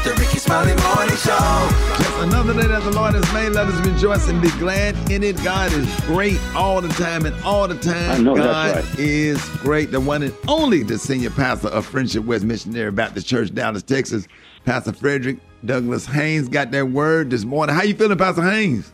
[0.00, 1.68] It's the Rickey Smiley Morning Show.
[1.98, 3.48] Just another day that the Lord has made.
[3.48, 5.42] Let us rejoice and be glad in it.
[5.42, 8.98] God is great all the time, and all the time, I know God that's right.
[9.00, 9.90] is great.
[9.90, 14.28] The one and only the senior pastor of Friendship West Missionary Baptist Church, Dallas, Texas,
[14.64, 17.74] Pastor Frederick Douglass Haynes, got that word this morning.
[17.74, 18.92] How you feeling, Pastor Haynes?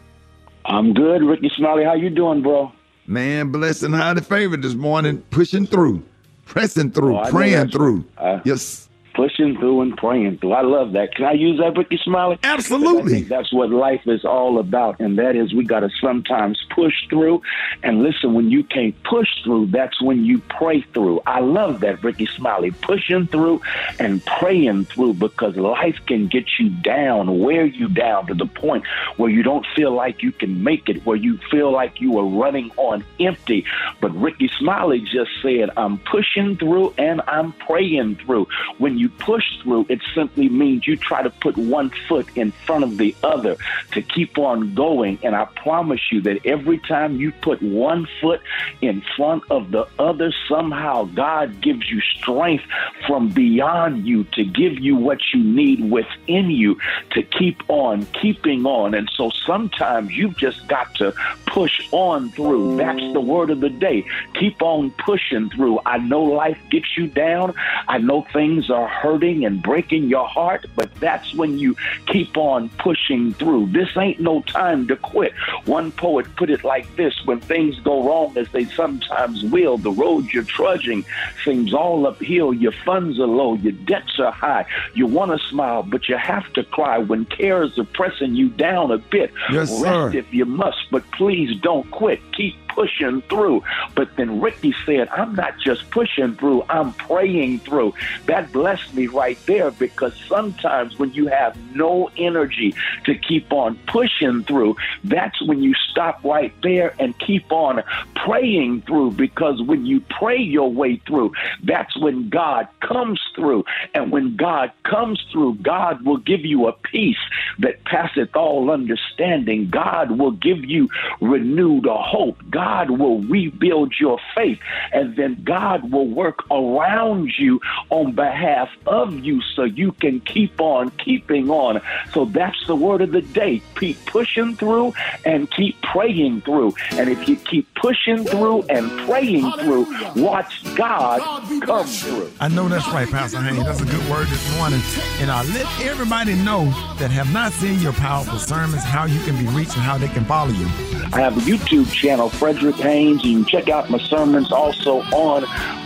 [0.65, 1.85] I'm good, Rickey Smiley.
[1.85, 2.73] How you doing, bro?
[3.07, 6.03] Man, blessed and highly favored this morning, pushing through,
[6.47, 8.07] pressing through, Oh, praying through.
[8.17, 10.53] Uh, yes, Pushing through and praying through.
[10.53, 11.15] I love that.
[11.15, 12.39] Can I use that, Rickey Smiley?
[12.43, 13.23] Absolutely.
[13.23, 17.41] That's what life is all about, and that is we got to sometimes push through.
[17.83, 21.21] And listen, when you can't push through, that's when you pray through.
[21.27, 22.73] I love that, Rickey Smiley.
[22.73, 23.61] Pushing through
[24.01, 28.85] and praying through because life can get you down, wear you down to the point
[29.17, 32.27] where you don't feel like you can make it, where you feel like you are
[32.27, 33.65] running on empty.
[34.01, 38.49] But Rickey Smiley just said, I'm pushing through and I'm praying through.
[38.79, 42.85] When you push through, it simply means you try to put one foot in front
[42.85, 43.57] of the other
[43.93, 45.19] to keep on going.
[45.23, 48.41] And I promise you that every time you put one foot
[48.81, 52.65] in front of the other, somehow God gives you strength
[53.07, 56.79] from beyond you to give you what you need within you
[57.11, 58.95] to keep on keeping on.
[58.95, 61.13] And so sometimes you've just got to
[61.47, 62.77] push on through.
[62.77, 64.05] That's the word of the day.
[64.35, 65.81] Keep on pushing through.
[65.87, 67.55] I know life gets you down.
[67.89, 72.69] I know things are hurting and breaking your heart, but that's when you keep on
[72.79, 73.67] pushing through.
[73.73, 75.33] This ain't no time to quit.
[75.65, 79.91] One poet put it like this when things go wrong, as they sometimes will, the
[79.91, 81.05] road you're trudging
[81.45, 82.53] seems all uphill.
[82.55, 84.67] Your funds are low, your debts are high.
[84.95, 88.91] You want to smile, but you have to cry when cares are pressing you down
[88.91, 89.33] a bit.
[89.51, 90.19] Yes, Rest sir.
[90.19, 92.21] if you must, but please don't quit.
[92.37, 93.63] Keep pushing through.
[93.95, 97.95] But then Rickey said, I'm not just pushing through, I'm praying through.
[98.27, 102.75] That blessed me right there because sometimes when you have no energy
[103.05, 107.83] to keep on pushing through, that's when you stop right there and keep on
[108.17, 113.65] praying through because when you pray your way through, that's when God comes through.
[113.95, 117.19] And when God comes through, God will give you a peace
[117.59, 119.71] that passeth all understanding.
[119.71, 120.89] God will give you
[121.21, 122.39] renewed hope.
[122.51, 124.59] God will rebuild your faith.
[124.93, 130.61] And then God will work around you on behalf of you so you can keep
[130.61, 131.81] on keeping on.
[132.13, 133.63] So that's the word of the day.
[133.79, 134.95] Keep pushing through
[135.25, 136.75] and keep praying through.
[136.93, 141.21] And if you keep pushing through and praying through, watch God
[141.61, 142.31] come through.
[142.41, 143.65] I know that's right, Pastor Haynes.
[143.65, 144.81] That's a good word this morning.
[145.21, 146.67] And I let everybody know
[146.99, 150.09] that have not seen your powerful sermons how you can be reached and how they
[150.09, 150.67] can follow you.
[151.13, 153.25] I have a YouTube channel, Frederick Haynes.
[153.25, 155.45] You can check out my sermons also on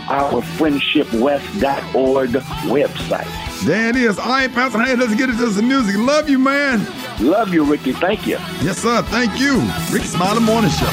[0.09, 3.65] our friendshipwest.org website.
[3.65, 4.17] There it is.
[4.19, 5.95] All right, Pastor Haynes, let's get into some music.
[5.97, 6.85] Love you, man.
[7.19, 7.91] Love you, Rickey.
[7.93, 8.37] Thank you.
[8.61, 9.01] Yes, sir.
[9.03, 9.59] Thank you.
[9.91, 10.89] Rickey Smiley Morning Show.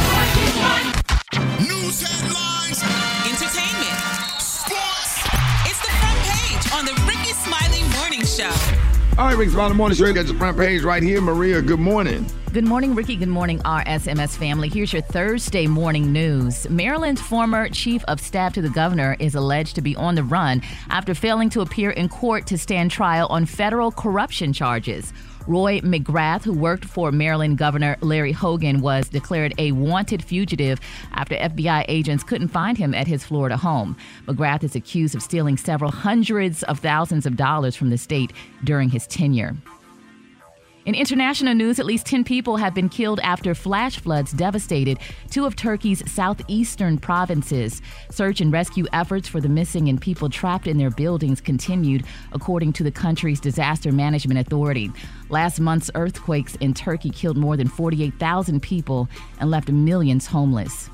[1.60, 2.25] News
[9.18, 10.12] All right, Rickey Smiley Morning Show.
[10.12, 11.22] Got your front page right here.
[11.22, 12.26] Maria, good morning.
[12.52, 13.16] Good morning, Rickey.
[13.16, 14.68] Good morning, RSMS family.
[14.68, 16.68] Here's your Thursday morning news.
[16.68, 20.60] Maryland's former chief of staff to the governor is alleged to be on the run
[20.90, 25.14] after failing to appear in court to stand trial on federal corruption charges.
[25.46, 30.80] Roy McGrath, who worked for Maryland Governor Larry Hogan, was declared a wanted fugitive
[31.12, 33.96] after FBI agents couldn't find him at his Florida home.
[34.26, 38.32] McGrath is accused of stealing several hundreds of thousands of dollars from the state
[38.64, 39.56] during his tenure.
[40.86, 45.00] In international news, at least 10 people have been killed after flash floods devastated
[45.32, 47.82] two of Turkey's southeastern provinces.
[48.12, 52.72] Search and rescue efforts for the missing and people trapped in their buildings continued, according
[52.74, 54.92] to the country's disaster management authority.
[55.28, 59.08] Last month's earthquakes in Turkey killed more than 48,000 people
[59.40, 60.88] and left millions homeless.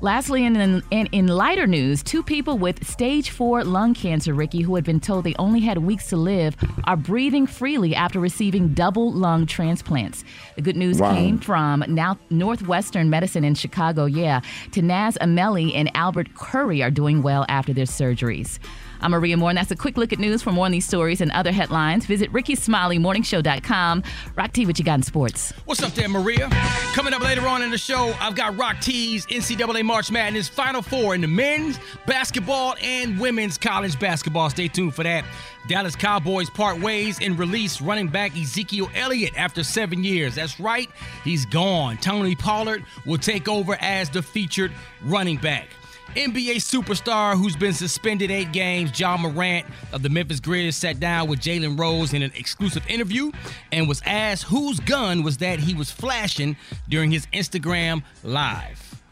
[0.00, 4.74] Lastly, in, in, in lighter news, two people with stage four lung cancer, Rickey, who
[4.74, 9.12] had been told they only had weeks to live, are breathing freely after receiving double
[9.12, 10.22] lung transplants.
[10.56, 11.14] The good news Wow.
[11.14, 14.04] came from now Northwestern Medicine in Chicago.
[14.04, 14.40] Yeah,
[14.72, 18.58] Tanaz Ameli and Albert Curry are doing well after their surgeries.
[19.04, 20.42] I'm Maria Moore, and that's a quick look at news.
[20.42, 24.02] For more on these stories and other headlines, visit RickeySmileyMorningShow.com.
[24.34, 25.52] Rock T, what you got in sports?
[25.66, 26.48] What's up there, Maria?
[26.94, 30.80] Coming up later on in the show, I've got Rock T's NCAA March Madness Final
[30.80, 34.48] Four in the men's basketball and women's college basketball.
[34.48, 35.26] Stay tuned for that.
[35.68, 40.36] Dallas Cowboys part ways and release running back Ezekiel Elliott after seven years.
[40.36, 40.88] That's right,
[41.24, 41.98] he's gone.
[41.98, 44.72] Tony Pollard will take over as the featured
[45.02, 45.68] running back.
[46.14, 51.28] NBA superstar who's been suspended eight games, Ja Morant of the Memphis Grizz, sat down
[51.28, 53.32] with Jalen Rose in an exclusive interview
[53.72, 56.56] and was asked whose gun was that he was flashing
[56.88, 59.02] during his Instagram live.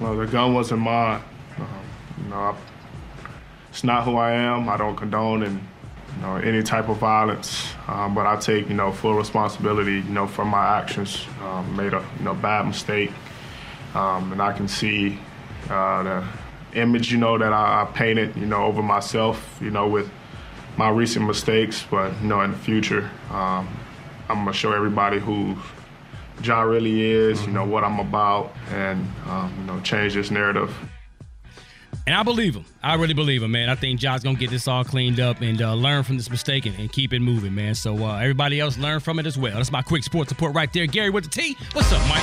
[0.00, 1.22] Well, the gun wasn't mine.
[1.58, 2.54] Um, I,
[3.70, 4.68] it's not who I am.
[4.68, 5.60] I don't condone and
[6.16, 10.02] you know, any type of violence, um, but I take you know full responsibility you
[10.04, 11.26] know for my actions.
[11.42, 13.12] Um, made a you know bad mistake,
[13.94, 15.18] um, and I can see
[15.70, 16.24] uh, the
[16.80, 20.10] image you know that I, I, painted you know over myself you know with
[20.76, 21.84] my recent mistakes.
[21.90, 23.68] But you know in the future, um,
[24.28, 25.56] I'm gonna show everybody who
[26.42, 30.74] Ja really is, you know what I'm about, and um, you know change this narrative.
[32.06, 32.64] And I believe him.
[32.86, 33.68] I really believe him, man.
[33.68, 36.66] I think Ja's gonna get this all cleaned up and uh, learn from this mistake
[36.66, 37.74] and, and, keep it moving, man.
[37.74, 39.56] So uh, everybody else learn from it as well.
[39.56, 40.86] That's my quick sports report right there.
[40.86, 41.56] Gary with the T.
[41.72, 42.22] What's up, Mike?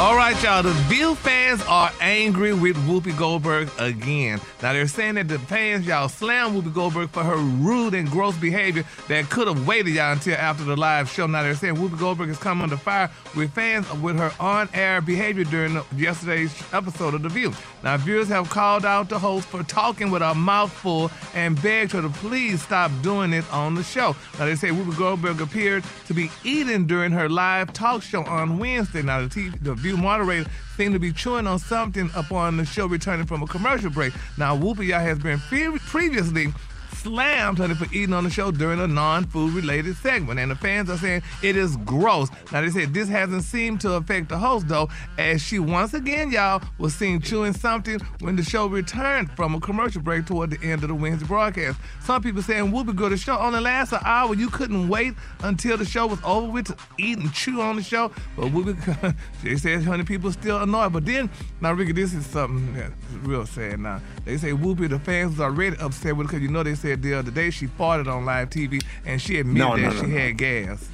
[0.00, 0.64] All right, y'all.
[0.64, 4.40] The View fans are angry with Whoopi Goldberg again.
[4.62, 8.36] Now they're saying that the fans y'all slammed Whoopi Goldberg for her rude and gross
[8.36, 11.28] behavior that could have waited y'all until after the live show.
[11.28, 15.44] Now they're saying Whoopi Goldberg has come under fire with fans with her on-air behavior
[15.44, 17.52] during the, yesterday's episode of The View.
[17.84, 22.00] Now viewers have called out the host for talking with a mouthful and begged her
[22.00, 24.14] to please stop doing it on the show.
[24.38, 28.58] Now, they say Whoopi Goldberg appeared to be eating during her live talk show on
[28.58, 29.02] Wednesday.
[29.02, 32.86] Now, the, TV, the View moderator seemed to be chewing on something upon the show
[32.86, 34.14] returning from a commercial break.
[34.38, 36.54] Now, Whoopi has been previously
[37.02, 40.38] slammed Honey for eating on the show during a non-food related segment.
[40.38, 42.28] And the fans are saying it is gross.
[42.52, 44.88] Now they said this hasn't seemed to affect the host though,
[45.18, 49.60] as she once again, y'all, was seen chewing something when the show returned from a
[49.60, 51.78] commercial break toward the end of the Wednesday broadcast.
[52.02, 54.34] Some people saying Whoopi go the show only lasts an hour.
[54.34, 57.82] You couldn't wait until the show was over with to eat and chew on the
[57.82, 58.10] show.
[58.36, 60.92] But Whoopi, they said honey people still annoyed.
[60.92, 61.30] But then
[61.60, 62.92] now Rickey, this is something that's
[63.22, 64.00] real sad now.
[64.24, 66.90] They say Whoopi, the fans was already upset with her because you know they said
[66.90, 69.90] said the other day she farted on live TV and she admitted no, that no,
[69.90, 70.88] no, she had gas.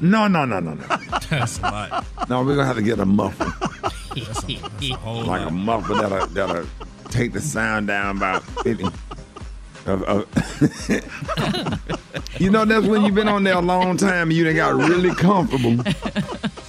[0.00, 0.86] No, no, no, no, no.
[1.30, 2.06] That's a lot.
[2.28, 3.52] No, we're gonna have to get a muffin.
[3.60, 5.48] that's a, that's a whole like lot.
[5.48, 6.66] a muffin that'll, that'll
[7.10, 8.84] take the sound down by 50.
[9.86, 10.26] Of, of
[12.40, 14.74] you know, that's when you've been on there a long time and you done got
[14.74, 15.84] really comfortable.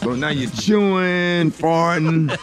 [0.01, 2.37] So now you're chewing, farting,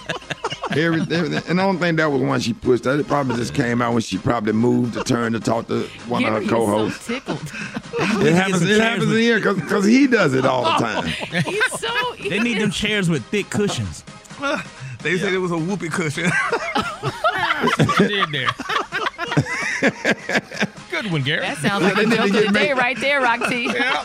[0.77, 1.35] everything.
[1.49, 2.85] And I don't think that was one she pushed.
[2.85, 5.85] That it probably just came out when she probably moved to turn to talk to
[6.07, 7.05] one Gary of her co-hosts.
[7.05, 7.43] So tickled.
[7.43, 8.63] it happens.
[8.63, 11.43] It happens in here because cause he does it all the oh, time.
[11.45, 11.89] He's so.
[12.33, 14.05] They need them chairs with thick cushions.
[15.03, 16.31] they said it was a whoopee cushion.
[17.99, 18.49] did there.
[20.91, 21.41] Good one, Gary.
[21.41, 23.65] That sounds like a joke of the day right there, Rock T.
[23.73, 24.05] Yeah.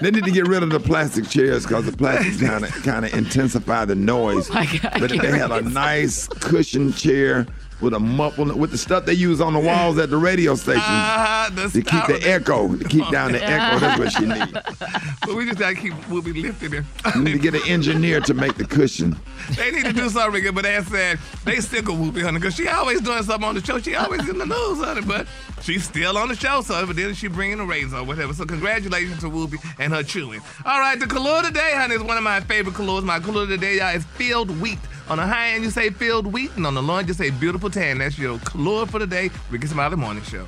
[0.00, 3.04] They need to get rid of the plastic chairs because the plastic kind of kind
[3.04, 4.48] of intensify the noise.
[4.50, 4.64] Oh
[4.98, 7.46] but if they had a nice cushion chair
[7.80, 10.82] with a muffle with the stuff they use on the walls at the radio station
[10.84, 13.78] uh, the to keep the echo, to keep down the echo.
[13.78, 14.52] That's what she needs.
[15.28, 16.84] But we just gotta keep we'll be lifting it.
[17.14, 19.16] You need to get an engineer to make the cushion.
[19.56, 22.68] They need to do something, but they said they stick a Whoopi, honey, because she
[22.68, 23.78] always doing something on the show.
[23.78, 25.26] She always in the news, honey, but
[25.62, 28.34] she's still on the show, so but then she bringing a razor or whatever.
[28.34, 30.40] So congratulations to Whoopi and her chewing.
[30.66, 33.04] All right, the color today, honey, is one of my favorite colors.
[33.04, 34.78] My color today, y'all, is filled wheat.
[35.10, 37.30] On the high end, you say filled wheat, and on the low end, you say
[37.30, 37.98] beautiful tan.
[37.98, 39.30] That's your color for the day.
[39.50, 40.44] Rickey Smiley Morning Show.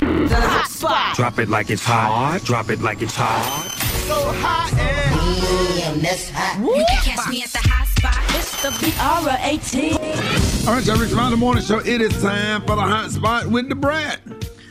[0.00, 1.16] The hot spot.
[1.16, 2.40] Drop it like it's hot.
[2.44, 3.44] Drop it like it's hot.
[4.06, 4.72] So hot
[5.92, 6.58] and that's hot.
[6.60, 8.16] You can catch me at the hot spot.
[8.38, 10.66] It's the BR18.
[10.66, 11.78] All right, y'all, Rickey Smiley Morning Show.
[11.80, 14.20] It is time for the hot spot with the Brat.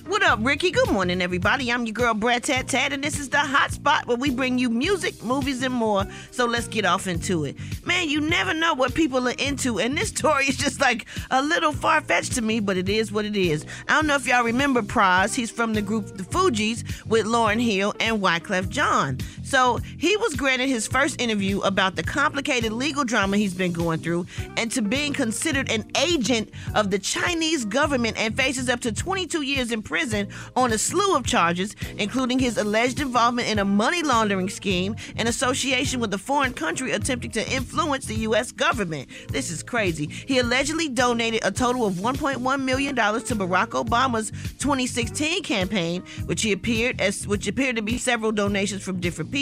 [0.09, 0.71] What up, Rickey?
[0.71, 1.71] Good morning, everybody.
[1.71, 4.57] I'm your girl, Brat Tat Tat, and this is the hot spot where we bring
[4.57, 6.03] you music, movies, and more.
[6.31, 7.55] So let's get off into it.
[7.85, 11.43] Man, you never know what people are into, and this story is just like a
[11.43, 13.67] little far fetched to me, but it is what it is.
[13.87, 15.35] I don't know if y'all remember Pras.
[15.35, 19.19] He's from the group The Fugees with Lauryn Hill and Wyclef Jean.
[19.49, 23.97] So he was granted his first interview about the complicated legal drama he's been going
[23.97, 24.27] through
[24.57, 29.41] and to being considered an agent of the Chinese government and faces up to 22
[29.41, 34.03] years in prison on a slew of charges, including his alleged involvement in a money
[34.03, 38.51] laundering scheme and association with a foreign country attempting to influence the U.S.
[38.51, 39.09] government.
[39.29, 40.05] This is crazy.
[40.05, 44.29] He allegedly donated a total of $1.1 million to Barack Obama's
[44.59, 49.38] 2016 campaign, which he appeared as which appeared to be several donations from different people.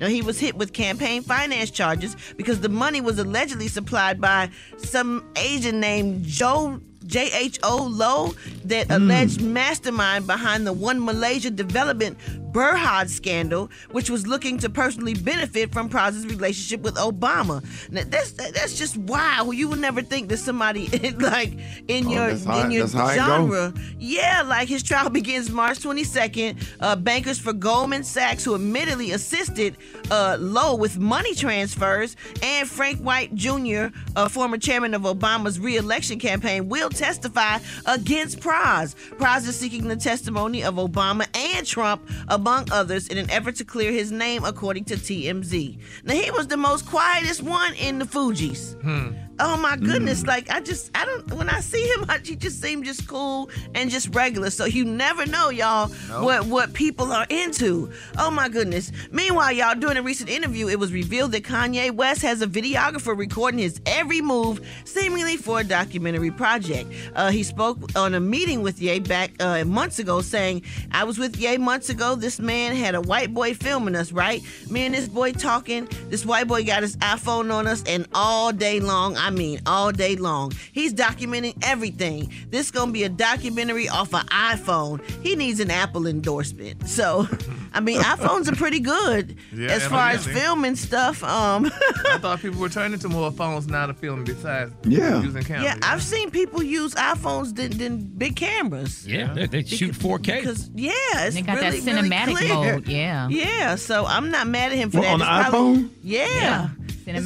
[0.00, 4.50] Now he was hit with campaign finance charges because the money was allegedly supplied by
[4.76, 7.84] some Asian named Jho J.H.O.
[7.84, 8.34] Low,
[8.64, 8.92] that hmm.
[8.92, 12.16] alleged mastermind behind the One Malaysia Development
[12.54, 17.62] Berhad scandal, which was looking to personally benefit from Pras's relationship with Obama.
[17.90, 19.50] Now, that's that's just wow.
[19.50, 20.86] You would never think that somebody
[21.18, 21.52] like
[21.88, 23.22] in Oh, your how- in your that's how it go.
[23.26, 23.74] genre.
[23.98, 26.64] Yeah, like his trial begins March 22nd.
[26.80, 29.76] Uh, bankers for Goldman Sachs, who admittedly assisted
[30.10, 36.18] uh, Low with money transfers, and Frank White Jr., uh, former chairman of Obama's re-election
[36.20, 38.94] campaign, will testify against Pras.
[39.16, 42.02] Pras is seeking the testimony of Obama and Trump,
[42.44, 45.78] among others, in an effort to clear his name, according to TMZ.
[46.04, 48.78] Now he was the most quietest one in the Fugees.
[48.82, 49.12] Hmm.
[49.40, 50.22] Oh my goodness!
[50.22, 50.26] Mm.
[50.28, 51.32] Like I just, I don't.
[51.34, 54.50] When I see him, I, he just seems just cool and just regular.
[54.50, 56.22] So you never know, y'all, Nope.
[56.24, 57.90] what what people are into.
[58.18, 58.92] Oh my goodness!
[59.10, 63.16] Meanwhile, y'all, during a recent interview, it was revealed that Kanye West has a videographer
[63.16, 66.92] recording his every move, seemingly for a documentary project.
[67.14, 70.62] Uh, he spoke on a meeting with Ye back uh, months ago, saying,
[70.92, 72.14] "I was with Ye months ago.
[72.14, 74.42] This man had a white boy filming us, right?
[74.70, 75.88] Me and this boy talking.
[76.08, 79.90] This white boy got his iPhone on us, and all day long, I mean, all
[79.90, 82.30] day long, he's documenting everything.
[82.50, 85.00] This gonna be a documentary off an iPhone.
[85.22, 86.86] He needs an Apple endorsement.
[86.88, 87.26] So,
[87.72, 91.24] I mean, iPhones are pretty good Yeah, as far as filming stuff.
[91.24, 91.66] Um,
[92.10, 95.22] I thought people were turning to more phones now to film besides Yeah.
[95.22, 95.64] using cameras.
[95.64, 99.06] yeah, I've seen people use iPhones than, than big cameras.
[99.08, 100.40] Yeah, they, they shoot 4K.
[100.40, 102.54] Because yeah, it's They got that really, really cinematic clear.
[102.74, 103.28] mode, yeah.
[103.30, 105.12] Yeah, so I'm not mad at him for What, that.
[105.12, 105.90] on the It's probably- iPhone?
[106.02, 106.68] Yeah.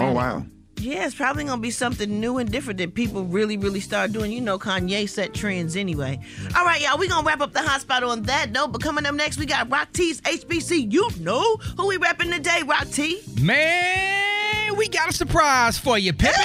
[0.00, 0.44] Oh wow.
[0.80, 4.30] Yeah, it's probably gonna be something new and different that people really, really start doing.
[4.32, 6.20] You know, Kanye set trends anyway.
[6.56, 8.68] All right, y'all, we gonna wrap up the hot spot on that note.
[8.68, 10.92] But coming up next, we got Rock T's HBC.
[10.92, 13.20] You know who we repping today, Rock T?
[13.40, 16.40] Man, we got a surprise for you, Pippin.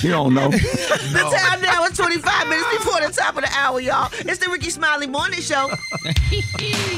[0.00, 0.50] You don't know.
[0.50, 4.10] The time now is 25 minutes before the top of the hour, y'all.
[4.12, 5.70] It's the Rickey Smiley Morning Show.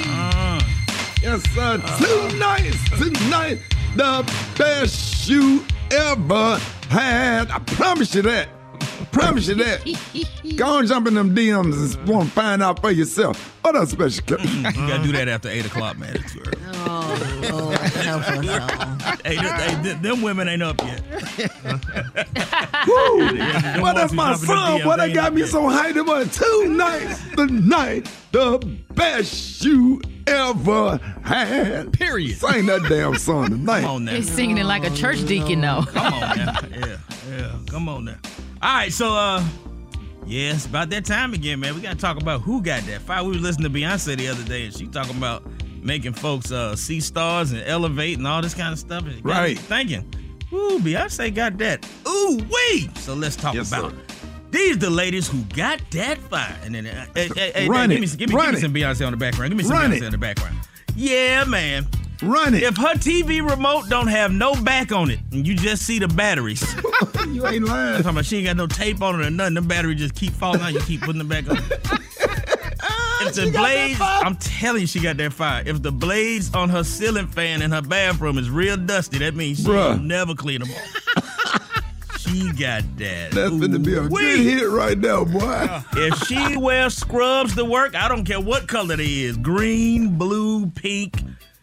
[0.07, 0.61] Uh,
[1.23, 1.81] yes, sir.
[1.83, 3.59] Uh, tonight, tonight,
[3.97, 6.59] the best you ever
[6.89, 7.51] had.
[7.51, 8.49] I promise you that.
[8.81, 9.81] I promise you that.
[10.57, 13.53] Go and jump in them DMs and want to find out for yourself.
[13.63, 14.41] What else special clip?
[14.45, 16.15] You gotta do that after eight o'clock, man.
[16.17, 16.61] It's too early.
[16.87, 19.15] Oh, Lord, help us all.
[19.25, 21.01] Hey, th- hey, th- them women ain't up yet.
[22.87, 23.19] Woo!
[23.83, 24.81] Well, that's my jump son.
[24.81, 25.51] DMs, Boy, they that got up me yet.
[25.51, 28.59] so hyped about tonight, the night, the
[28.95, 31.93] best you ever had.
[31.93, 32.39] Period.
[32.39, 33.83] Sing that damn song tonight.
[33.83, 34.13] Come on now.
[34.15, 35.85] He's singing it like a church deacon, though.
[35.89, 36.59] Come on now.
[36.71, 36.97] Yeah,
[37.31, 37.59] yeah.
[37.69, 38.17] Come on now.
[38.63, 39.45] All right, so uh
[40.27, 41.75] yeah, it's about that time again, man.
[41.75, 43.23] We gotta talk about who got that fire.
[43.23, 45.43] We were listening to Beyonce the other day, and she talking about
[45.83, 49.03] making folks uh see stars and elevate and all this kind of stuff.
[49.03, 49.59] And it got me Right.
[49.59, 50.15] Thinking,
[50.53, 51.87] ooh, Beyonce got that.
[52.09, 52.89] Ooh, wee.
[52.97, 53.99] So let's talk Yes, about sir.
[54.55, 56.57] These the ladies who got that fire.
[56.65, 58.01] And then, uh, hey, hey, hey, Run give it.
[58.01, 58.63] me, give me, Run give me it.
[58.63, 59.51] some Beyonce on the background.
[59.51, 60.03] Give me some Run Beyonce it.
[60.05, 60.57] in the background.
[60.97, 61.87] Yeah, man.
[62.23, 62.63] Run it.
[62.63, 66.09] If her TV remote don't have no back on it, and you just see the
[66.09, 66.63] batteries,
[67.29, 67.97] you ain't I'm lying.
[67.97, 69.55] talking about she ain't got no tape on it or nothing.
[69.55, 70.73] The battery just keep falling out.
[70.73, 71.57] You keep putting them back on.
[73.27, 75.63] if the blades, I'm telling you, she got that fire.
[75.67, 79.59] If the blades on her ceiling fan in her bathroom is real dusty, that means
[79.59, 79.95] she Bruh.
[79.95, 81.31] ain't never clean them off.
[82.35, 83.31] she got that.
[83.33, 85.83] That's going to be a good hit right now, boy.
[85.93, 90.67] If she wears scrubs to work, I don't care what color it is green, blue,
[90.67, 91.15] pink.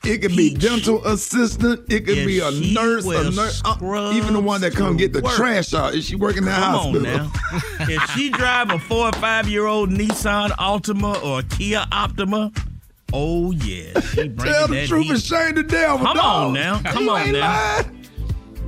[0.03, 1.81] It could be dental assistant.
[1.91, 5.13] It could If be a nurse, a nurse, uh, even the one that come get
[5.13, 5.33] the work.
[5.35, 5.93] trash out.
[5.93, 7.31] Is she working in the Come hospital?
[7.81, 12.51] if she drive a four or five year old Nissan Altima or Kia Optima,
[13.13, 15.11] oh yeah, she bringing Tell the truth heat.
[15.11, 15.99] and shame the devil.
[15.99, 16.47] Come dog.
[16.47, 16.81] on now.
[16.81, 17.39] Come on now.
[17.83, 18.00] lying.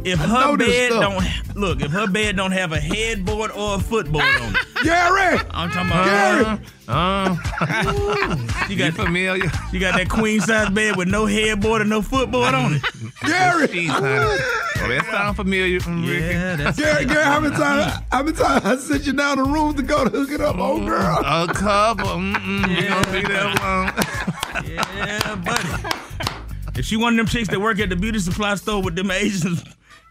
[0.06, 3.80] If I her bed don't look, if her bed don't have a headboard or a
[3.80, 6.06] footboard on it, Gary, I'm talking about.
[6.06, 6.60] Gary.
[6.86, 9.46] Uh, uh, you You got familiar?
[9.72, 12.82] you got that queen size bed with no headboard and no footboard on it.
[13.26, 14.42] Gary, Jeez, honey.
[14.76, 17.24] Well, that sound familiar, mm, Yeah, that's Gary, Gary.
[17.24, 18.04] How many times?
[18.12, 20.58] How many times I sent you down the room to go to hook it up,
[20.58, 21.20] old girl?
[21.24, 22.06] A couple.
[22.08, 23.94] Mm-mm, we gonna be there long.
[24.68, 25.98] yeah, buddy.
[26.76, 29.12] If she one of them chicks that work at the beauty supply store with them
[29.12, 29.64] Asians,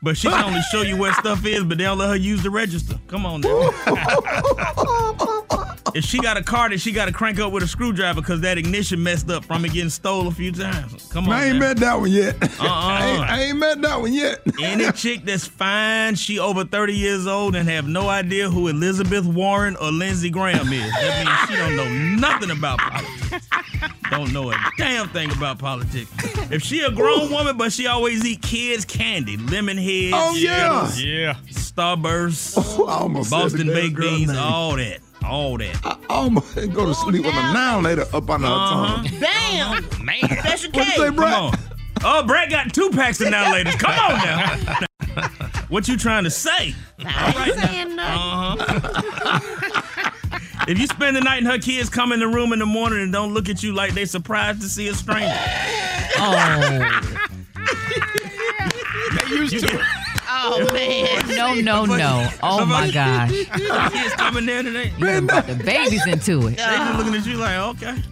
[0.03, 2.43] but she can only show you where stuff is, but they don't let her use
[2.43, 2.99] the register.
[3.07, 3.71] Come on now.
[5.95, 8.41] if she got a car that she got to crank up with a screwdriver because
[8.41, 11.09] that ignition messed up from it getting stole a few times.
[11.13, 11.33] Come on.
[11.33, 11.61] I ain't now.
[11.61, 12.35] met that one yet.
[12.43, 12.49] Uh-uh.
[12.61, 14.41] I, ain't, I ain't met that one yet.
[14.61, 19.25] Any chick that's fine, she over 30 years old and have no idea who Elizabeth
[19.25, 20.91] Warren or Lindsey Graham is.
[20.91, 23.49] That means she don't know nothing about politics.
[24.13, 26.11] Don't know a damn thing about politics.
[26.51, 30.87] If she a grown woman, but she always eat kids' candy, lemon heads, Oh, yeah.
[30.87, 31.35] Skittles, Yeah.
[31.51, 34.39] Starburst, I almost said Boston baked girl beans, name.
[34.39, 34.99] all that.
[35.25, 35.81] All that.
[35.85, 39.03] I almost go to sleep with a Now and Later up on her Uh-huh.
[39.03, 39.21] tongue.
[39.21, 40.05] Bam!
[40.05, 40.19] Man.
[40.41, 40.91] Special What you K.
[40.99, 41.33] say, Come Brett?
[41.35, 41.55] on.
[42.05, 43.77] Oh, Brett got two packs of now ladies.
[43.77, 45.29] Come on now.
[45.69, 46.75] what you trying to say?
[46.99, 48.61] I ain't saying nothing.
[48.75, 49.83] Uh-huh.
[50.69, 53.01] if you spend the night and her kids come in the room in the morning
[53.01, 55.35] and don't look at you like they surprised to see a stranger.
[56.19, 57.13] Oh,
[59.29, 59.85] They used to.
[60.35, 61.29] Oh, man.
[61.29, 62.29] no, no, no.
[62.43, 63.31] Oh, my gosh.
[63.31, 64.93] The kids coming there today.
[64.99, 66.57] You done brought the babies into it.
[66.57, 68.03] They just looking at you like, okay.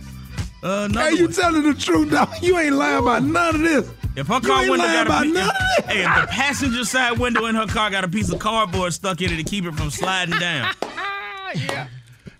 [0.62, 1.00] Uh, no.
[1.00, 2.28] Hey, you telling the truth, dog.
[2.42, 3.90] You ain't lying about none of this.
[4.16, 6.04] If her You car ain't window lying got a about piece, none of if, hey,
[6.04, 9.33] if the passenger side window in her car got a piece of cardboard stuck in
[9.33, 10.73] it to keep it from sliding down.
[11.66, 11.88] Now,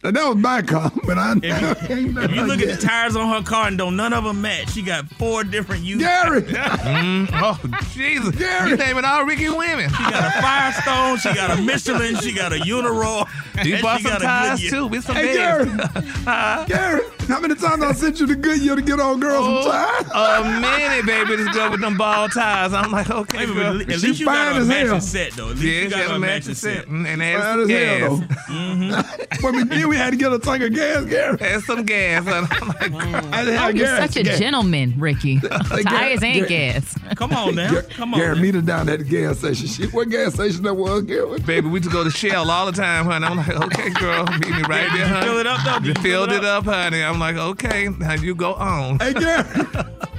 [0.02, 1.90] that was my car, but I ain't If
[2.35, 4.80] you look at the tires on her car and don't none of them match, she
[4.83, 6.00] got four different used.
[6.00, 6.40] Gary,
[6.90, 7.59] Mm, oh,
[7.92, 8.35] Jesus.
[8.35, 8.71] Gary.
[8.71, 9.90] You naming all Rickey women.
[9.90, 13.28] She got a Firestone, she got a Michelin, she got a Uniroyal.
[13.64, 14.71] You bought some got a ties Goodyear.
[14.71, 15.71] too with some hey, beds.
[15.71, 19.63] Gary, Gary, how many times I sent you to Goodyear to get on girls Oh,
[19.63, 20.57] some time?
[20.57, 22.73] a minute, baby, this girl with them ball ties.
[22.73, 23.81] I'm like, okay, Hey, but girl.
[23.81, 25.01] at least She you got a matching hell.
[25.01, 25.51] set though.
[25.51, 26.87] At least Yeah, you got a a matching matching set set.
[26.89, 28.29] and Fine had as some hell, gas.
[28.29, 28.35] though.
[28.55, 29.43] Mm-hmm.
[29.43, 31.39] But we did, we had to get a tank of gas, Gary.
[31.39, 32.27] Had some gas.
[32.27, 32.93] I'm like,
[33.33, 34.13] I didn't Oh, you're gas.
[34.13, 34.39] such a gas.
[34.39, 35.39] gentleman, Rickey.
[35.83, 36.95] Tires and gas.
[37.17, 37.81] Come on now.
[37.91, 38.21] Come on.
[38.21, 39.67] Gary, meet her down at the gas station.
[39.67, 41.39] She, what gas station that was, Gary?
[41.41, 43.25] baby, we just go to Shell all the time, honey.
[43.27, 45.27] I'm like, okay, girl, meet me right there, honey.
[45.27, 45.79] fill it up though?
[45.87, 47.03] You you filled it up, honey.
[47.03, 48.99] I'm like, okay, now you go on.
[48.99, 49.45] Hey, girl.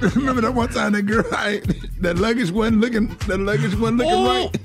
[0.14, 1.60] remember that one time that girl, I,
[2.00, 4.26] that luggage wasn't looking, that luggage wasn't looking Oh.
[4.26, 4.56] right?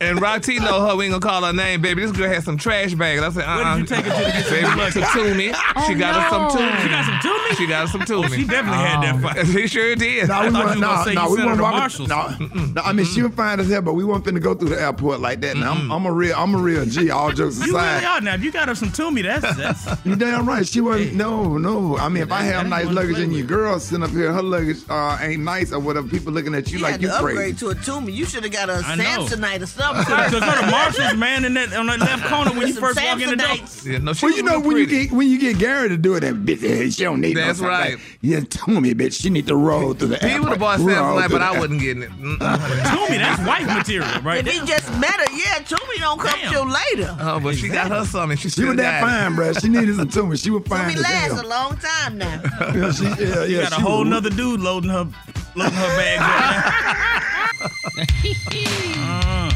[0.00, 0.96] And Rock T know her.
[0.96, 2.02] We ain't gonna call her name, baby.
[2.02, 3.20] This girl had some trash bags.
[3.22, 4.94] I said, uh, Where uh did you take her to to get some Baby, luggage?
[4.94, 5.86] to Tumi.
[5.86, 6.48] she got her some no.
[6.48, 6.78] Tumi.
[6.82, 7.56] She got some Tumi?
[7.56, 8.36] She got her some Oh, Tumi.
[8.36, 9.46] she definitely had that fight.
[9.58, 10.28] She sure did.
[10.28, 10.80] No, I we weren't.
[10.80, 11.78] gonna No, no, we sent weren't to walking.
[11.78, 12.08] Marshalls.
[12.08, 12.28] No,
[12.74, 14.80] no, I mean she was fine as hell, but we weren't finna go through the
[14.80, 15.56] airport like that.
[15.56, 17.10] Now I'm, I'm a real, I'm a real G.
[17.10, 17.66] All jokes aside.
[17.66, 18.34] You aside, really are now.
[18.34, 20.04] If you got her some Tumi, that's that's.
[20.06, 20.66] You damn right.
[20.66, 21.14] She wasn't.
[21.14, 21.96] No, no.
[21.98, 23.48] I mean, if I have nice luggage and your with.
[23.48, 26.06] girl sitting up here, her luggage uh, ain't nice or whatever.
[26.08, 27.56] People looking at you You like you to upgrade crazy.
[27.58, 28.12] to a Tumi.
[28.14, 29.04] You should have got a I know.
[29.04, 30.04] Samsonite or something.
[30.04, 33.00] Because go to Marshalls, man, in that on that left corner when you Some first
[33.02, 33.56] walk in the door.
[33.84, 35.96] Yeah, no, she Well, you know real when you get when you get Gary to
[35.96, 37.92] do it, that bitch, she don't need no That's something right.
[37.92, 40.40] Like, yeah, tell bitch, she need to roll through the He airport.
[40.42, 42.10] would have bought Roll Samsonite, through but I air- wasn't getting it.
[42.18, 44.46] Tumi, that's wife material, right?
[44.46, 46.52] If he just met her, yeah, Tumi don't come Damn.
[46.52, 47.16] till later.
[47.20, 48.36] Oh, but she got her something.
[48.38, 49.60] She, She was that fine, bruh.
[49.60, 50.42] She needed some Tumi.
[50.42, 52.40] She was fine Tumi as lasts a long time now.
[52.74, 55.06] Yeah, she, yeah, You yeah, got a whole was- nother dude loading her
[55.54, 57.24] loading her bags
[57.60, 57.72] up.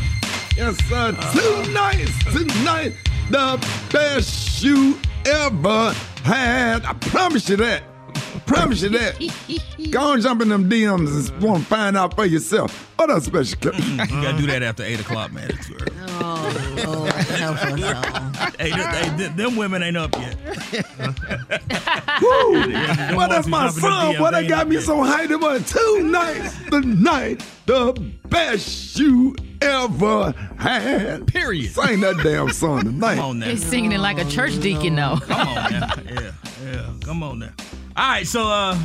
[0.54, 1.12] Yes, sir.
[1.32, 2.92] Tonight, tonight,
[3.30, 3.56] the
[3.90, 6.84] best you ever had.
[6.84, 7.82] I promise you that.
[8.46, 9.60] Promise you that.
[9.90, 12.90] Go on, jump in them DMs and want to find out for yourself.
[12.98, 13.74] What up, special clip?
[13.74, 14.16] Mm-hmm.
[14.16, 15.50] you gotta do that after eight o'clock, man.
[15.50, 15.86] It's early.
[16.20, 18.32] Oh, Lord, help us all.
[18.58, 20.36] Hey, th- hey, th- them women ain't up yet.
[22.22, 22.66] Woo!
[22.72, 23.70] Them Well, that's my son?
[23.70, 24.14] in the song.
[24.14, 24.84] DM, Boy, they that got up me yet.
[24.84, 27.92] so hyped about tonight, the night, the
[28.28, 31.26] best you ever had.
[31.26, 31.72] Period.
[31.72, 33.16] Sing that damn song tonight.
[33.16, 33.46] Come on now.
[33.48, 35.16] He's singing it like a church deacon, though.
[35.22, 35.88] Come on now.
[36.10, 36.30] Yeah,
[36.64, 36.92] yeah.
[37.04, 37.52] Come on now.
[37.96, 38.78] All right, so uh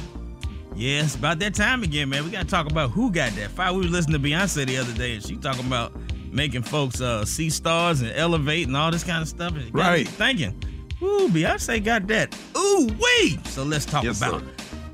[0.75, 2.23] yeah, it's about that time again, man.
[2.23, 3.73] We gotta talk about who got that fire.
[3.73, 5.93] We were listening to Beyonce the other day and she talking about
[6.31, 9.53] making folks uh see stars and elevate and all this kind of stuff.
[9.53, 10.07] And it got me Right.
[10.07, 10.61] Thinking,
[11.01, 12.37] ooh, Beyonce got that.
[12.57, 13.39] Ooh, wee.
[13.45, 14.47] So let's talk Yes, about sir.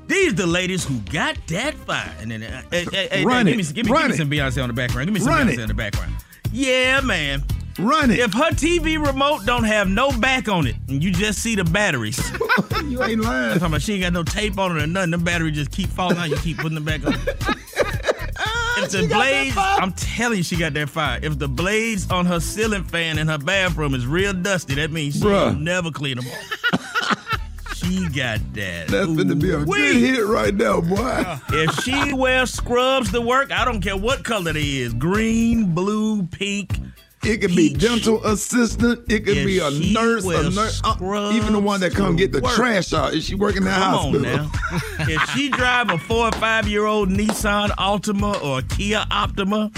[0.06, 2.14] These the ladies who got that fire.
[2.20, 3.56] And then uh, hey, hey, hey, Run give it.
[3.58, 5.06] me, give me, Run give me some Beyonce on the background.
[5.06, 5.60] Give me some Run Beyonce it.
[5.60, 6.12] on the background.
[6.52, 7.42] Yeah, man.
[7.78, 8.20] Run it.
[8.20, 11.64] If her TV remote don't have no back on it and you just see the
[11.64, 12.18] batteries,
[12.84, 13.48] you ain't I'm lying.
[13.54, 15.10] talking about she ain't got no tape on it or nothing.
[15.10, 16.28] The battery just keep falling out.
[16.30, 17.14] You keep putting them back on.
[18.76, 21.18] if the blades, I'm telling you, she got that fire.
[21.20, 25.18] If the blades on her ceiling fan in her bathroom is real dusty, that means
[25.18, 26.90] she'll never clean them off.
[27.84, 28.88] she got that.
[28.88, 31.36] That's gonna be a good hit right now, boy.
[31.50, 36.24] If she wears scrubs to work, I don't care what color they is green, blue,
[36.24, 36.78] pink,
[37.22, 39.00] It could be dental assistant.
[39.10, 42.32] It could If be a nurse, a nurse, uh, even the one that come get
[42.32, 42.52] the work.
[42.54, 43.14] trash out.
[43.14, 44.26] Is she working in the Come hospital?
[44.26, 44.50] on now.
[45.08, 49.70] if she drive a four or five year old Nissan Altima or a Kia Optima,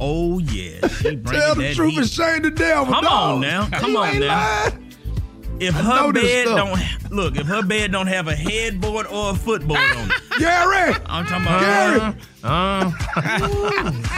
[0.00, 1.98] oh yeah, she bringing Tell the that truth heat.
[2.00, 2.92] and shame the devil.
[2.92, 3.34] Come dog.
[3.36, 4.26] on now, come You on now.
[4.64, 4.91] lying.
[5.62, 9.34] If I her bed don't look, if her bed don't have a headboard or a
[9.34, 11.60] footboard on it, Gary, I'm talking about.
[11.60, 12.14] Gary.
[12.44, 12.90] Uh,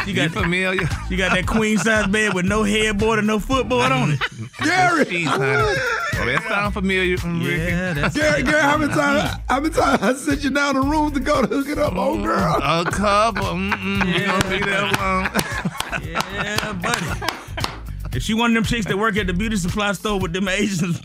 [0.07, 0.87] She got familiar.
[1.11, 4.19] She got that queen size bed with no headboard and no footboard on it.
[4.63, 5.05] Gary.
[5.05, 5.53] Jeez, honey.
[5.53, 7.19] Oh, that sound familiar.
[7.19, 7.61] mm, Rickey.
[7.71, 9.41] Yeah, that's Gary, Gary, how many times?
[9.47, 11.93] How many times I sent you down the room to go to hook it up,
[11.97, 12.57] oh girl?
[12.63, 13.45] A couple.
[13.45, 16.03] Mm-mm, you don't be that long.
[16.03, 18.17] Yeah, buddy.
[18.17, 20.49] If she one of them chicks that work at the beauty supply store with them
[20.49, 20.99] Asians,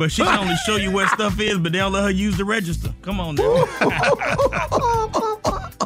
[0.00, 2.34] but she can only show you where stuff is, but they don't let her use
[2.38, 2.88] the register.
[3.02, 3.66] Come on now.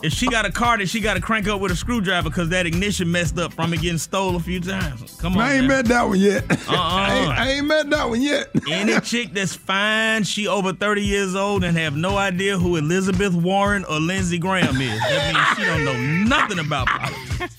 [0.04, 2.48] if she got a car that she got to crank up with a screwdriver because
[2.50, 5.16] that ignition messed up from it getting stole a few times.
[5.20, 5.40] Come on.
[5.40, 5.68] I ain't now.
[5.68, 6.48] met that one yet.
[6.48, 6.56] Uh-uh.
[6.68, 8.50] I, ain't, I ain't met that one yet.
[8.70, 13.34] Any chick that's fine, she over 30 years old and have no idea who Elizabeth
[13.34, 15.00] Warren or Lindsey Graham is.
[15.00, 17.56] That means she don't know nothing about politics.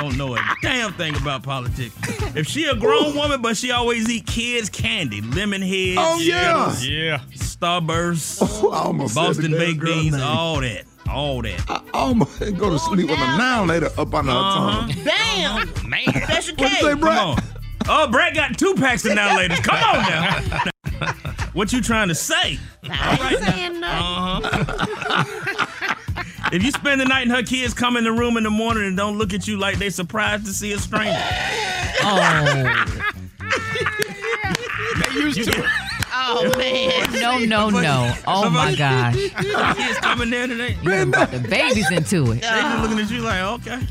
[0.00, 1.94] Don't know a damn thing about politics.
[2.34, 6.70] If she a grown woman, but she always eat kids' candy, lemon heads, Oh, yeah.
[6.72, 7.18] Skittles, Yeah.
[7.34, 10.22] Starburst, I almost said Boston baked beans, name.
[10.24, 10.84] all that.
[11.08, 11.64] All that.
[11.68, 14.80] I almost go to sleep with a Now and Later up on her Uh-huh.
[14.80, 15.04] tongue.
[15.04, 15.88] Damn.
[15.90, 16.04] Man.
[16.24, 17.18] Special What you say, Come Brett?
[17.18, 17.38] on.
[17.88, 19.58] Oh, Brat got two packs of now ladies.
[19.60, 21.12] Come on now.
[21.52, 22.58] what you trying to say?
[22.88, 24.66] I ain't saying nothing.
[24.70, 25.66] Uh-huh.
[26.52, 28.84] if you spend the night and her kids come in the room in the morning
[28.84, 31.20] and don't look at you like they surprised to see a stranger.
[32.02, 32.16] Oh,
[35.14, 35.64] They used to.
[36.12, 37.12] Oh man.
[37.48, 38.14] no, no, no.
[38.26, 39.14] Oh my gosh.
[39.32, 40.76] Her kids come in there today.
[40.82, 42.36] You brought the babies into it.
[42.36, 43.86] They just looking at you like, okay.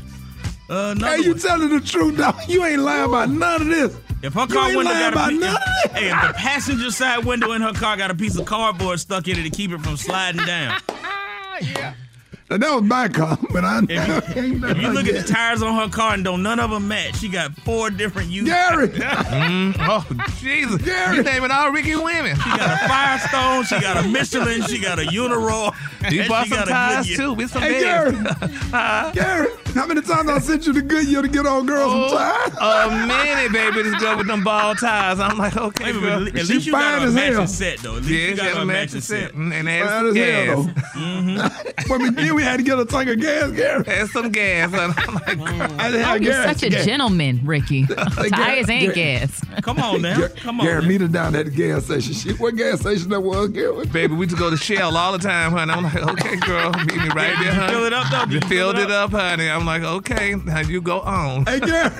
[0.68, 1.38] Uh, Hey, you one.
[1.38, 2.36] telling the truth, dog.
[2.48, 3.96] You ain't lying about none of this.
[4.22, 6.10] If her You car ain't window lying got a about piece, none of if, hey,
[6.10, 9.38] if the passenger side window in her car got a piece of cardboard stuck in
[9.38, 10.80] it to keep it from sliding down.
[11.74, 11.94] Now,
[12.58, 15.76] that was my car, but I If you, if you look at the tires on
[15.76, 18.46] her car and don't none of them match, she got four different used.
[18.46, 18.88] Gary,
[19.30, 20.04] Mm, oh,
[20.38, 20.82] Jesus.
[20.82, 21.16] Gary.
[21.16, 22.36] You naming all Rickey women.
[22.36, 25.74] She got a Firestone, she got a Michelin, she got a Uniroyal.
[26.10, 27.34] You and bought some got a ties too.
[27.34, 28.16] With some hey, beds.
[29.12, 32.08] Gary, Gary, how many times I sent you to Goodyear to get on girls Oh,
[32.08, 32.92] some time?
[32.92, 35.18] a minute, baby, this girl with them ball ties.
[35.20, 36.18] I'm like, okay, Wait a girl.
[36.20, 37.46] minute, at She least you got a matching hell.
[37.46, 37.96] set though.
[37.96, 39.34] At least Yeah, you she got a a matching matching set set.
[39.34, 40.46] mm, and Fine had as gas.
[40.46, 41.84] hell, though.
[41.88, 43.84] But we then we had to get a tank of gas, Gary.
[43.84, 44.72] Had some gas.
[44.72, 46.46] And I'm like, I didn't Oh, have you're gas.
[46.60, 46.84] such a Gary.
[46.84, 47.86] gentleman, Rickey.
[47.86, 48.94] Tires and Gary.
[48.94, 49.40] gas.
[49.62, 50.28] Come on now.
[50.36, 50.66] Come on.
[50.66, 50.88] Gary, now.
[50.88, 52.12] meet her down at the gas station.
[52.14, 53.86] She, what gas station that was, Gary?
[53.86, 55.72] baby, we used to go to Shell all the time, honey.
[55.72, 57.72] I'm like, okay, girl, meet me right there, honey.
[57.72, 58.24] Fill it up though.
[58.26, 59.48] Did You you filled it up, honey.
[59.60, 61.44] I'm like, okay, now you go on.
[61.44, 61.90] Hey, Gary.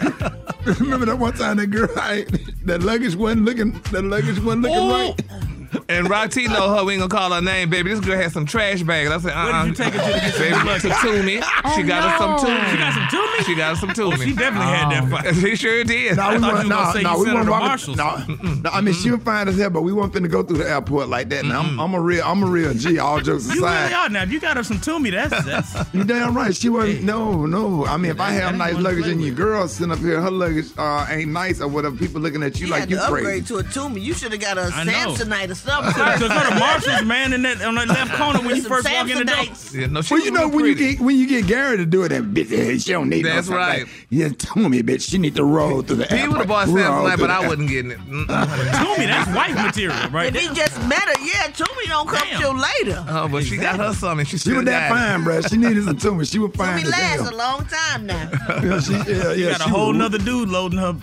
[0.81, 2.25] Remember that one time that girl, I,
[2.65, 4.91] that luggage wasn't looking, that luggage wasn't looking Oh.
[4.91, 5.80] right.
[5.91, 6.85] And Rock T know her.
[6.85, 7.91] We ain't gonna call her name, baby.
[7.91, 9.11] This girl had some trash bags.
[9.11, 10.83] I said, uh, Where did you take her to to get some Baby, luggage?
[10.83, 11.75] to Tumi.
[11.75, 12.37] she got her some no.
[12.39, 12.71] Tumi.
[12.71, 13.45] She got some Tumi?
[13.47, 14.25] She got her some Oh, Tumi.
[14.25, 15.35] she definitely had that fight.
[15.41, 16.17] She sure did.
[16.17, 16.65] No, I we thought weren't.
[16.65, 17.67] you were gonna No, say no, you we sent her weren't to walking.
[17.69, 17.97] Marshalls.
[17.97, 20.59] No, no, I mean she was fine as hell, but we weren't finna go through
[20.59, 21.45] the airport like that.
[21.45, 22.99] Now I'm, I'm a real, I'm a real G.
[22.99, 24.23] All jokes aside You really aside, are now.
[24.23, 25.95] If you got her some Tumi, that's that's.
[25.95, 26.55] you damn right.
[26.55, 27.03] She wasn't.
[27.05, 27.87] No, no.
[27.87, 29.39] I mean, if I have ain't nice one to luggage play and your with.
[29.39, 31.97] girl sitting up here, her luggage uh, ain't nice or whatever.
[31.97, 33.45] People looking at you You like had you to upgrade crazy.
[33.47, 34.01] to a Tumi.
[34.03, 34.93] You should have got a I know.
[34.93, 35.80] Samsonite or something.
[35.87, 39.09] Because her the Marshalls man in that on that left corner when you first walk
[39.09, 39.45] in the door.
[39.73, 41.87] Yeah, no, she Well, you know real when you get when you get Gary to
[41.87, 43.87] do it, that bitch, eh, she don't need That's no right.
[44.11, 46.85] Yeah, tell me, bitch, she need to roll through the He would have bought airport.
[46.87, 47.99] Roll Samsonite, but I wasn't getting it.
[48.09, 50.35] Tumi, that's wife material, right?
[50.35, 52.41] If he just met her, yeah, Tumi don't come Damn.
[52.41, 53.05] till later.
[53.09, 54.27] Oh, but she got her something.
[54.27, 55.49] She She still was that fine, bruh.
[55.49, 56.31] She needed some Tumi.
[56.31, 58.31] She was fine Tumi as lasts a long time now.
[58.61, 60.95] Yeah, she, yeah, yeah, got a whole was- nother dude loading her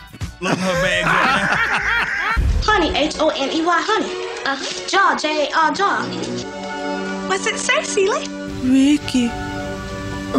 [0.41, 4.26] loading her bags right Honey, H O N E Y, honey.
[4.47, 4.87] Uh huh.
[4.87, 6.01] Jaw, J A R, jaw.
[7.27, 8.25] What's it say, Celie?
[8.63, 9.27] Rickey.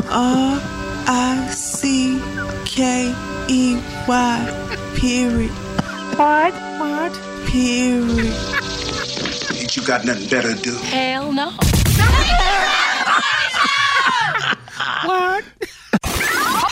[0.08, 0.58] R
[1.06, 2.18] I C
[2.64, 3.12] K
[3.48, 4.94] E Y.
[4.96, 5.50] Period.
[6.16, 6.54] What?
[6.80, 7.12] What?
[7.48, 8.34] Period.
[9.60, 10.74] Ain't you got nothing better to do?
[10.76, 11.50] Hell no.
[15.04, 15.44] What?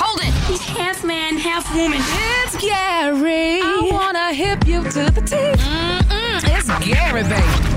[0.01, 0.33] Hold it.
[0.49, 2.01] He's half man, half woman.
[2.01, 3.61] It's Gary.
[3.61, 5.37] I wanna hip you to the T.
[5.37, 6.46] Mm-mm,
[6.83, 7.76] it's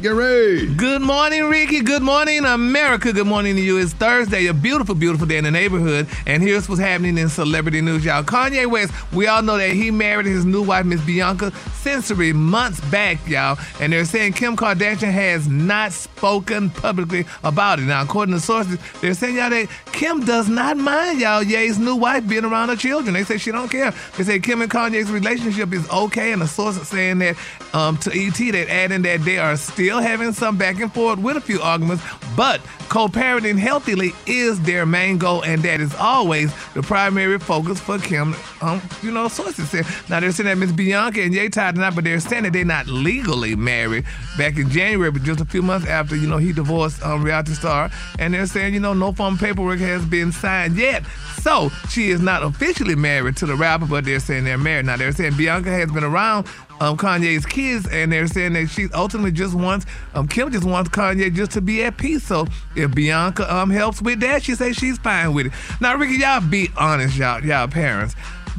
[0.00, 1.82] Gary, Good morning, Rickey.
[1.82, 3.12] Good morning, America.
[3.12, 3.76] Good morning to you.
[3.76, 6.08] It's Thursday, a beautiful, beautiful day in the neighborhood.
[6.26, 8.22] And here's what's happening in celebrity news, y'all.
[8.22, 12.80] Kanye West, we all know that he married his new wife, Miss Bianca Censori, months
[12.90, 13.58] back, y'all.
[13.78, 17.82] And they're saying Kim Kardashian has not spoken publicly about it.
[17.82, 21.96] Now, according to sources, they're saying, y'all, that Kim does not mind, y'all, Ye's new
[21.96, 23.12] wife being around her children.
[23.12, 23.92] They say she don't care.
[24.16, 26.32] They say Kim and Kanye's relationship is okay.
[26.32, 27.36] And the source is saying that
[27.74, 31.36] um, to ET, that adding that they are still having some back and forth with
[31.36, 32.04] a few arguments,
[32.36, 37.98] but co-parenting healthily is their main goal, and that is always the primary focus for
[37.98, 38.34] Kim.
[38.60, 39.82] Um, you know, sources say.
[40.08, 42.64] Now they're saying that Miss Bianca and Ye tied not, but they're saying that they're
[42.64, 44.04] not legally married
[44.36, 47.52] back in January, but just a few months after, you know, he divorced um, reality
[47.52, 51.04] star, and they're saying, you know, no form paperwork has been signed yet.
[51.40, 54.86] So she is not officially married to the rapper, but they're saying they're married.
[54.86, 56.46] Now they're saying Bianca has been around
[56.80, 60.90] um, Kanye's kids, and they're saying that she ultimately just wants um, Kim just wants
[60.90, 62.24] Kanye just to be at peace.
[62.24, 65.52] So if Bianca um helps with that, she says she's fine with it.
[65.80, 68.14] Now, Rickey, y'all be honest, y'all, y'all parents.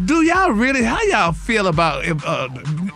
[0.05, 0.83] Do y'all really?
[0.83, 2.47] How y'all feel about if uh,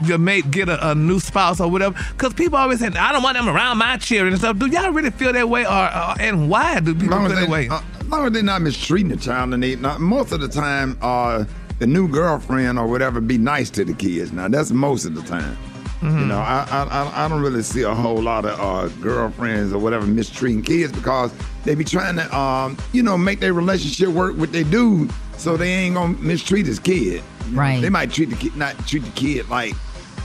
[0.06, 1.94] your mate get a, a new spouse or whatever?
[2.14, 4.92] Because people always say, "I don't want them around my children and stuff." Do y'all
[4.92, 7.52] really feel that way, or, or and why do people long feel as that they,
[7.52, 7.68] way?
[7.68, 10.48] uh, as long as they're not mistreating the child, and they not, most of the
[10.48, 11.44] time, uh,
[11.80, 14.32] the new girlfriend or whatever be nice to the kids.
[14.32, 15.58] Now that's most of the time.
[16.02, 16.28] You Mm-hmm.
[16.28, 19.80] know, I, I I- I don't really see a whole lot of uh, girlfriends or
[19.80, 21.34] whatever mistreating kids because
[21.64, 25.58] they be trying to um you know make their relationship work with their dude, so
[25.58, 27.24] they ain't gonna mistreat his kid.
[27.52, 27.82] Right.
[27.82, 29.74] They might treat the kid not treat the kid like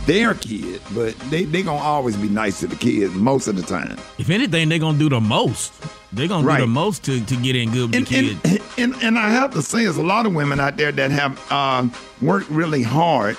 [0.07, 3.63] their kid, but they they gonna always be nice to the kids most of the
[3.63, 3.97] time.
[4.19, 5.73] If anything, they're gonna do the most.
[6.13, 6.57] They're gonna Right.
[6.59, 8.61] do the most to, to get in good with the and, kid.
[8.79, 11.11] and, and and I have to say, there's a lot of women out there that
[11.11, 11.87] have uh,
[12.21, 13.37] worked really hard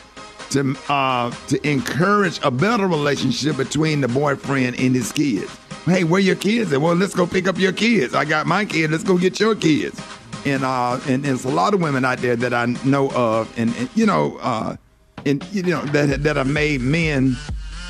[0.51, 5.55] to uh, to encourage a better relationship between the boyfriend and his kids.
[5.85, 6.79] Hey, where your kids at?
[6.81, 8.13] Well, let's go pick up your kids.
[8.13, 8.91] I got my kid.
[8.91, 9.99] Let's go get your kids.
[10.45, 13.51] And uh, and, and there's a lot of women out there that I know of,
[13.57, 14.75] and, and you know, uh,
[15.25, 17.35] and you know that that have made men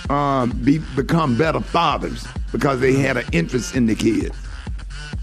[0.10, 4.36] uh, be become better fathers because they had an interest in the kids.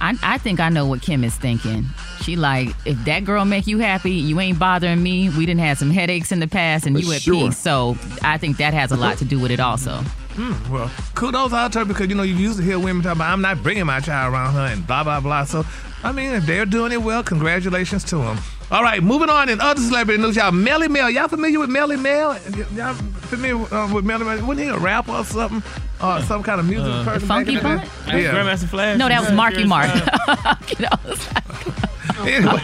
[0.01, 1.85] I, I think I know what Kim is thinking.
[2.23, 5.29] She like, if that girl make you happy, you ain't bothering me.
[5.31, 7.49] We didn't have some headaches in the past, and For you at sure.
[7.49, 7.59] peace.
[7.59, 9.97] So I think that has a lot to do with it also.
[10.37, 13.17] Hmm, well, kudos out to her because you know you used to hear women talk
[13.17, 15.43] about I'm not bringing my child around her and blah blah blah.
[15.45, 15.65] So
[16.05, 18.39] I mean, if they're doing it well, congratulations to them.
[18.71, 20.51] All right, moving on in other celebrity news, y'all.
[20.53, 22.39] Melle Mel, y'all familiar with Melle Mel?
[22.75, 24.47] Y'all familiar uh, with Melle Mel?
[24.47, 25.63] Wasn't he a rapper or something?
[26.03, 27.27] Or some kind of music Uh, person?
[27.29, 27.77] Funky in the day?
[27.77, 27.89] Bunch?
[28.09, 28.35] Yeah.
[28.35, 28.99] Grandmaster Flash.
[28.99, 29.89] No, that was Marky Mark.
[32.27, 32.61] anyway,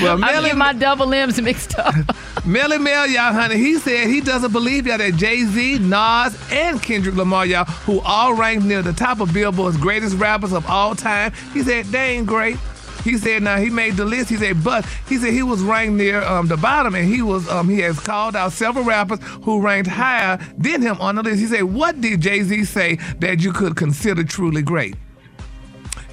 [0.00, 1.92] well, I get my double limbs mixed up.
[2.46, 6.80] Melle Mel, y'all, honey, he said he doesn't believe y'all that Jay Z, Nas, and
[6.80, 10.94] Kendrick Lamar, y'all, who all ranked near the top of Billboard's greatest rappers of all
[10.94, 12.56] time, he said they ain't great.
[13.04, 14.28] He said now he made the list.
[14.30, 17.48] He said, but he said he was ranked near um, the bottom, and he was
[17.48, 21.40] um, he has called out several rappers who ranked higher than him on the list.
[21.40, 24.96] He said, what did Jay Z say that you could consider truly great?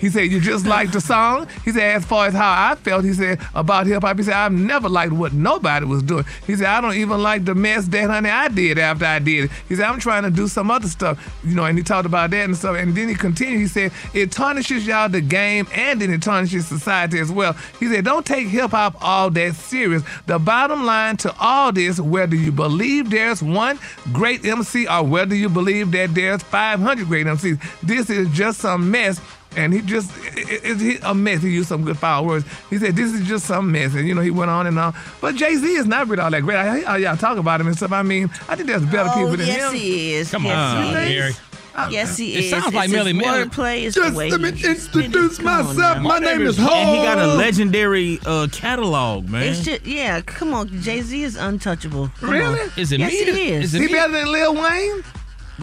[0.05, 1.47] He said, You just like the song?
[1.63, 4.35] He said, As far as how I felt, he said, about hip hop, he said,
[4.35, 6.25] I've never liked what nobody was doing.
[6.45, 9.45] He said, I don't even like the mess that, honey, I did after I did
[9.45, 9.51] it.
[9.67, 12.29] He said, I'm trying to do some other stuff, you know, and he talked about
[12.29, 12.75] that and stuff.
[12.75, 16.67] And then he continued, he said, It tarnishes y'all the game and then it tarnishes
[16.67, 17.53] society as well.
[17.79, 20.03] He said, Don't take hip hop all that serious.
[20.27, 23.79] The bottom line to all this, whether you believe there's one
[24.13, 28.91] great MC or whether you believe that there's 500 great MCs, this is just some
[28.91, 29.19] mess.
[29.57, 31.41] And he just, it, it, it- a mess.
[31.41, 32.45] He used some good foul words.
[32.69, 33.93] He said, this is just some mess.
[33.93, 34.93] And, you know, he went on and on.
[35.21, 36.57] But Jay-Z is not really all that great.
[36.57, 37.91] I hate how y'all talk about him and stuff.
[37.91, 39.79] I mean, I think there's better people Oh, than yes, him.
[39.79, 40.31] he is.
[40.31, 41.13] Come Yes, on, he is.
[41.13, 41.33] Gary.
[41.91, 42.45] Yes, he It is.
[42.45, 46.01] It sounds It's like his Melly Wordplay is Just the way let me introduce myself.
[46.01, 46.73] My name is Ho.
[46.73, 49.43] And he got a legendary uh, catalog, man.
[49.43, 50.21] It's just yeah.
[50.21, 52.09] Come on, Jay Z is untouchable.
[52.21, 52.61] Come Really?
[52.61, 52.69] on.
[52.77, 53.23] Is it yes, me?
[53.33, 53.73] he is.
[53.73, 53.91] Is He me?
[53.93, 55.03] better than Lil Wayne?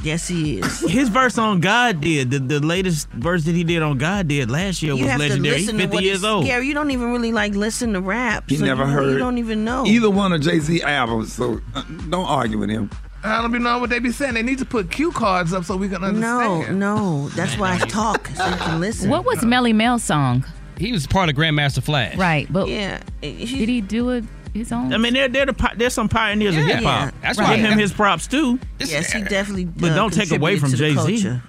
[0.02, 0.80] Yes, he is.
[0.90, 4.50] His verse on God did the, the latest verse that he did on God did
[4.50, 5.54] last year You was have legendary.
[5.56, 6.44] to He's listen to 50 what years old.
[6.46, 8.48] Gary, you don't even really like listen to rap.
[8.48, 9.84] He so never you, heard You don't even know.
[9.84, 12.90] either one of Jay Z albums, so uh, don't argue with him.
[13.24, 14.34] I don't even know what they be saying.
[14.34, 16.78] They need to put cue cards up so we can understand.
[16.80, 16.96] no.
[17.22, 19.10] No, that's why I talk so you can listen.
[19.10, 20.44] What was Melle Mel's song?
[20.76, 22.16] He was part of Grandmaster Flash.
[22.16, 24.92] Right, but yeah, did he do it his own?
[24.92, 26.84] I mean, they're, they're the, pi- there's some pioneers of hip hop.
[26.84, 27.58] Yeah, that's Give right.
[27.58, 28.58] him his props too.
[28.80, 29.64] Yes, he definitely.
[29.66, 31.22] But uh, don't take away from Jay contributed to the Z.
[31.24, 31.42] culture.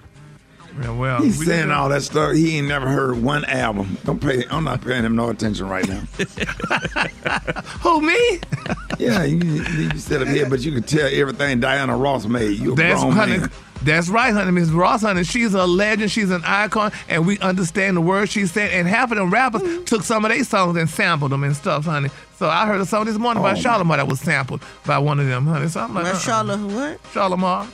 [0.82, 2.34] Yeah, well, He's we- saying all that stuff.
[2.34, 3.96] He ain't never heard one album.
[4.06, 4.44] Don't pay.
[4.50, 6.00] I'm not paying him no attention right now.
[7.82, 8.40] Who me?
[8.98, 12.58] yeah, you, you sit up here, but you can tell everything Diana Ross made.
[12.60, 13.38] You a That's grown honey.
[13.40, 13.52] man.
[13.84, 14.52] That's right, honey.
[14.52, 16.10] Miss Ross, honey, she's a legend.
[16.10, 18.72] She's an icon, and we understand the words she said.
[18.72, 21.86] And half of them rappers took some of their songs and sampled them and stuff,
[21.86, 22.10] honey.
[22.44, 25.18] So I heard a song this morning by Oh, Charlamagne that was sampled by one
[25.18, 25.70] of them, honey.
[25.70, 26.16] So I'm like, By uh-uh.
[26.20, 27.02] Charla what?
[27.14, 27.68] Charlamagne.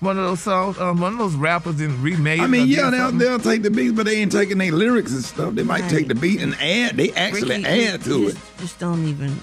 [0.00, 2.40] One of those songs, um, one of those rappers and remade.
[2.40, 5.22] I mean, yeah, they'll, they'll take the beats, but they ain't taking their lyrics and
[5.22, 5.54] stuff.
[5.54, 6.96] They might take the beat and add.
[6.96, 9.38] They actually Rickey, add to you it, Just, just don't even.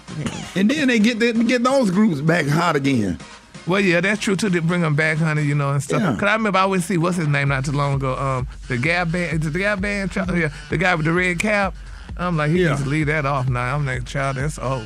[0.56, 3.20] and then they get the, get those groups back hot again.
[3.68, 4.50] Well, yeah, that's true too.
[4.50, 6.02] They bring them back, honey, you know, and stuff.
[6.02, 6.14] Yeah.
[6.14, 8.16] Cause I remember I always see what's his name not too long ago.
[8.18, 10.36] Um, the Gap band, the Gap band, child?
[10.36, 11.76] yeah, the guy with the red cap.
[12.18, 12.70] I'm like, he Yeah.
[12.72, 13.76] needs to leave that off now.
[13.76, 14.86] I'm like, child, that's old.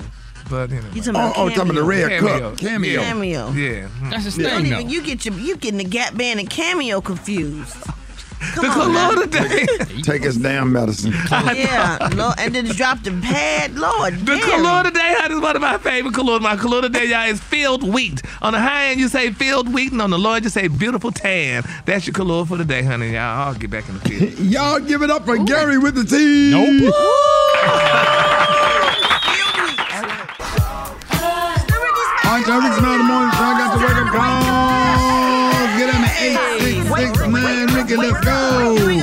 [0.50, 2.40] But you know, You talking about Oh, oh, talking about the red Cameo.
[2.52, 3.02] cup cameo.
[3.02, 3.52] Cameo.
[3.52, 3.88] yeah.
[4.10, 4.80] That's his Don't thing, though.
[4.80, 7.76] even, you get your you getting the Gap Band and Cameo confused.
[8.54, 9.12] Come The on, color now.
[9.12, 10.02] of the day.
[10.04, 11.12] Take his damn medicine.
[11.32, 14.14] yeah, Lord, and then drop the pad, Lord.
[14.20, 14.42] The damn.
[14.64, 16.42] color of the day, honey, is one of my favorite colors.
[16.42, 18.22] My color of the day, y'all, is filled wheat.
[18.42, 20.68] On the high end, you say filled wheat, and on the low end, you say
[20.68, 21.64] beautiful tan.
[21.86, 23.14] That's your color for the day, honey.
[23.14, 24.40] Y'all, I'll get back in the field.
[24.40, 26.52] Y'all give it up for Gary with the T.
[26.52, 26.94] Nope.
[32.28, 33.44] All right, y'all, Rickey Smiley Morning Show.
[33.44, 34.12] I got your wake up
[37.88, 37.88] 8669.
[37.88, 38.36] Rickey, let's go.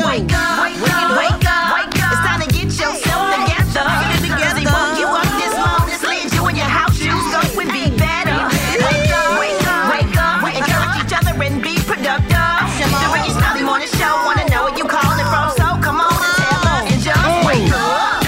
[0.05, 2.12] Wake up, wake up, wake up, wake up.
[2.12, 3.88] It's time to get yourself together.
[4.37, 7.73] Get it woke you up this morning, slid you in your house shoes, so it
[7.73, 8.44] be better.
[8.77, 10.44] Wake up, wake up, wake up.
[10.53, 12.37] Encourage each other and be productive.
[12.77, 14.12] The Rickey Smiley Morning Show.
[14.29, 15.49] Wanna know where you calling from?
[15.57, 18.20] So come on and tell her and just wake up.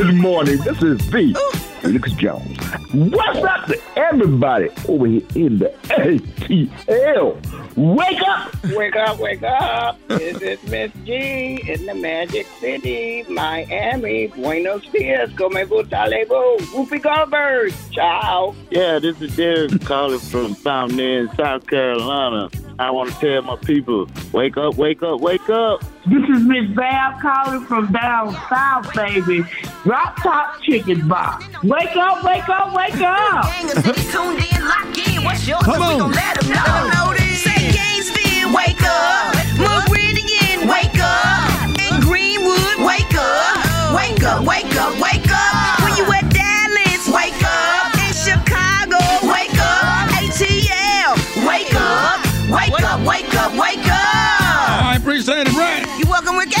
[0.00, 0.58] Good morning.
[0.64, 1.36] This is V.
[1.90, 2.58] Lucas Jones.
[2.92, 7.36] What's up to everybody over here in the ATL?
[7.76, 8.64] Wake up!
[8.72, 9.98] Wake up, wake up.
[10.08, 17.72] This is Miss G in the Magic City, Miami, Buenos Dias, Come Talebo, Whoopi Goldberg.
[17.92, 18.54] Ciao.
[18.70, 22.50] Yeah, this is Derek calling from Fountain Inn, South Carolina.
[22.80, 25.82] I want to tell my people, wake up, wake up, wake up.
[26.06, 29.44] This is Miss Val calling from down south, baby.
[29.84, 31.44] Drop top chicken box.
[31.62, 33.44] Wake up, wake up, wake up.
[34.10, 35.22] tuned in, lock in.
[35.24, 35.62] What's yours?
[35.62, 35.98] Come We on.
[35.98, 37.14] gon' let 'em know.
[37.44, 39.34] Say Gainesville, wake up.
[39.58, 41.68] Meridian, wake up.
[41.78, 43.94] In Greenwood, wake up.
[43.94, 45.80] Wake up, wake up, wake up.
[45.82, 47.94] When you at Dallas, wake up.
[48.08, 50.08] In Chicago, wake up.
[50.16, 52.19] ATL, wake up.
[52.50, 54.82] Wake up, wake up, wake up.
[54.82, 55.86] I appreciate it, right?
[56.00, 56.56] You welcome, Rickey.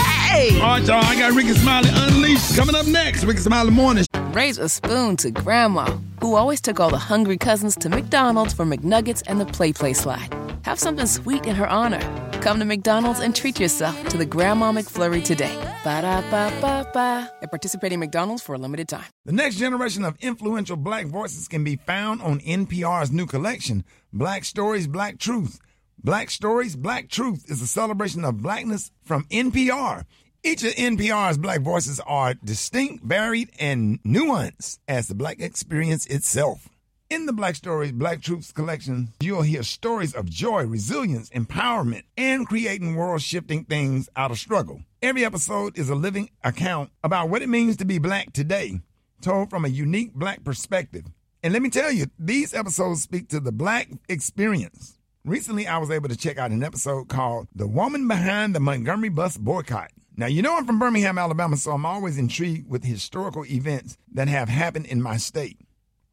[0.60, 1.04] All right, y'all.
[1.04, 3.24] I got Rickey Smiley Unleashed coming up next.
[3.24, 4.04] Rickey Smiley Morning.
[4.32, 5.86] Raise a spoon to Grandma,
[6.20, 10.32] who always took all the hungry cousins to McDonald's for McNuggets and the PlayPlace slide.
[10.62, 12.00] Have something sweet in her honor.
[12.40, 15.56] Come to McDonald's and treat yourself to the Grandma McFlurry today.
[15.82, 17.30] Ba da ba ba ba.
[17.42, 19.06] At participating McDonald's for a limited time.
[19.24, 24.44] The next generation of influential black voices can be found on NPR's new collection, Black
[24.44, 25.58] Stories, Black Truth.
[26.02, 30.06] Black Stories, Black Truth is a celebration of blackness from NPR.
[30.42, 36.70] Each of NPR's black voices are distinct, varied, and nuanced as the black experience itself.
[37.10, 42.48] In the Black Stories, Black Truths collection, you'll hear stories of joy, resilience, empowerment, and
[42.48, 44.80] creating world shifting things out of struggle.
[45.02, 48.80] Every episode is a living account about what it means to be black today,
[49.20, 51.04] told from a unique black perspective.
[51.42, 54.96] And let me tell you, these episodes speak to the black experience.
[55.26, 59.10] Recently, I was able to check out an episode called The Woman Behind the Montgomery
[59.10, 59.90] Bus Boycott.
[60.16, 64.28] Now, you know I'm from Birmingham, Alabama, so I'm always intrigued with historical events that
[64.28, 65.58] have happened in my state.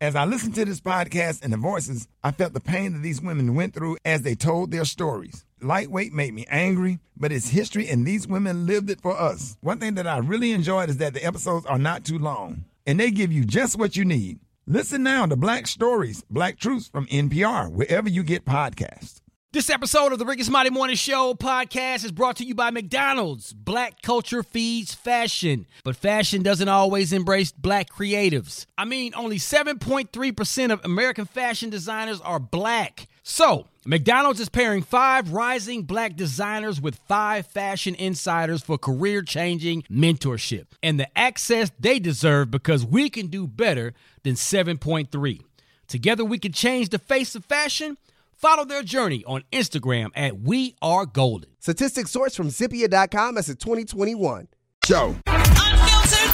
[0.01, 3.21] As I listened to this podcast and the voices, I felt the pain that these
[3.21, 5.45] women went through as they told their stories.
[5.61, 9.57] Lightweight made me angry, but it's history and these women lived it for us.
[9.61, 12.99] One thing that I really enjoyed is that the episodes are not too long and
[12.99, 14.39] they give you just what you need.
[14.69, 19.21] Listen now to Black Stories, Black Truths from NPR, wherever you get podcasts.
[19.53, 23.53] This episode of the Rickey Smiley Morning Show podcast is brought to you by McDonald's.
[23.53, 28.65] Black culture feeds fashion, but fashion doesn't always embrace black creatives.
[28.77, 33.07] I mean, only 7.3% of American fashion designers are black.
[33.23, 39.83] So, McDonald's is pairing five rising black designers with five fashion insiders for career changing
[39.83, 43.93] mentorship and the access they deserve because we can do better
[44.27, 45.41] than 7.3.
[45.87, 47.97] Together, we can change the face of fashion.
[48.35, 51.49] Follow their journey on Instagram at We Are Golden.
[51.59, 54.49] Statistics sourced from Zippia.com as of 2021.
[54.85, 55.15] Show.
[55.27, 56.31] Unfiltered,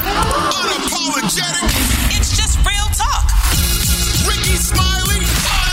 [0.56, 2.18] unapologetic.
[2.18, 3.30] It's just real talk.
[4.28, 5.24] Rickey Smiley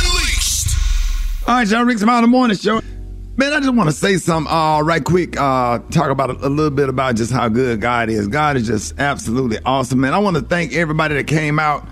[0.04, 0.76] Unleashed.
[1.48, 2.82] All right, y'all, Rick Smiley Morning Show.
[3.36, 5.40] Man, I just want to say something uh, right quick.
[5.40, 8.28] Uh, talk about a, a little bit about just how good God is.
[8.28, 10.12] God is just absolutely awesome, man.
[10.12, 11.88] I want to thank everybody that came out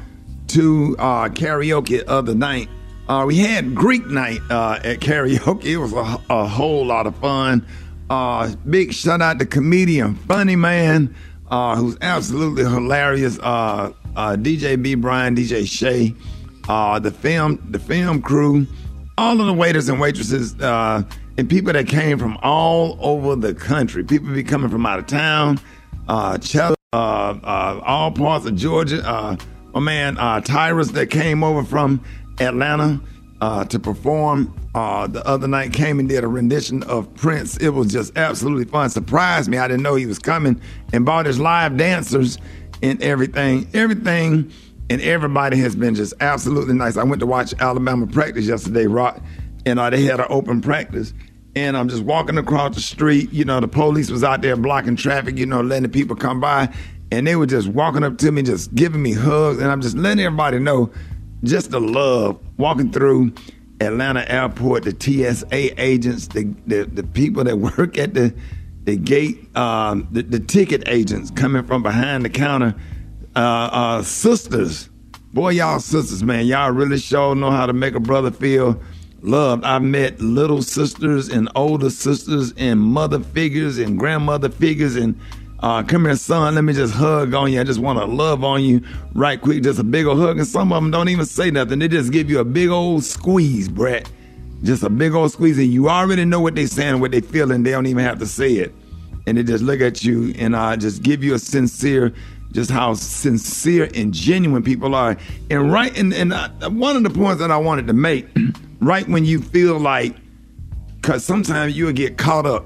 [0.49, 2.69] to uh, karaoke the other night.
[3.09, 5.65] Uh, we had Greek night uh, at karaoke.
[5.65, 7.67] It was a, a whole lot of fun.
[8.11, 11.15] Uh, big shout out to comedian Funny Man,
[11.51, 13.39] uh, who's absolutely hilarious.
[13.39, 14.95] Uh, uh, DJ B.
[14.95, 16.15] Brian, DJ Shay,
[16.67, 18.67] the film, the film crew,
[19.17, 24.03] all of the waiters and waitresses, and people that came from all over the country.
[24.03, 25.61] People be coming from out of town,
[26.09, 26.39] all
[28.11, 29.39] parts of Georgia.
[29.79, 32.03] My man uh, Tyrus that came over from
[32.41, 33.01] Atlanta
[33.41, 37.57] uh, to perform uh, the other night came and did a rendition of Prince.
[37.59, 38.91] It was just absolutely fun.
[38.91, 39.57] Surprised me.
[39.57, 40.61] I didn't know he was coming
[40.93, 42.39] and brought his live dancers
[42.83, 43.69] and everything.
[43.73, 44.51] Everything
[44.91, 46.97] and everybody has been just absolutely nice.
[46.97, 49.23] I went to watch Alabama practice yesterday, Rock,
[49.65, 51.15] and uh, they had an open practice.
[51.55, 53.33] And I'm just walking across the street.
[53.33, 56.75] You know, the police was out there blocking traffic, you know, letting people come by.
[57.11, 59.59] And they were just walking up to me, just giving me hugs.
[59.61, 60.91] And I'm just letting everybody know
[61.43, 63.33] just the love walking through
[63.81, 68.35] Atlanta Airport, the TSA agents, the, the, the people that work at the
[68.89, 72.75] the gate, um, the, the ticket agents coming from behind the counter,
[73.37, 74.89] uh, uh, sisters,
[75.35, 78.81] boy, y'all sisters, man, y'all really sure know how to make a brother feel
[79.21, 79.63] loved.
[79.65, 85.21] I met little sisters and older sisters and mother figures and grandmother figures and
[85.61, 86.55] uh, come here, son.
[86.55, 87.61] Let me just hug on you.
[87.61, 88.81] I just want to love on you
[89.13, 89.65] right quick.
[89.65, 90.39] Just a big old hug.
[90.39, 91.81] And some of them don't even say nothing.
[91.81, 94.09] They just give you a big old squeeze, Brat.
[94.63, 95.59] Just a big old squeeze.
[95.59, 97.65] And you already know what they're saying, what they're feeling.
[97.65, 98.73] They don't even have to say it.
[99.27, 102.15] And they just look at you and uh, just give you a sincere,
[102.53, 105.17] just how sincere and genuine people are.
[105.51, 106.33] And right, and, and
[106.79, 108.29] one of the points that I wanted to make,
[108.81, 110.15] right when you feel like,
[111.01, 112.65] because sometimes you'll get caught up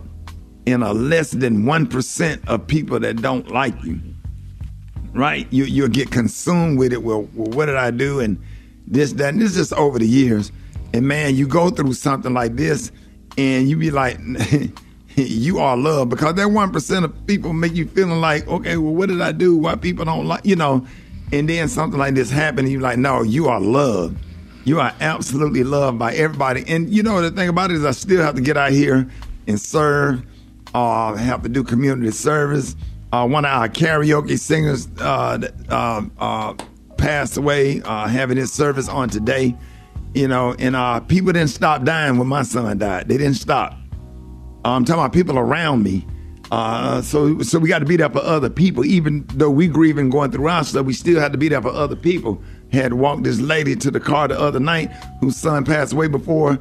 [0.66, 4.00] in a less than 1% of people that don't like you.
[5.12, 5.46] Right?
[5.50, 7.02] You, you'll get consumed with it.
[7.02, 8.20] Well, well, what did I do?
[8.20, 8.42] And
[8.86, 9.30] this, that.
[9.30, 10.52] And this is just over the years.
[10.94, 12.92] And man, you go through something like this
[13.36, 14.18] and you be like,
[15.16, 19.08] you are loved because that 1% of people make you feeling like, okay, well, what
[19.08, 19.56] did I do?
[19.56, 20.86] Why people don't like, you know?
[21.32, 24.18] And then something like this happened and you're like, no, you are loved.
[24.64, 26.64] You are absolutely loved by everybody.
[26.68, 29.08] And you know, the thing about it is I still have to get out here
[29.46, 30.24] and serve
[30.74, 32.76] uh, have to do community service.
[33.12, 36.54] Uh, one of our karaoke singers uh, uh, uh,
[36.96, 39.56] passed away, having his service on today.
[40.14, 43.08] You know, and people didn't stop dying when my son died.
[43.08, 43.74] They didn't stop.
[44.64, 46.06] I'm talking about people around me.
[47.02, 48.84] So, so we got to be there for other people.
[48.84, 51.70] Even though we grieving going through our stuff, we still had to be there for
[51.70, 52.42] other people.
[52.72, 56.58] Had walked this lady to the car the other night, whose son passed away before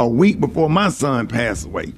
[0.00, 1.92] a week before my son passed away.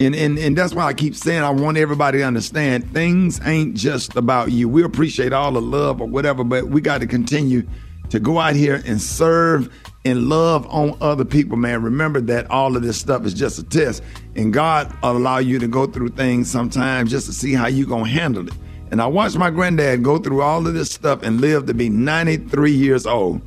[0.00, 3.74] And, and and that's why I keep saying I want everybody to understand things ain't
[3.74, 4.68] just about you.
[4.68, 7.62] We appreciate all the love or whatever, but we got to continue
[8.10, 9.70] to go out here and serve
[10.04, 11.82] and love on other people, man.
[11.82, 14.02] Remember that all of this stuff is just a test.
[14.36, 18.08] And God allow you to go through things sometimes just to see how you gonna
[18.08, 18.54] handle it.
[18.90, 21.88] And I watched my granddad go through all of this stuff and live to be
[21.88, 23.40] 93 years old.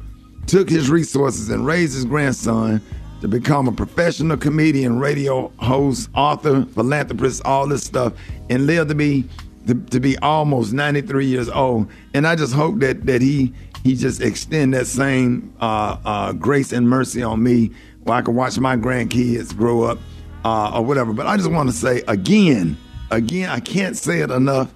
[0.48, 2.82] Took his resources and raised his grandson
[3.22, 8.14] to become a professional comedian, radio host, author, philanthropist, all this stuff,
[8.50, 9.28] and live to be
[9.66, 11.90] to, to, be almost 93 years old.
[12.14, 13.54] And I just hope that that he
[13.84, 17.72] he just extend that same uh, uh, grace and mercy on me,
[18.04, 20.00] where I can watch my grandkids grow up
[20.46, 21.14] uh, or whatever.
[21.14, 22.78] But I just want to say again,
[23.12, 24.74] again, I can't say it enough.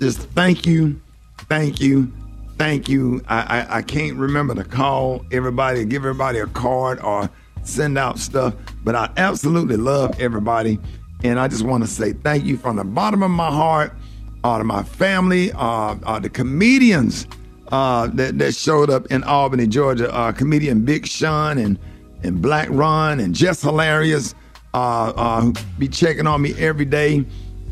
[0.00, 1.00] Just thank you,
[1.48, 2.12] thank you,
[2.58, 3.22] thank you.
[3.28, 7.30] I, I, I can't remember to call everybody, give everybody a card or
[7.66, 8.54] send out stuff.
[8.84, 10.78] But I absolutely love everybody.
[11.22, 13.94] And I just want to say thank you from the bottom of my heart
[14.44, 17.26] uh, to my family, uh, uh, the comedians
[17.72, 20.14] uh, that, that showed up in Albany, Georgia.
[20.14, 21.78] Uh, comedian Big Sean and,
[22.22, 24.34] and Black Ron and Jess Hilarious
[24.74, 27.24] uh, who be checking on me every day.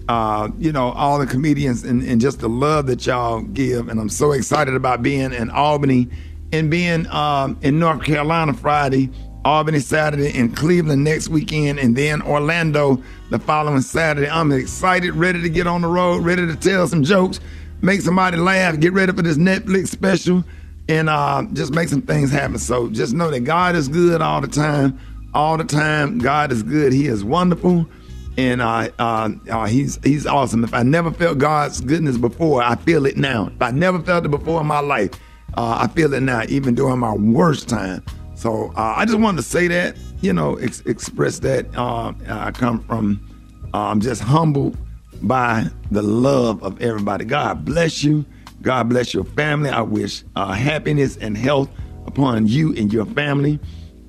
[0.09, 3.89] Uh, you know, all the comedians and, and just the love that y'all give.
[3.89, 6.09] And I'm so excited about being in Albany
[6.53, 9.11] and being um, in North Carolina Friday
[9.45, 14.29] Albany Saturday, and Cleveland next weekend, and then Orlando the following Saturday.
[14.29, 17.41] I'm excited, ready to get on the road, ready to tell some jokes,
[17.81, 20.45] make somebody laugh, get ready for this Netflix special,
[20.89, 22.59] and uh, just make some things happen.
[22.59, 24.99] So just know that God is good all the time.
[25.35, 26.93] All the time, God is good.
[26.93, 27.89] He is wonderful,
[28.37, 30.63] and uh, uh, uh, he's he's awesome.
[30.63, 33.47] If I never felt God's goodness before, I feel it now.
[33.47, 35.11] If I never felt it before in my life,
[35.55, 38.05] uh, I feel it now, even during my worst time.
[38.43, 41.65] So uh, I just wanted to say that, you know, ex- express that.
[41.79, 43.25] Uh, I come from,
[43.73, 44.77] uh, I'm just humbled
[45.23, 47.25] by the love of everybody.
[47.25, 48.25] God bless you.
[48.61, 49.71] God bless your family.
[49.71, 51.71] I wish uh, happiness and health
[52.05, 53.61] upon you and your family.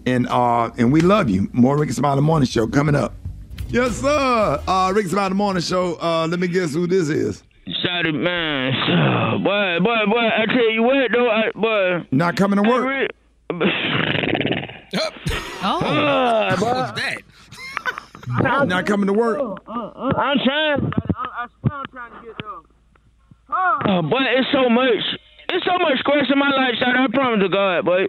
[0.08, 1.48] And uh, and we love you.
[1.54, 3.14] More Rickey Smiley Morning Show coming up.
[3.68, 4.64] Yes, sir.
[4.68, 5.96] Uh, Rickey Smiley Morning Show.
[6.02, 7.44] Uh, let me guess who this is.
[7.84, 8.74] Sorry, man.
[9.44, 12.08] Boy, boy, boy, I tell you what, though, I, boy.
[12.12, 13.12] Not coming to work.
[14.94, 15.00] Re-
[15.66, 15.80] Oh.
[15.80, 17.02] Uh, boy.
[18.41, 18.68] that?
[18.68, 19.39] Not coming to work.
[19.68, 20.91] I'm trying.
[21.16, 22.64] I, I swear I'm trying to get them.
[23.50, 24.89] Oh, boy, it's so much.
[25.50, 27.04] It's so much stress in my life, Shada.
[27.04, 28.06] I promise to God, boy.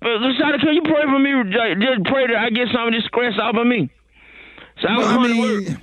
[0.00, 0.08] But
[0.38, 1.32] Shada, can you pray for me?
[1.56, 3.90] Like, Just pray that I get some of this stress off of me.
[4.82, 5.64] So I was Well, I going to work.
[5.68, 5.82] mean,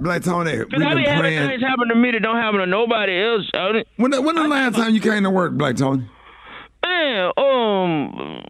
[0.00, 1.48] Black Tony, we've Cause I be been praying.
[1.48, 3.50] things happen to me that don't happen to nobody else.
[3.54, 3.84] Shawty.
[3.96, 6.08] When the, when the last time you came to work, Black Tony?
[7.36, 8.42] Um,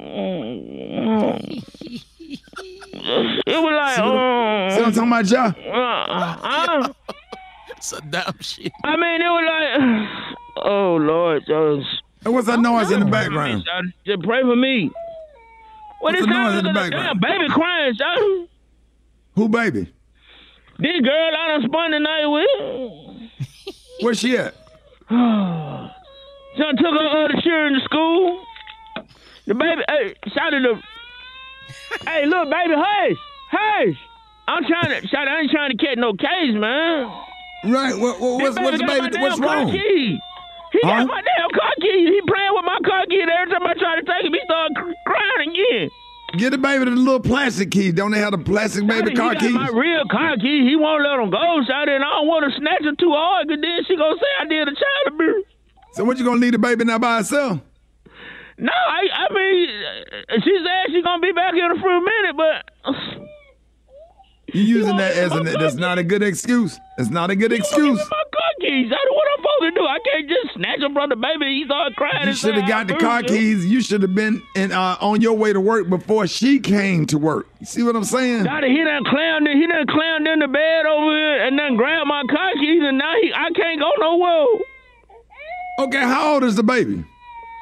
[3.47, 5.53] it was like, what um, see what I'm talking about, Ja?
[5.73, 6.93] uh, uh,
[7.77, 8.73] It's a dumb shit.
[8.85, 13.65] I mean, it was like, oh Lord, just what's that noise in the background?
[14.07, 14.91] Just pray for me.
[16.01, 16.91] What's is the noise in the that?
[16.91, 17.21] background?
[17.21, 18.49] Baby crying, son.
[19.35, 19.93] Who, baby?
[20.79, 23.31] This girl I done spent the night with.
[24.01, 24.55] Where's she at?
[26.59, 28.43] Son took her other children to school.
[29.47, 30.75] The baby, hey, shouted the,
[32.05, 33.17] hey, look, baby, hush,
[33.51, 33.97] hush.
[34.49, 37.09] I'm trying to, shout, I ain't trying to catch no case, man.
[37.65, 39.17] Right, what, what, what's, what's the baby?
[39.19, 39.73] What's damn car wrong?
[39.73, 40.19] key.
[40.73, 41.01] He Huh?
[41.01, 42.13] got my damn car key.
[42.13, 44.41] He playing with my car key, and every time I try to take him, he
[44.45, 44.73] start
[45.07, 45.91] crying again.
[46.37, 47.91] Get the baby the little plastic key.
[47.91, 49.51] Don't they have the plastic baby he car keys?
[49.53, 50.69] my real car key.
[50.69, 53.49] He won't let him go, shot and I don't want to snatch her too hard,
[53.49, 55.47] cause then she gonna say I did a child abuse.
[55.99, 57.59] So what you gonna leave the baby now by herself?
[58.57, 59.69] No, I, I mean,
[60.45, 63.27] she said she gonna be back here in a few minutes, but
[64.55, 66.79] You using that as an that's not a good excuse.
[66.99, 67.99] It's not a good excuse.
[67.99, 68.89] my car keys.
[68.89, 69.87] That's what I'm supposed to do.
[69.89, 71.47] I can't just snatch him from the baby.
[71.59, 72.29] He started crying.
[72.29, 73.67] You should have got the car keys.
[73.67, 77.19] You should have been in, uh, on your way to work before she came to
[77.19, 77.49] work.
[77.59, 78.45] You see what I'm saying?
[78.45, 82.07] Daddy, he done clowned he done clowned in the bed over here and then grabbed
[82.07, 84.63] my car keys and now he I can't go nowhere.
[85.79, 87.05] Okay, how old is the baby?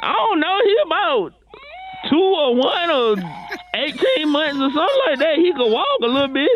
[0.00, 1.32] I don't know, he about
[2.08, 3.16] two or one or
[3.74, 5.36] eighteen months or something like that.
[5.36, 6.50] He could walk a little bit.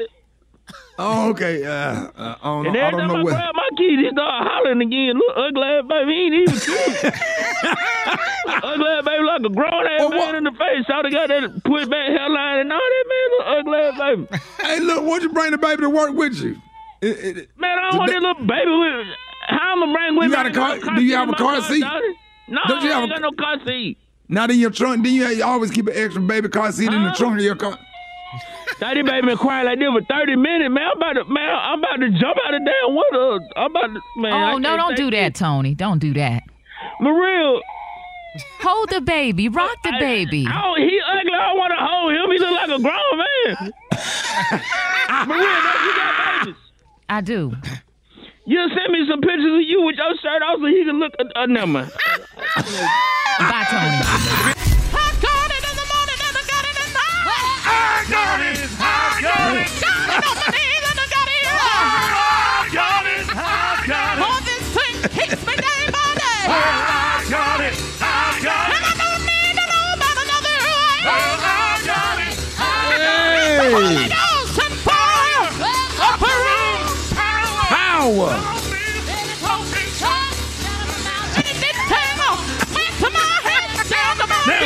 [0.98, 1.64] Oh, okay.
[1.64, 2.80] Uh, uh, I don't And know.
[2.86, 5.14] I don't time know I grab my keys, he start hollering again.
[5.16, 7.14] Look, ugly ass baby, he ain't even cute.
[8.64, 10.86] ugly ass baby like a grown ass man in the face.
[10.86, 14.42] Shout got that put back hairline and all that man, look ugly ass baby.
[14.62, 16.56] Hey, look, why'd you bring the baby to work with you?
[17.02, 19.06] Man, I don't want this little baby with.
[19.50, 20.36] How I'm gonna bring with You me?
[20.36, 21.80] got a I car- got do you have a car seat?
[21.80, 22.14] Johnny.
[22.48, 23.98] No, Don't you I have ain't a- got no car seat.
[24.28, 25.02] Not in your trunk.
[25.04, 27.56] Then you, you always keep an extra baby car seat in the trunk of your
[27.56, 27.76] car.
[28.78, 30.84] Daddy baby been crying like this for 30 minutes, man.
[30.92, 33.40] I'm about to, man, I'm about to jump out of damn window.
[33.56, 34.32] I'm about to, man.
[34.32, 35.74] Oh, I Oh, no, don't do that, Tony.
[35.74, 36.44] Don't do that.
[37.00, 37.58] Maria.
[38.62, 39.48] Hold the baby.
[39.48, 40.46] Rock the baby.
[40.48, 41.32] Oh, he ugly.
[41.32, 42.30] I don't want to hold him.
[42.30, 43.72] He look like a grown man.
[45.26, 46.56] Maria, don't you got babies?
[47.08, 47.52] I do.
[48.50, 51.14] You send me some pictures of you with your shirt off so he can look.
[51.36, 51.92] Uh, never mind.
[52.18, 54.02] Bye, Tony.
[54.92, 55.14] I
[58.10, 58.66] got it.
[58.80, 59.70] I got it.
[59.80, 60.49] Got it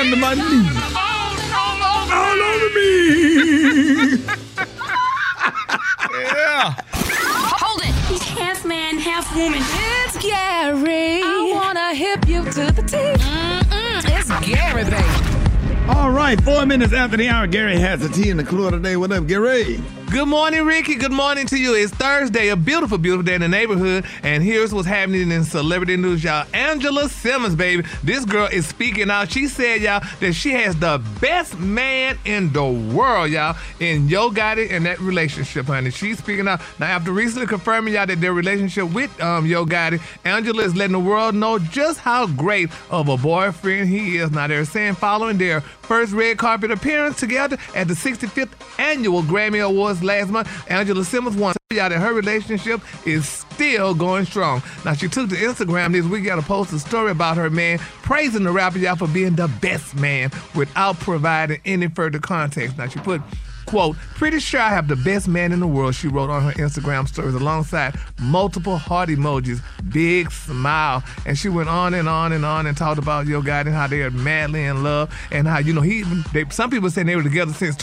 [0.04, 0.76] Down to my knees.
[0.94, 4.18] all over All over me.
[6.12, 6.74] yeah.
[6.92, 7.94] Hold it.
[8.10, 9.60] He's half man, half woman.
[9.62, 11.22] It's Gary.
[11.22, 13.22] I wanna hip you to the teeth.
[13.24, 15.88] Mm-mm, it's Gary, baby.
[15.88, 18.72] All right, four minutes after the hour, Gary has the tea in the clue of
[18.72, 18.96] the day.
[18.96, 19.80] What up, Gary?
[20.14, 20.94] Good morning, Rickey.
[20.94, 21.74] Good morning to you.
[21.74, 24.04] It's Thursday, a beautiful, beautiful day in the neighborhood.
[24.22, 26.46] And here's what's happening in celebrity news, y'all.
[26.54, 27.84] Angela Simmons, baby.
[28.04, 29.32] This girl is speaking out.
[29.32, 34.30] She said, y'all, that she has the best man in the world, y'all, in Yo
[34.30, 35.90] Gotti and that relationship, honey.
[35.90, 36.60] She's speaking out.
[36.78, 40.92] Now, after recently confirming, y'all, that their relationship with um, Yo Gotti, Angela is letting
[40.92, 44.30] the world know just how great of a boyfriend he is.
[44.30, 49.64] Now, they're saying following their first red carpet appearance together at the 65th annual Grammy
[49.64, 51.54] Awards last month, Angela Simmons won.
[51.72, 54.62] Y'all that her relationship is still going strong.
[54.84, 57.78] Now she took to Instagram this week y'all to post a story about her man
[57.78, 62.78] praising the rapper y'all for being the best man without providing any further context.
[62.78, 63.20] Now she put
[63.74, 66.52] quote, pretty sure I have the best man in the world, she wrote on her
[66.52, 69.60] Instagram stories alongside multiple heart emojis,
[69.92, 71.02] big smile.
[71.26, 73.88] And she went on and on and on and talked about your guy and how
[73.88, 77.08] they are madly in love and how, you know, he even, they, some people saying
[77.08, 77.74] they were together since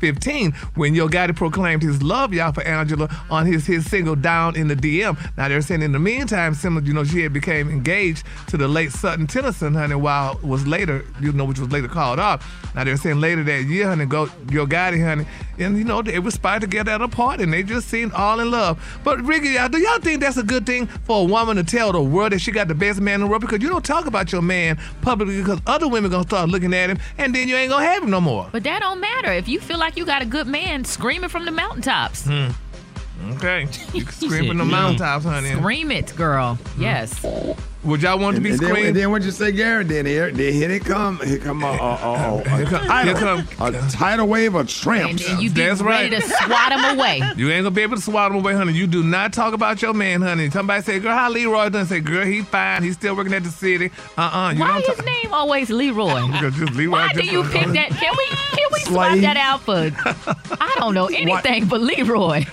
[0.00, 4.56] 2015 when Yo Gotti proclaimed his love, y'all, for Angela on his, his single Down
[4.56, 5.18] in the DM.
[5.36, 8.68] Now they're saying in the meantime, similar, you know, she had became engaged to the
[8.68, 12.44] late Sutton Tennyson, honey, while was later, you know, which was later called off.
[12.74, 15.26] Now they're saying later that year, honey, go Yo Gotti, honey,
[15.58, 18.40] and you know, they were spotted together at a party and they just seemed all
[18.40, 19.00] in love.
[19.04, 21.92] But Rickey, y'all, do y'all think that's a good thing for a woman to tell
[21.92, 23.42] the world that she got the best man in the world?
[23.42, 26.90] Because you don't talk about your man publicly because other women gonna start looking at
[26.90, 28.48] him and then you ain't gonna have him no more.
[28.50, 29.32] But that don't matter.
[29.32, 32.24] If you feel like you got a good man, screaming from the mountaintops.
[32.24, 32.50] Hmm.
[33.32, 33.66] Okay.
[33.92, 35.50] You can scream from the mountaintops, honey.
[35.50, 36.58] Scream it, girl.
[36.78, 37.24] Yes.
[37.84, 38.88] Would y'all want to be and then, screamed?
[38.88, 39.84] and then what you say, Gary?
[39.84, 41.18] Then here, then here they come.
[41.20, 45.28] Here come a, a, a, a, a, tidal, a tidal wave of tramps.
[45.28, 47.20] And then you get ready to swat him away.
[47.36, 48.72] You ain't gonna be able to swat him away, honey.
[48.72, 50.48] You do not talk about your man, honey.
[50.50, 52.82] Somebody say, "Girl, how Leroy done?" Say, "Girl, he fine.
[52.82, 56.26] He's still working at the city." Uh, uh You Why don't his name always Leroy?
[56.28, 56.92] Because just Leroy.
[56.92, 57.90] Why do just- you pick that?
[57.90, 59.22] Can we can we swap Slave.
[59.22, 59.90] that out for?
[60.60, 62.44] I don't know anything but Leroy.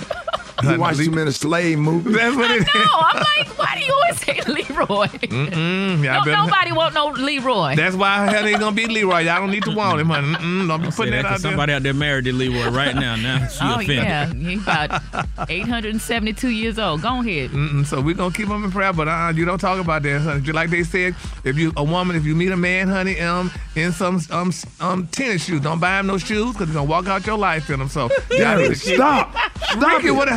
[0.64, 2.16] You watch too many slave movies.
[2.16, 2.68] That's what it is.
[2.74, 5.08] No, I'm like, why do you always say Leroy?
[5.08, 7.76] Mm-mm, y'all No, better- nobody want no Leroy.
[7.76, 9.20] That's why hell ain't gonna be Leroy.
[9.22, 10.28] Y'all don't need to want him, honey.
[10.36, 11.52] Mm-mm, don't be Say putting that that 'cause out there.
[11.52, 13.16] somebody out there married to Leroy right now.
[13.16, 13.98] Now she oh offended.
[13.98, 15.02] yeah, he's about
[15.50, 17.02] 872 years old.
[17.02, 17.52] Go ahead.
[17.52, 20.22] Mm-mm, so we're gonna keep him in prayer, but uh, you don't talk about that,
[20.22, 20.42] honey.
[20.42, 23.52] Just Like they said, if you a woman, if you meet a man, honey, um,
[23.76, 26.90] in some um s- um tennis shoes, don't buy him no shoes because he's gonna
[26.90, 27.90] walk out your life in them.
[27.90, 29.36] So y'all need to keep- stop.
[29.72, 30.12] Stop Rickey, it.
[30.12, 30.28] what?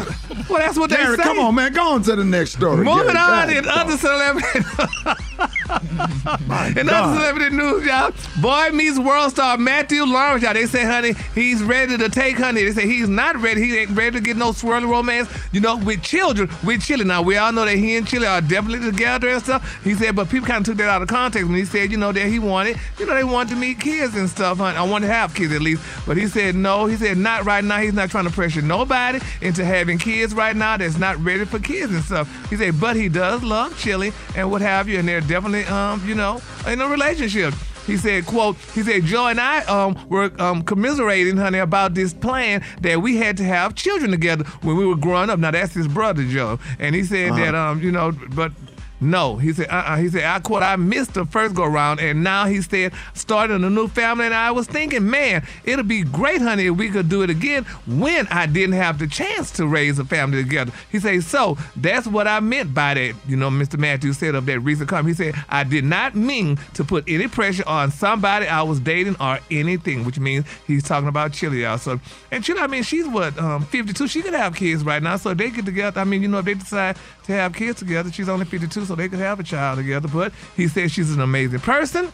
[0.49, 1.29] Well, that's what Gary, they say.
[1.29, 1.73] come on, man.
[1.73, 2.79] Go on to the next story.
[2.85, 3.09] Moving Gary.
[3.09, 4.61] on God, in other celebrity
[6.25, 6.79] God.
[6.79, 8.13] other celebrity news, y'all.
[8.41, 10.55] Boy meets world star Matthew Lawrence, y'all.
[10.55, 12.65] They say, honey, he's ready to take honey.
[12.65, 13.63] They say he's not ready.
[13.63, 15.29] He ain't ready to get no swirly romance.
[15.53, 17.05] You know, with children, with Chili.
[17.05, 19.83] Now we all know that he and Chili are definitely together and stuff.
[19.85, 21.97] He said, but people kind of took that out of context when he said, you
[21.97, 24.77] know, that he wanted, you know, they wanted to meet kids and stuff, honey.
[24.77, 25.83] I want to have kids at least.
[26.07, 26.87] But he said no.
[26.87, 27.79] He said not right now.
[27.79, 31.59] He's not trying to pressure nobody into having kids right now that's not ready for
[31.59, 32.49] kids and stuff.
[32.51, 36.07] He said, but he does love Chili and what have you, and they're definitely, um,
[36.09, 37.55] you know, in a relationship.
[37.87, 42.15] He said, quote, he said, Joe and I um, were um, commiserating, honey, about this
[42.15, 45.39] plan that we had to have children together when we were growing up.
[45.39, 46.59] Now, that's his brother, Joe.
[46.79, 47.45] And he said Uh-huh.
[47.45, 48.53] that, um, you know, but
[49.05, 49.97] no, he said, uh-uh.
[49.99, 53.63] He said, I quote, I missed the first go round, and now he said, starting
[53.63, 54.25] a new family.
[54.25, 57.65] And I was thinking, man, it'll be great, honey, if we could do it again
[57.87, 60.73] when I didn't have the chance to raise a family together.
[60.91, 63.15] He said, so that's what I meant by that.
[63.29, 63.79] You know, Mr.
[63.79, 65.17] Matthews said of that recent comment.
[65.17, 69.17] He said, I did not mean to put any pressure on somebody I was dating
[69.21, 71.79] or anything, which means he's talking about Chili, y'all.
[71.79, 72.01] So,
[72.31, 74.09] and Chili, I mean, she's what, um, 52.
[74.09, 75.17] She could have kids right now.
[75.17, 78.11] So they get together, I mean, you know, if they decide to have kids together,
[78.11, 80.09] she's only 52, so they could have a child together.
[80.09, 82.13] But he said she's an amazing person.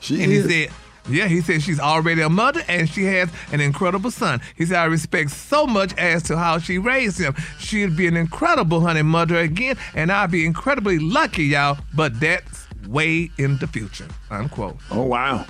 [0.00, 0.44] She and is.
[0.44, 0.74] he said,
[1.08, 4.40] yeah, he said she's already a mother and she has an incredible son.
[4.56, 7.34] He said, I respect so much as to how she raised him.
[7.58, 12.66] She'd be an incredible honey mother again, and I'd be incredibly lucky, y'all, but that's
[12.86, 14.06] way in the future.
[14.30, 14.76] Unquote.
[14.90, 15.44] Oh, wow.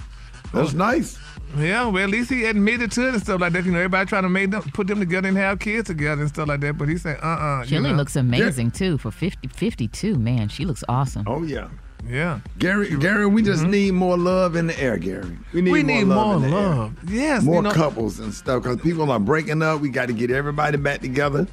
[0.54, 1.18] That's nice.
[1.56, 3.64] Yeah, well, at least he admitted to it and stuff like that.
[3.64, 6.28] You know, everybody trying to make them put them together and have kids together and
[6.30, 6.78] stuff like that.
[6.78, 10.14] But he said, uh uh Chili looks amazing too for 50, 52.
[10.16, 11.24] Man, she looks awesome.
[11.26, 11.68] Oh, yeah.
[12.08, 12.40] Yeah.
[12.58, 15.38] Gary, Gary, we just need more love in the air, Gary.
[15.52, 16.68] We need, We more, need love, more in the air.
[16.74, 16.94] love.
[17.08, 19.80] Yes, More you know- couples and stuff because people are breaking up.
[19.80, 21.46] We got to get everybody back together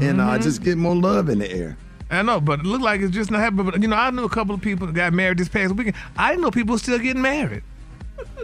[0.00, 0.42] and uh, Mhm.
[0.42, 1.76] just get more love in the air.
[2.10, 3.64] I know, but it looked like it's just not happening.
[3.66, 5.96] But you know, I knew a couple of people that got married this past weekend.
[6.16, 7.62] I didn't know people still getting married.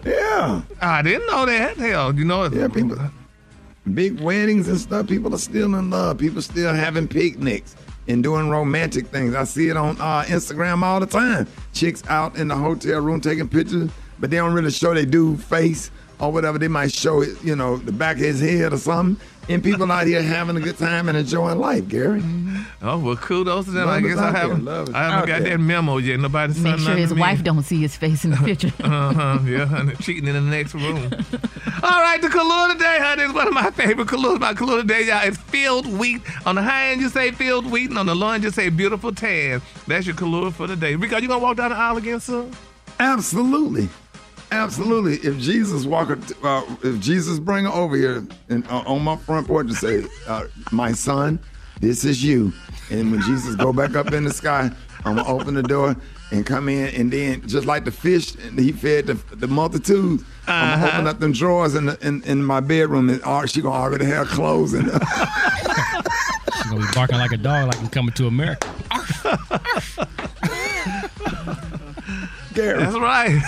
[0.04, 0.62] Yeah.
[0.80, 1.76] I didn't know that.
[1.76, 2.98] Hell, you know, Yeah, people.
[3.94, 5.06] Big weddings and stuff.
[5.08, 6.18] People are still in love.
[6.18, 7.74] People still having picnics
[8.06, 9.34] and doing romantic things.
[9.34, 11.46] I see it on uh, Instagram all the time.
[11.72, 15.42] Chicks out in the hotel room taking pictures, but they don't really show their dude
[15.42, 16.58] face or whatever.
[16.58, 19.22] They might show it, you know, the back of his head or something.
[19.50, 22.22] And people out here having a good time and enjoying life, Gary.
[22.82, 23.86] Oh well, kudos to them.
[23.86, 24.64] Love I guess I haven't.
[24.64, 25.56] Love I haven't got there.
[25.56, 26.20] that memo yet.
[26.20, 28.72] Nobody Make sent sure nothing his wife don't see his face in the picture.
[28.84, 30.96] Uh-huh, yeah, and cheating in the next room.
[31.82, 34.38] All right, the Kahlua today, honey, is one of my favorite Kahluas.
[34.38, 36.20] My Kahlua today, y'all, is filled wheat.
[36.46, 38.68] On the high end, you say filled wheat, and on the low end, you say
[38.68, 39.62] beautiful tan.
[39.86, 40.94] That's your Kahlua for the day.
[40.94, 42.52] Rico, you gonna walk down the aisle again soon?
[43.00, 43.88] Absolutely.
[44.50, 45.16] Absolutely.
[45.28, 46.10] If Jesus walk,
[46.42, 50.04] uh, if Jesus bring her over here and uh, on my front porch and say,
[50.26, 51.38] uh, "My son,
[51.80, 52.52] this is you,"
[52.90, 54.70] and when Jesus go back up in the sky,
[55.04, 55.94] I'm gonna open the door
[56.30, 60.24] and come in, and then just like the fish, and he fed the, the multitude.
[60.46, 60.76] I'm Uh-huh.
[60.76, 63.74] gonna open up them drawers in, the, in in my bedroom, and uh, she gonna
[63.74, 64.98] already have clothes in there.
[66.56, 68.66] She's gonna be barking like a dog, like I'm coming to America.
[72.54, 72.78] Gary.
[72.82, 73.40] That's right.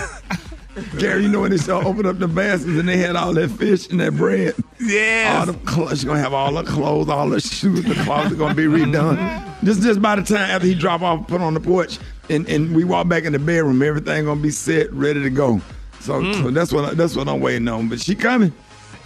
[0.99, 3.49] Gary, you know when they saw open up the baskets and they had all that
[3.49, 4.55] fish and that bread.
[4.79, 5.39] Yeah.
[5.41, 8.55] All the clothes, she's gonna have all the clothes, all the shoes, the closet gonna
[8.55, 9.65] be redone.
[9.65, 11.99] just just by the time after he drop off, put on the porch,
[12.29, 15.61] and, and we walk back in the bedroom, everything gonna be set, ready to go.
[16.01, 16.43] So, mm.
[16.43, 17.89] so that's what I, that's what I'm waiting on.
[17.89, 18.53] But she coming.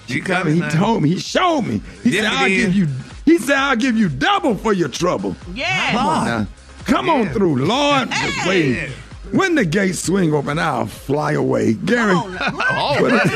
[0.07, 0.55] She, coming.
[0.55, 0.69] He now.
[0.69, 1.09] told me.
[1.09, 1.81] He showed me.
[2.03, 2.89] He Yes, said, "I'll give you."
[3.25, 5.93] He said, "I'll give you double for your trouble." Yeah.
[5.93, 6.49] Come on.
[6.85, 8.11] Come on through, Lord.
[8.47, 8.91] Wait.
[9.35, 11.74] When the gates swing open, I'll fly away.
[11.74, 12.14] Gary.
[12.14, 13.30] what is,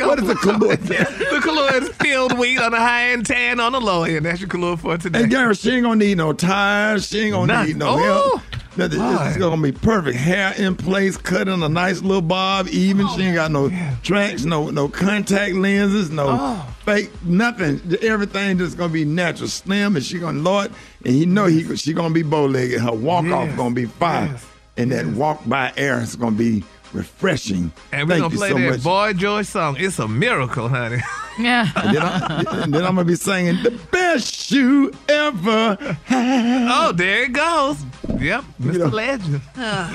[0.00, 0.76] what is the color?
[0.76, 4.24] the color is filled wheat on the high end, tan on the low end.
[4.26, 5.22] That's your color for today.
[5.22, 7.06] Hey, Gary, she ain't gonna need no tires.
[7.08, 7.66] She ain't gonna Nothing.
[7.68, 7.96] need no Oh.
[7.98, 8.42] help.
[8.78, 9.00] Nothing.
[9.00, 10.18] It's gonna be perfect.
[10.18, 13.08] Hair in place, cut in a nice little bob, even.
[13.08, 13.70] she ain't got no
[14.02, 16.66] tracks, no no contact lenses, no Oh.
[16.84, 17.80] fake, nothing.
[18.02, 20.72] Everything just gonna be natural, slim, and she gonna Lord,
[21.06, 22.80] and he know he she gonna be bow legged.
[22.80, 23.56] Her walk off Yes.
[23.56, 24.44] gonna be fire, Yes.
[24.76, 27.72] and that walk by air is gonna be refreshing.
[27.92, 28.82] And we're Thank gonna you play so that much.
[28.82, 29.76] Boy George song.
[29.78, 31.00] It's a miracle, honey.
[31.38, 31.68] Yeah.
[31.76, 36.68] And then, I, and then I'm gonna be singing the best you ever had.
[36.72, 37.76] Oh, there it goes.
[38.18, 38.90] Yep, Mr.
[38.90, 39.40] Legend.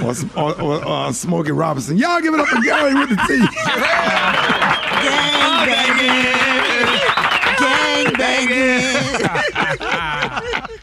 [0.03, 1.97] or, or, or uh, Smokey Robinson.
[1.97, 3.37] Y'all give it up for Gary with the T.
[5.01, 7.01] Gang banging.
[7.57, 9.01] Gang banging.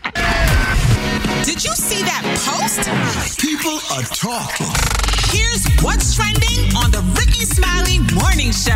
[1.59, 3.41] Did you see that post?
[3.41, 4.69] People are talking.
[5.37, 8.73] Here's what's trending on the Rickey Smiley Morning Show.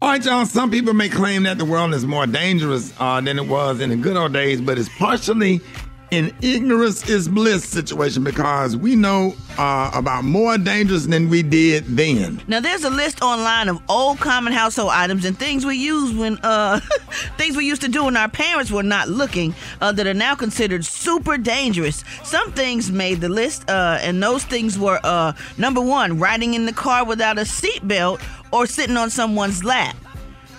[0.00, 0.46] All right, y'all.
[0.46, 3.90] Some people may claim that the world is more dangerous uh, than it was in
[3.90, 5.60] the good old days, but it's partially
[6.12, 11.84] an ignorance is bliss situation because we know uh, about more dangers than we did
[11.84, 12.40] then.
[12.46, 16.38] Now there's a list online of old common household items and things we use when
[16.44, 16.80] uh
[17.38, 20.34] things we used to do when our parents were not looking uh, that are now
[20.36, 22.04] considered super dangerous.
[22.22, 26.66] Some things made the list uh and those things were uh number 1 riding in
[26.66, 29.96] the car without a seatbelt or sitting on someone's lap.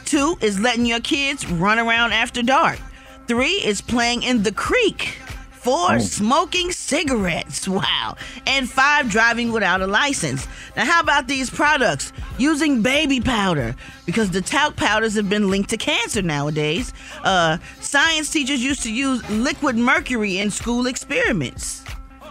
[0.06, 2.80] 2 is letting your kids run around after dark.
[3.28, 5.20] 3 is playing in the creek.
[5.62, 6.00] Four, Oh.
[6.00, 7.68] smoking cigarettes.
[7.68, 8.16] Wow.
[8.46, 10.48] And five, driving without a license.
[10.76, 12.14] Now, how about these products?
[12.38, 16.94] Using baby powder, because the talc powders have been linked to cancer nowadays.
[17.24, 21.84] Uh, science teachers used to use liquid mercury in school experiments.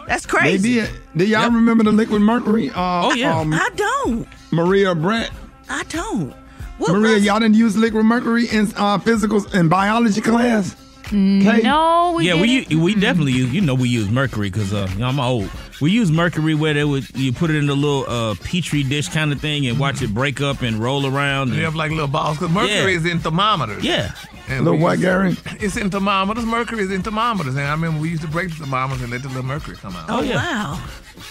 [0.06, 0.74] That's They crazy.
[0.74, 0.90] did.
[1.16, 2.70] Do y'all remember the liquid mercury?
[2.70, 3.38] Uh, Oh, yeah.
[3.38, 4.26] um, I don't.
[4.52, 5.30] Maria Brat.
[5.68, 6.32] I don't.
[6.78, 10.76] Maria, y'all didn't use liquid mercury in uh, physicals in biology class?
[11.06, 11.60] Okay.
[11.62, 13.52] No, we yeah, we u- we definitely use.
[13.52, 15.50] You know, we use mercury because uh, you know, I'm old.
[15.80, 19.08] We use mercury where they would you put it in a little uh, petri dish
[19.08, 21.50] kind of thing and watch it break up and roll around.
[21.50, 22.98] They And, have like little balls because mercury Yeah.
[22.98, 23.84] is in thermometers.
[23.84, 24.12] Yeah.
[24.48, 25.36] And Little we what, used- Gary?
[25.60, 26.44] It's in thermometers.
[26.46, 27.56] Mercury is in thermometers.
[27.56, 29.96] And I remember we used to break the thermometers and let the little mercury come
[29.96, 30.06] out.
[30.08, 30.80] Oh, wow.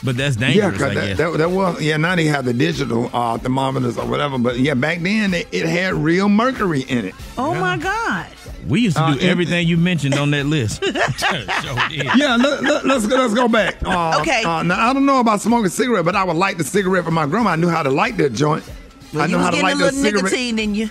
[0.04, 0.56] but that's dangerous.
[0.58, 0.82] Yeah, dangerous.
[0.82, 1.18] 'cause I that, guess.
[1.18, 1.96] that, that was yeah.
[1.98, 5.66] Now they have the digital uh, thermometers or whatever, but yeah, back then it, it
[5.66, 7.16] had real mercury in it.
[7.38, 8.28] Oh, my God.
[8.68, 10.84] We used to Uh, do everything you mentioned on that list.
[12.16, 13.76] Yeah, let, let, let's go, let's go back.
[13.86, 14.44] Uh, Okay.
[14.44, 17.12] Uh, now I don't know about smoking cigarette, but I would light the cigarette for
[17.12, 17.52] my grandma.
[17.52, 18.64] I knew how to light that joint.
[19.16, 20.24] Well, I know was how to light a that little cigarette.
[20.26, 20.90] nicotine in you.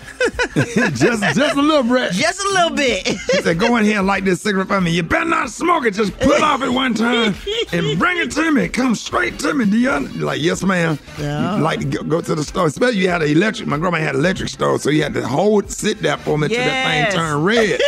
[0.54, 2.12] just just a little bit.
[2.12, 3.06] Just a little bit.
[3.06, 4.92] She said, "Go in here and light this cigarette for me.
[4.92, 5.94] You better not smoke it.
[5.94, 7.34] Just pull off at one time
[7.72, 8.68] and bring it to me.
[8.68, 10.98] Come straight to me, do you?" Like, yes, ma'am.
[11.18, 11.56] Yeah.
[11.56, 12.66] Like to go, go to the store.
[12.66, 13.68] Especially you had an electric.
[13.68, 16.48] My grandma had an electric stove, so you had to hold, sit there for me
[16.48, 17.80] till that thing turned red.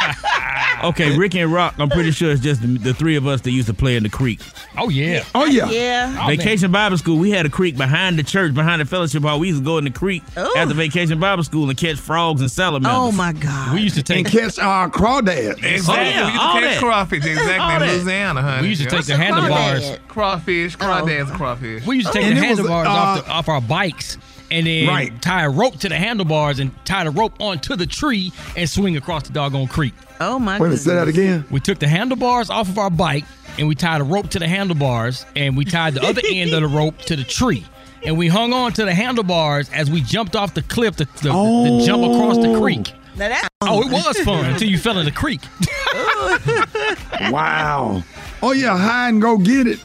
[0.84, 1.74] okay, Rick and Rock.
[1.78, 4.02] I'm pretty sure it's just the, the three of us that used to play in
[4.02, 4.40] the creek.
[4.76, 5.24] Oh yeah.
[5.34, 5.68] Oh yeah.
[5.70, 6.18] Yeah.
[6.22, 7.18] Oh, Vacation Bible School.
[7.18, 9.40] We had a creek behind the church, behind the fellowship hall.
[9.40, 10.52] We used to go in the creek Ooh.
[10.56, 12.92] after Vacation Bible School and catch frogs and salamanders.
[12.94, 13.74] Oh, my God.
[13.74, 15.62] We used to take And take catch uh, crawdads.
[15.64, 15.94] Exactly.
[15.94, 16.78] Oh, yeah, we used all to catch that.
[16.80, 17.24] crawfish.
[17.24, 17.88] All Exactly.
[17.88, 17.92] in.
[17.94, 18.62] Louisiana, honey.
[18.62, 18.90] we used to Yeah.
[19.00, 19.98] take the handlebars.
[20.08, 20.84] Crawfish, Oh.
[20.84, 21.86] crawdads, crawfish.
[21.86, 24.18] We used to take And the it was, handlebars off, uh, the, off our bikes
[24.50, 25.22] and then Right.
[25.22, 28.96] tie a rope to the handlebars and tie the rope onto the tree and swing
[28.96, 29.94] across the doggone creek.
[30.20, 31.44] Oh, my Wait a minute, say that again.
[31.50, 33.24] We took the handlebars off of our bike
[33.58, 36.60] and we tied a rope to the handlebars and we tied the other end of
[36.62, 37.64] the rope to the tree.
[38.04, 41.22] And we hung on to the handlebars as we jumped off the cliff to, to,
[41.22, 42.92] to jump across the creek.
[43.16, 45.40] Now that Oh, it was fun until you fell in the creek.
[47.30, 48.02] Wow.
[48.42, 49.78] Oh yeah, hide and go get it.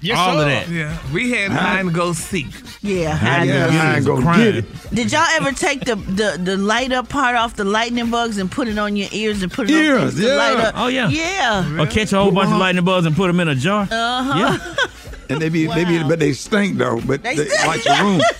[0.00, 0.40] Yes, All sir.
[0.42, 0.68] of that.
[0.68, 0.96] Yeah.
[1.12, 2.46] We had hide and go seek.
[2.82, 4.38] Yeah, Hide hide and and go go Crime.
[4.38, 4.64] get it.
[4.94, 8.50] Did y'all ever take the, the the light up part off the lightning bugs and
[8.50, 10.34] put it on your ears and put it on Ears, things to yeah.
[10.36, 10.74] light up?
[10.76, 11.08] Oh, yeah.
[11.08, 11.80] Yeah.
[11.82, 13.82] Or catch a whole bunch of lightning bugs and put them in a jar.
[13.90, 14.34] Uh huh.
[14.38, 14.74] Yeah.
[15.30, 17.00] And they be, they be, but they stink though.
[17.06, 18.20] But They they, like your room.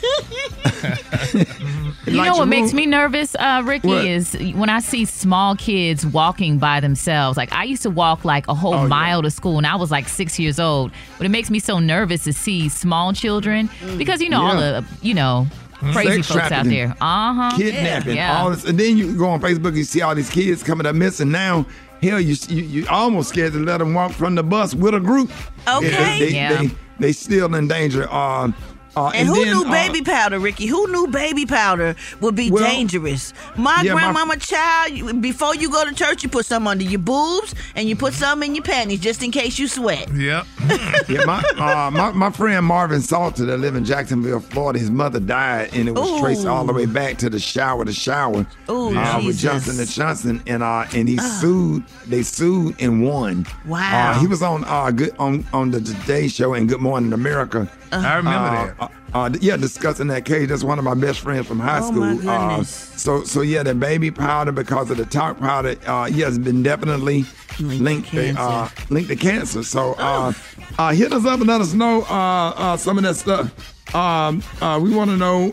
[2.06, 4.04] You know what makes me nervous, uh, Rickey, What?
[4.06, 7.36] is when I see small kids walking by themselves.
[7.36, 9.90] Like I used to walk like a whole Oh, mile to school, and I was
[9.90, 10.90] like six years old.
[11.18, 13.68] But it makes me so nervous to see small children
[13.98, 15.46] because you know all the you know
[15.92, 16.90] crazy Sex folks out there.
[17.00, 17.56] Uh huh.
[17.56, 18.40] kidnapping, Yeah.
[18.42, 20.86] all this, and then you go on Facebook, and you see all these kids coming
[20.86, 21.30] up missing.
[21.30, 21.66] Now,
[22.02, 25.00] hell, you you, you almost scared to let them walk from the bus with a
[25.00, 25.30] group.
[25.66, 25.88] Okay.
[25.90, 26.62] they, they, Yeah.
[26.62, 26.70] they,
[27.00, 28.06] they still in danger.
[28.10, 28.50] Uh,
[28.96, 30.66] uh, And, who then, knew uh, baby powder, Rickey?
[30.66, 33.32] Who knew baby powder would be Well, dangerous?
[33.56, 36.98] My yeah, my- grandmama child, before you go to church, you put some under your
[37.00, 40.08] boobs and you put some in your panties just in case you sweat.
[40.12, 40.46] Yep.
[41.08, 45.20] yeah, my, uh, my my friend Marvin Salter that live in Jacksonville, Florida, his mother
[45.20, 46.20] died, and it was Ooh.
[46.20, 49.88] traced all the way back to the shower, the shower, Ooh, uh, with Johnson and
[49.88, 51.84] Johnson, and uh, and he sued.
[52.06, 53.46] They sued and won.
[53.66, 54.12] Wow.
[54.12, 57.70] Uh, he was on uh, good on on the Today Show and Good Morning America.
[57.92, 58.74] I remember Uh, that.
[58.80, 60.48] uh, uh, yeah, discussing that case.
[60.48, 62.14] That's one of my best friends from high Oh, school.
[62.22, 66.26] my Uh, so, so yeah, the baby powder because of the talc powder, uh, yeah,
[66.26, 67.24] has been definitely
[67.58, 69.62] linked to, uh, linked to cancer.
[69.62, 70.32] So, uh,
[70.78, 73.50] uh, hit us up and let us know uh, uh, some of that stuff.
[73.94, 75.52] Um, uh, we want to know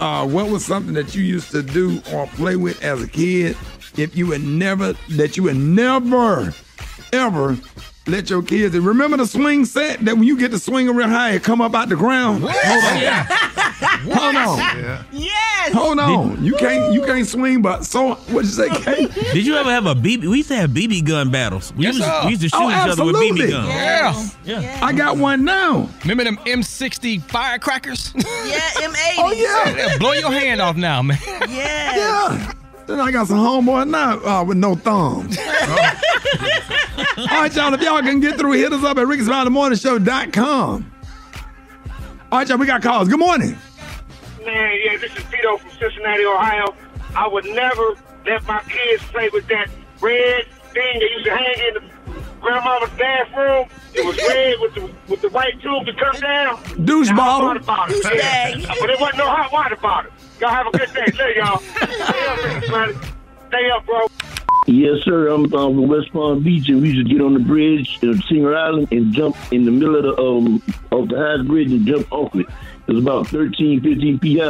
[0.00, 3.56] uh, what was something that you used to do or play with as a kid.
[3.96, 6.52] If you would never, that you would never,
[7.12, 7.56] ever
[8.06, 8.74] let your kids.
[8.74, 11.60] and Remember the swing set that when you get the swing real high, it come
[11.60, 12.44] up out the ground.
[12.46, 13.26] Hold on.
[14.16, 15.04] Hold on.
[15.12, 15.72] Yes.
[15.72, 16.42] Hold on.
[16.44, 19.12] You can't you can't swing, but so what you say, Kate?
[19.12, 20.28] Did you ever have a BB?
[20.28, 21.72] We used to have BB gun battles.
[21.74, 23.16] We, Yes, used, to, we used to shoot Oh, each other with.
[23.16, 23.68] BB guns.
[24.44, 24.60] Yeah.
[24.60, 24.80] Yeah.
[24.82, 25.88] I got one now.
[26.02, 28.12] Remember them M60 firecrackers?
[28.14, 28.96] Yeah, M80.
[29.18, 29.76] Oh yeah.
[29.88, 31.18] Yeah, Blow your hand off now, man.
[31.26, 31.96] Yes.
[31.96, 32.52] Yeah.
[32.86, 35.36] Then I got some homeboy now uh, with no thumbs.
[37.18, 37.74] All right, y'all.
[37.74, 40.92] If y'all can get through, hit us up at rickysmileythemorningshow.com.
[42.32, 42.58] All right, y'all.
[42.58, 43.08] We got calls.
[43.08, 43.56] Good morning.
[44.44, 46.74] Man, yeah, this is Vito from Cincinnati, Ohio.
[47.16, 49.68] I would never let my kids play with that
[50.00, 51.82] red thing they used to hang in the
[52.40, 53.66] grandmama's bathroom.
[53.94, 56.60] It was red with the with the white tube to come down.
[56.84, 57.46] Douche Now, hot bottle.
[57.48, 57.96] water bottle.
[57.96, 58.66] Douchebag.
[58.80, 60.12] but it wasn't no hot water bottle.
[60.40, 61.06] Y'all have a good day.
[61.18, 61.58] Love y'all.
[61.58, 63.06] Stay up, Rickey
[63.48, 64.06] Stay up, bro.
[64.66, 65.28] Yes, sir.
[65.28, 68.54] I'm from West Palm Beach, and we used to get on the bridge of Singer
[68.54, 72.10] Island and jump in the middle of the um of the highest bridge and jump
[72.12, 72.46] off it.
[72.86, 74.40] It was about 13, 15 feet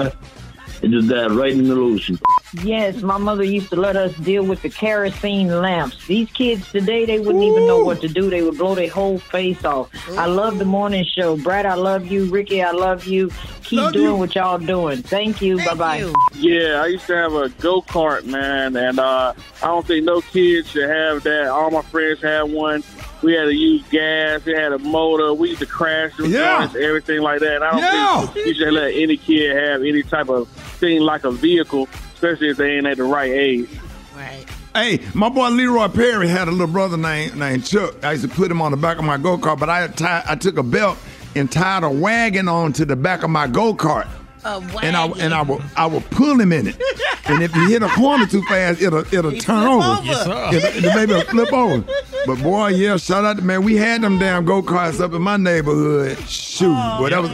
[0.77, 2.19] high, and just dive right in the ocean.
[2.63, 6.07] Yes, my mother used to let us deal with the kerosene lamps.
[6.07, 8.31] These kids today, they wouldn't even know what to do.
[8.31, 9.91] They would blow their whole face off.
[10.17, 11.37] I love the morning show.
[11.37, 12.27] Brat, I love you.
[12.27, 13.31] Rickey, I love you.
[13.65, 14.15] Keep Love doing you.
[14.17, 15.03] what y'all doing.
[15.03, 15.59] Thank you.
[15.59, 15.97] Thank bye bye.
[15.99, 16.15] you.
[16.35, 20.21] Yeah, I used to have a go kart, man, and uh, I don't think no
[20.21, 21.49] kid should have that.
[21.49, 22.85] All my friends had one.
[23.23, 24.47] We had to use gas.
[24.47, 25.35] It had a motor.
[25.35, 26.61] We used to crash the Yeah.
[26.61, 27.63] joints, everything like that.
[27.63, 28.27] I don't Yeah.
[28.27, 32.49] think you should let any kid have any type of thing like a vehicle, especially
[32.51, 33.69] if they ain't at the right age.
[34.17, 34.45] Right.
[34.75, 37.95] Hey, my boy Leroy Perry had a little brother named named Chuck.
[38.05, 40.23] I used to put him on the back of my go kart, but I tie,
[40.29, 40.99] I took a belt
[41.35, 44.07] and tied a wagon onto the back of my go kart.
[44.45, 46.77] A And I and I will I will pull him in it,
[47.25, 49.85] and if you hit a corner too fast, it'll it'll He turn over.
[49.85, 50.05] over.
[50.05, 50.51] Yes, sir.
[50.53, 51.85] It'll, the baby will flip over.
[52.27, 53.65] But boy, yeah, shout out to man.
[53.65, 56.19] We had them damn go karts up in my neighborhood.
[56.29, 57.31] Shoot, oh, boy, that was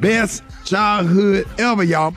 [0.00, 2.14] best childhood ever, y'all.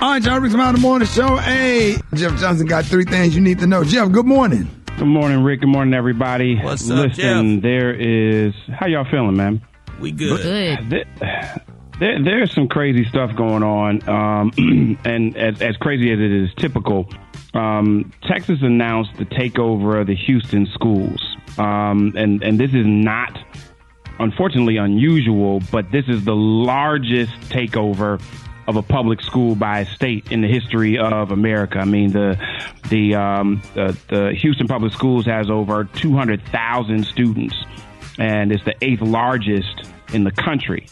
[0.00, 1.36] All right, y'all, Rick's Mountain Morning Show.
[1.38, 3.82] Hey, Jeff Johnson got three things you need to know.
[3.82, 4.70] Jeff, good morning.
[4.96, 5.62] Good morning, Rick.
[5.62, 6.56] Good morning, everybody.
[6.56, 8.54] What's up, Listen, there is.
[8.72, 9.60] How y'all feeling, man?
[9.98, 10.40] We good.
[10.40, 10.88] Good.
[11.18, 11.64] There,
[11.98, 16.50] there, there's some crazy stuff going on, um, and as, as crazy as it is
[16.54, 17.08] typical,
[17.54, 21.20] um, Texas announced the takeover of the Houston schools,
[21.58, 23.36] um, and and this is not,
[24.20, 28.22] unfortunately, unusual, but this is the largest takeover
[28.68, 31.78] of a public school by a state in the history of America.
[31.78, 32.38] I mean, the
[32.90, 37.56] the um, the, the Houston Public Schools has over 200,000 students,
[38.18, 40.86] and it's the eighth largest in the country.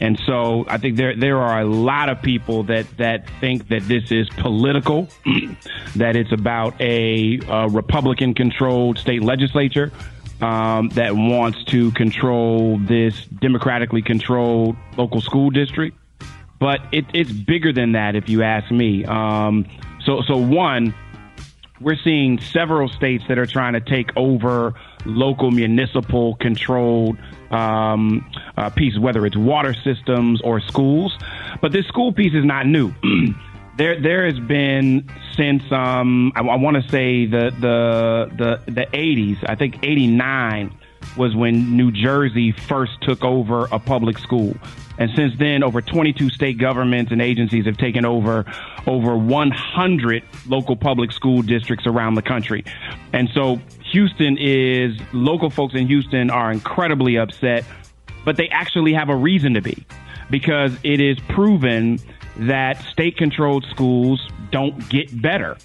[0.00, 3.82] And so I think there there are a lot of people that that think that
[3.82, 5.08] this is political,
[5.96, 9.92] that it's about a, uh Republican controlled state legislature
[10.40, 15.96] um, that wants to control this democratically controlled local school district.
[16.62, 19.04] But it, it's bigger than that, if you ask me.
[19.04, 19.66] Um,
[20.04, 20.94] so so one,
[21.80, 27.18] we're seeing several states that are trying to take over local municipal controlled
[27.50, 31.18] um, uh, pieces, whether it's water systems or schools.
[31.60, 32.94] But this school piece is not new.
[33.76, 38.86] there, there has been since um, I, I want to say the the the the
[38.86, 39.38] 80s.
[39.48, 40.78] I think 89
[41.16, 44.54] was when New Jersey first took over a public school.
[44.98, 48.44] And since then, over 22 state governments and agencies have taken over
[48.86, 52.64] over 100 local public school districts around the country.
[53.12, 53.60] And so
[53.92, 57.64] Houston is, local folks in Houston are incredibly upset,
[58.24, 59.86] but they actually have a reason to be
[60.30, 61.98] because it is proven
[62.36, 65.56] that state controlled schools don't get better.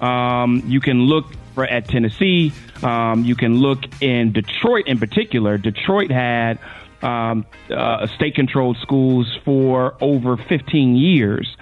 [0.00, 2.52] Um, you can look for, at Tennessee.
[2.82, 5.58] Um, you can look in Detroit in particular.
[5.58, 6.58] Detroit had
[7.02, 11.56] um, uh, state controlled schools for over 15 years.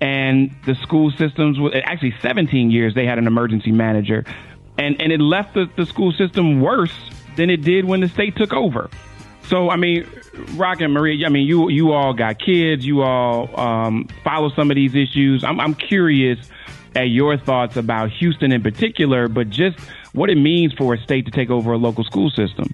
[0.00, 4.24] And the school systems, actually 17 years, they had an emergency manager.
[4.78, 6.94] And, and it left the, the school system worse
[7.36, 8.88] than it did when the state took over.
[9.42, 10.06] So, I mean,
[10.54, 14.70] Rock and Maria, I mean, you you all got kids, you all um, follow some
[14.70, 15.42] of these issues.
[15.42, 16.38] I'm, I'm curious
[16.94, 19.78] at your thoughts about Houston in particular, but just
[20.12, 22.72] what it means for a state to take over a local school system.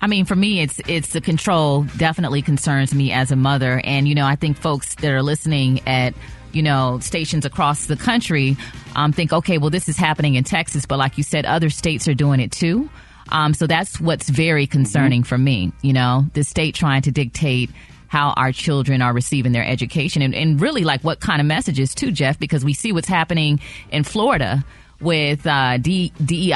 [0.00, 4.08] I mean, for me, it's it's the control definitely concerns me as a mother, and
[4.08, 6.14] you know, I think folks that are listening at
[6.52, 8.56] you know stations across the country
[8.96, 12.08] um, think, okay, well, this is happening in Texas, but like you said, other states
[12.08, 12.88] are doing it too.
[13.28, 15.28] Um, so that's what's very concerning mm-hmm.
[15.28, 15.72] for me.
[15.82, 17.70] You know, the state trying to dictate
[18.08, 21.94] how our children are receiving their education and, and really like what kind of messages
[21.94, 23.60] too, Jeff, because we see what's happening
[23.92, 24.64] in Florida
[25.00, 26.52] with uh, D- DEI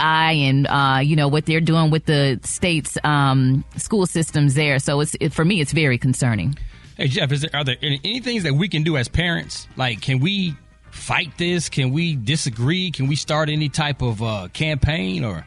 [0.49, 4.79] and uh, you know what they're doing with the state's um, school systems there.
[4.79, 6.57] So it's it, for me, it's very concerning.
[6.97, 9.67] Hey Jeff, is there are there any, any things that we can do as parents?
[9.77, 10.55] Like, can we
[10.91, 11.69] fight this?
[11.69, 12.91] Can we disagree?
[12.91, 15.45] Can we start any type of uh, campaign or?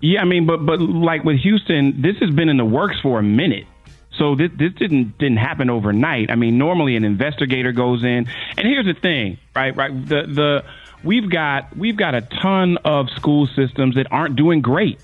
[0.00, 3.18] Yeah, I mean, but but like with Houston, this has been in the works for
[3.18, 3.66] a minute.
[4.18, 6.30] So this this didn't didn't happen overnight.
[6.30, 9.74] I mean, normally an investigator goes in, and here's the thing, right?
[9.74, 9.90] Right.
[9.90, 10.64] The the
[11.04, 15.00] we've got we've got a ton of school systems that aren't doing great.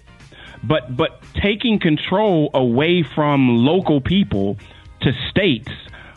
[0.63, 4.59] But but taking control away from local people
[5.03, 5.71] to states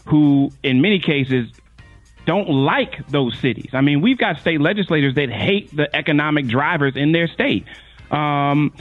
[0.06, 1.52] who in many cases
[2.26, 3.70] don't like those cities.
[3.74, 7.66] I mean, we've got state legislators that hate the economic drivers in their state.
[8.12, 8.74] Um,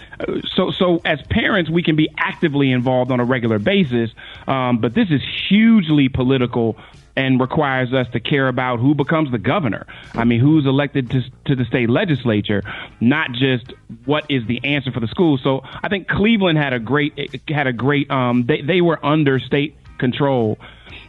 [0.55, 4.11] so, so as parents, we can be actively involved on a regular basis,
[4.49, 6.77] um, but this is hugely political
[7.17, 9.87] and requires us to care about who becomes the governor.
[10.15, 12.63] I mean, who's elected to, to the state legislature,
[13.01, 13.73] not just
[14.05, 15.39] what is the answer for the school.
[15.39, 18.11] So I think Cleveland had a great had a great.
[18.11, 20.59] Um, they they were under state control,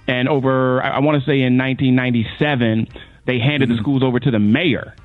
[0.08, 2.88] and over I, I want to say in 1997
[3.26, 3.76] they handed mm-hmm.
[3.76, 4.96] the schools over to the mayor.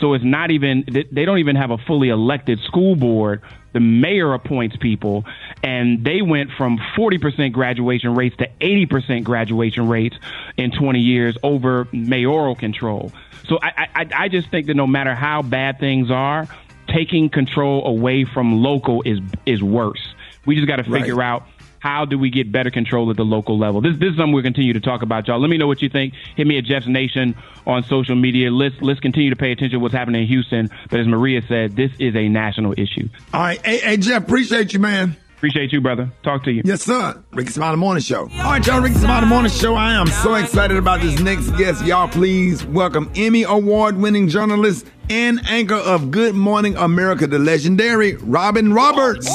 [0.00, 3.42] So it's not even, they don't even have a fully elected school board.
[3.72, 5.24] The mayor appoints people,
[5.62, 10.16] and they went from 40% graduation rates to 80% graduation rates
[10.56, 13.12] in 20 years over mayoral control.
[13.48, 16.48] So I, I, I just think that no matter how bad things are,
[16.88, 20.14] taking control away from local is is worse.
[20.46, 21.26] We just got to figure right.
[21.26, 21.46] out
[21.80, 23.80] how do we get better control at the local level?
[23.80, 25.40] This, this is something we'll continue to talk about, y'all.
[25.40, 26.14] Let me know what you think.
[26.36, 27.34] Hit me at Jeff's Nation
[27.66, 28.50] on social media.
[28.50, 30.70] Let's let's continue to pay attention to what's happening in Houston.
[30.90, 33.08] But as Maria said, this is a national issue.
[33.34, 35.16] All right, hey, hey Jeff, appreciate you, man.
[35.40, 36.10] Appreciate you, brother.
[36.22, 36.60] Talk to you.
[36.66, 37.18] Yes, sir.
[37.32, 38.24] Rickey Smiley Morning Show.
[38.24, 38.82] All right, y'all.
[38.82, 39.74] Rickey Smiley Morning Show.
[39.74, 41.82] I am so excited about this next guest.
[41.86, 48.16] Y'all, please welcome Emmy Award winning journalist and anchor of Good Morning America, the legendary
[48.16, 49.34] Robin Roberts.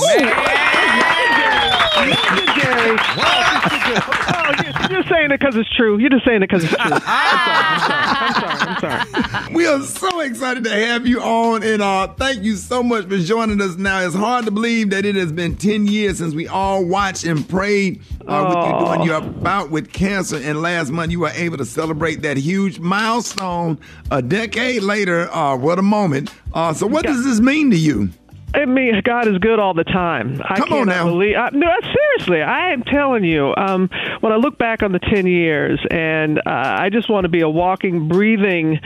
[1.98, 2.98] Oh, Gary.
[3.18, 4.52] oh,
[4.90, 5.98] you're just saying it because it's true.
[5.98, 6.92] You're just saying it because it's true.
[7.06, 7.96] I'm sorry.
[8.20, 8.60] I'm sorry.
[8.68, 9.00] I'm sorry.
[9.14, 9.54] I'm sorry.
[9.54, 13.18] We are so excited to have you on, and uh, thank you so much for
[13.18, 13.78] joining us.
[13.78, 17.24] Now, it's hard to believe that it has been 10 years since we all watched
[17.24, 21.30] and prayed uh, with you doing your bout with cancer, and last month you were
[21.30, 23.80] able to celebrate that huge milestone
[24.12, 25.30] a decade later.
[25.34, 26.32] Uh, what a moment.
[26.54, 28.10] Uh, so, what does this mean to you?
[28.56, 30.42] I mean, God is good all the time.
[30.44, 31.06] I Come on now.
[31.06, 33.54] Believe, I, no, seriously, I am telling you.
[33.58, 33.90] Um,
[34.22, 37.42] when I look back on the ten years, and uh, I just want to be
[37.42, 38.80] a walking, breathing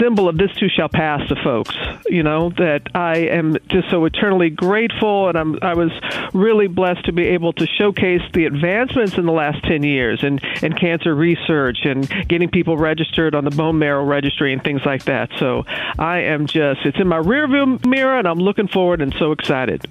[0.00, 1.76] symbol of this too shall pass to folks.
[2.06, 5.90] You know that I am just so eternally grateful, and I'm I was
[6.32, 10.40] really blessed to be able to showcase the advancements in the last ten years in
[10.62, 15.04] in cancer research and getting people registered on the bone marrow registry and things like
[15.04, 15.30] that.
[15.38, 15.64] So
[15.98, 19.84] I am just it's in my rearview mirror, and I'm looking forward and so excited.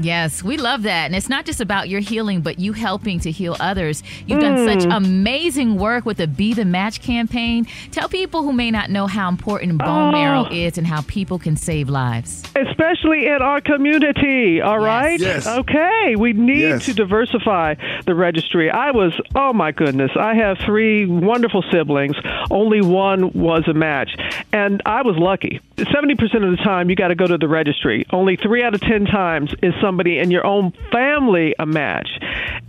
[0.00, 1.06] Yes, we love that.
[1.06, 4.02] And it's not just about your healing, but you helping to heal others.
[4.26, 4.96] You've done such Mm.
[4.96, 7.66] amazing work with the Be the Match campaign.
[7.90, 10.12] Tell people who may not know how important bone Oh.
[10.12, 12.44] marrow is and how people can save lives.
[12.56, 14.60] especially in our community.
[14.60, 15.20] All right.
[15.20, 15.46] Yes.
[15.46, 16.16] Okay.
[16.16, 16.86] We need Yes.
[16.86, 17.74] to diversify
[18.06, 18.70] the registry.
[18.70, 22.16] I was, oh my goodness, I have three wonderful siblings.
[22.50, 24.10] Only one was a match,
[24.52, 25.60] and I was lucky.
[25.92, 28.04] Seventy percent of the time, you got to go to the registry.
[28.10, 32.08] Only three out of ten times is somebody in your own family a match.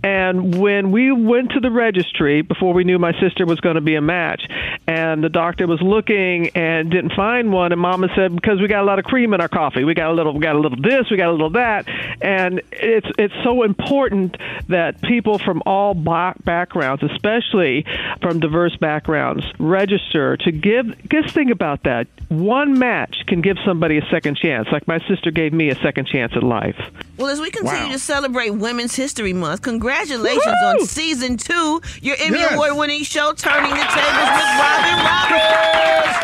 [0.02, 3.80] And when we went to the registry before we knew my sister was going to
[3.80, 4.42] be a match,
[4.86, 8.82] and the doctor was looking and didn't find one, and Mama said because we got
[8.82, 10.80] a lot of cream in our coffee, we got a little, we got a little
[10.80, 11.86] this, we got a little that,
[12.22, 14.36] and it's it's so important
[14.68, 17.84] that people from all ba- backgrounds, especially
[18.22, 20.86] from diverse backgrounds, register to give.
[21.10, 22.06] Just think about that.
[22.28, 26.06] One match can give somebody a second chance, like my sister gave me a second
[26.06, 26.80] chance at life.
[27.16, 27.92] Well, as we continue Wow.
[27.92, 32.52] to celebrate Women's History Month, congratulations on season two, your Emmy Yes.
[32.54, 36.16] Award winning show, Turning the Tables with Robin Roberts.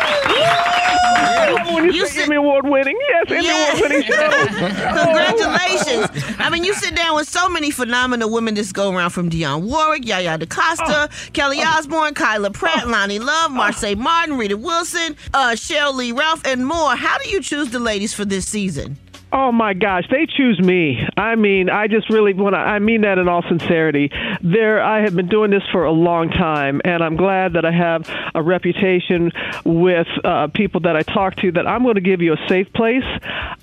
[1.73, 4.15] When you, say Emmy Award winning, yes, Emmy Award winning show.
[5.03, 6.35] Congratulations.
[6.39, 9.61] I mean, you sit down with so many phenomenal women this go around from Dionne
[9.63, 15.93] Warwick, Yaya DaCosta, Kelly Osbourne, Kyla Pratt, Loni Love, Marsai Martin, Rita Wilson, uh, Sheryl
[15.95, 16.95] Lee Ralph, and more.
[16.95, 18.97] How do you choose the ladies for this season?
[19.31, 21.05] Oh my gosh, they choose me.
[21.17, 22.59] I mean, I just really want to.
[22.59, 24.09] I mean that in all sincerity.
[24.41, 27.71] There, I have been doing this for a long time, and I'm glad that I
[27.71, 29.33] have a reputation
[29.65, 31.51] with uh, people that I talk to.
[31.51, 33.03] That I'm going to give you a safe place.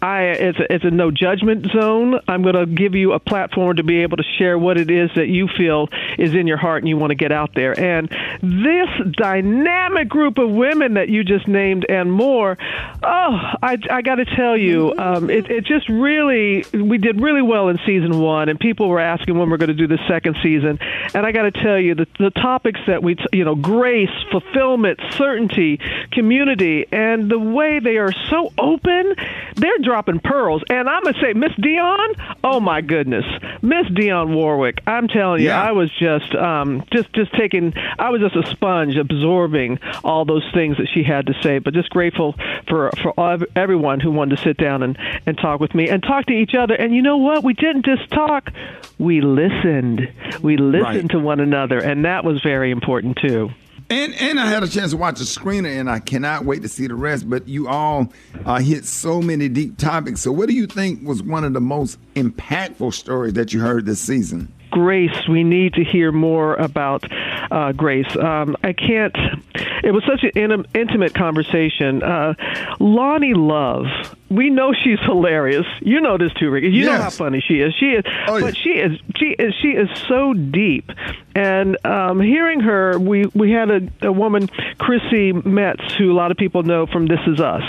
[0.03, 2.21] I it's a, it's a no judgment zone.
[2.29, 5.11] I'm going to give you a platform to be able to share what it is
[5.15, 5.89] that you feel
[6.19, 7.79] is in your heart and you want to get out there.
[7.79, 8.11] And
[8.43, 12.59] this dynamic group of women that you just named and more,
[13.03, 17.43] oh, I, I got to tell you, um, it, it just really, we did really
[17.43, 20.37] well in season one, and people were asking when we're going to do the second
[20.43, 20.79] season.
[21.15, 24.11] And I got to tell you, the, the topics that we, t- you know, grace,
[24.31, 25.81] fulfillment, certainty,
[26.11, 29.15] community, and the way they are so open,
[29.57, 30.63] they're dropping pearls.
[30.69, 33.25] And I'm going to say, Miss Dionne, oh my goodness,
[33.63, 38.21] Miss Dionne Warwick, I'm telling you, I was just, um, just, just taking, I was
[38.21, 41.59] just a sponge absorbing all those things that she had to say.
[41.59, 42.35] But just grateful
[42.69, 46.03] for for all, everyone who wanted to sit down and and talk with me and
[46.03, 46.75] talk to each other.
[46.75, 47.45] And you know what?
[47.45, 48.51] We didn't just talk;
[48.99, 50.01] we listened.
[50.43, 51.11] We listened Right.
[51.11, 53.51] to one another, and that was very important too.
[53.91, 56.69] And and I had a chance to watch the screener, and I cannot wait to
[56.69, 57.29] see the rest.
[57.29, 58.11] But you all
[58.47, 60.23] uh, hit so many deep topics.
[60.23, 63.85] So, what do you think was one of the most impactful stories that you heard
[63.85, 64.51] this season?
[64.71, 67.05] Grace, we need to hear more about
[67.53, 68.17] uh, Grace.
[68.17, 69.15] Um, I can't.
[69.85, 72.03] It was such an in- intimate conversation.
[72.03, 72.35] Uh,
[72.81, 73.87] Loni Love,
[74.31, 75.67] we know she's hilarious.
[75.81, 76.71] You know this too, Rickey.
[76.71, 77.75] You know how funny she is.
[77.75, 80.91] She is, but she is she is she is so deep.
[81.35, 84.49] And um, hearing her, we we had a, a woman,
[84.79, 87.63] Chrissy Metz, who a lot of people know from This Is Us,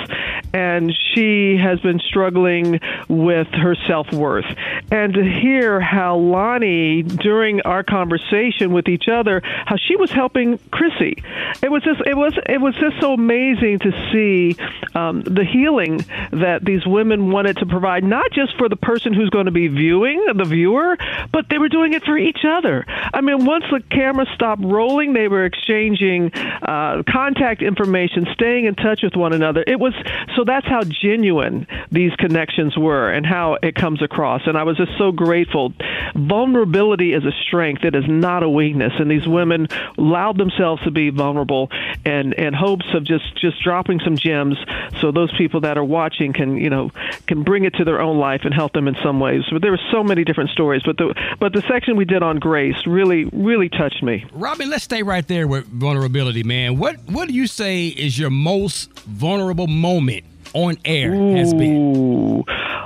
[0.54, 2.80] and she has been struggling
[3.10, 4.46] with her self worth.
[4.92, 10.60] And to hear how Loni, during our conversation with each other, how she was helping
[10.72, 11.24] Chrissy,
[11.62, 14.56] it was just it was it was just so amazing to see
[14.94, 19.30] um, the healing that these women wanted to provide, not just for the person who's
[19.30, 20.98] going to be viewing the viewer,
[21.32, 22.86] but they were doing it for each other.
[22.88, 28.76] I mean, once the camera stopped rolling, they were exchanging uh, contact information, staying in
[28.76, 29.64] touch with one another.
[29.66, 29.94] It was
[30.36, 34.42] so that's how genuine these connections were and how it comes across.
[34.46, 35.74] And I was just so grateful.
[36.16, 38.94] Vulnerability is a strength; it is not a weakness.
[39.00, 41.70] And these women allowed themselves to be vulnerable,
[42.06, 44.58] and and hopes of just just dropping some gems,
[45.02, 46.92] so those people that are watching can you know
[47.28, 49.44] can bring it to their own life and help them in some ways.
[49.52, 50.84] But there were so many different stories.
[50.86, 54.26] But the but the section we did on grace really really touched me.
[54.34, 56.78] Robin, let's stay right there with vulnerability, man.
[56.78, 60.26] What what do you say is your most vulnerable moment
[60.56, 62.44] on air has been?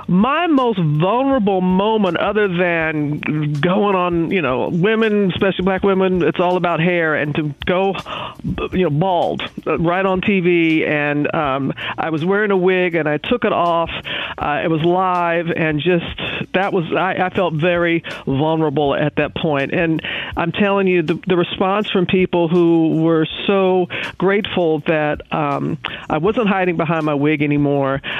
[0.08, 6.40] My most vulnerable moment, other than going on, you know, women, especially black women, it's
[6.40, 7.94] all about hair, and to go,
[8.72, 13.08] you know, bald uh, right on TV, and um, I was wearing a wig, and
[13.08, 13.90] I took it off.
[14.36, 19.34] Uh, it was live, and just that was I, I felt very vulnerable at that
[19.34, 19.50] point.
[19.50, 20.02] point, and
[20.36, 26.18] I'm telling you, the, the response from people who were so grateful that um, I
[26.18, 27.59] wasn't hiding behind my wig anymore.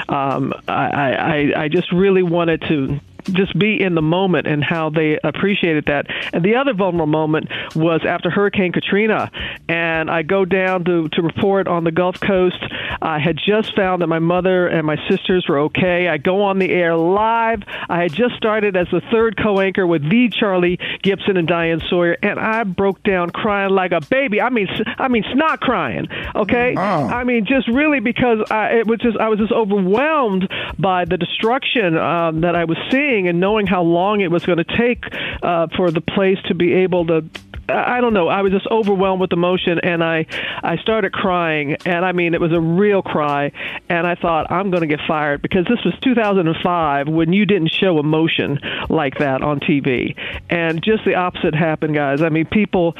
[0.09, 4.89] Um, I, I, I just really wanted to just be in the moment and how
[4.89, 6.07] they appreciated that.
[6.33, 9.31] And the other vulnerable moment was after Hurricane Katrina,
[9.67, 12.63] and I go down to to report on the Gulf Coast.
[13.01, 16.07] I had just found that my mother and my sisters were okay.
[16.07, 17.63] I go on the air live.
[17.89, 22.17] I had just started as the third co-anchor with the Charlie Gibson and Diane Sawyer,
[22.21, 24.41] and I broke down crying like a baby.
[24.41, 24.67] I mean,
[24.97, 26.07] I mean, snot crying.
[26.35, 31.05] Okay, I mean, just really because I, it was just I was just overwhelmed by
[31.05, 34.77] the destruction um, that I was seeing, and knowing how long it was going to
[34.77, 35.03] take
[35.43, 37.25] uh, for the place to be able to.
[37.69, 38.27] I don't know.
[38.27, 40.25] I was just overwhelmed with emotion, and I,
[40.61, 43.53] I started crying, and I mean, it was a real cry,
[43.87, 47.71] and I thought I'm going to get fired because this was 2005 when you didn't
[47.71, 48.59] show emotion
[48.89, 50.15] like that on TV,
[50.49, 52.21] and just the opposite happened, guys.
[52.21, 52.95] I mean, people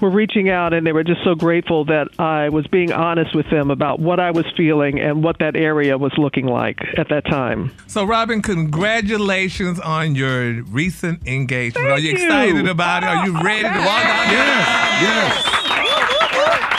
[0.00, 3.48] were reaching out and they were just so grateful that I was being honest with
[3.50, 7.24] them about what I was feeling and what that area was looking like at that
[7.26, 7.72] time.
[7.86, 11.86] So, Robin, congratulations on your recent engagement.
[11.88, 12.24] Are you you.
[12.24, 13.06] excited about it?
[13.06, 14.56] Are you ready to walk out there?
[15.02, 15.52] Yes,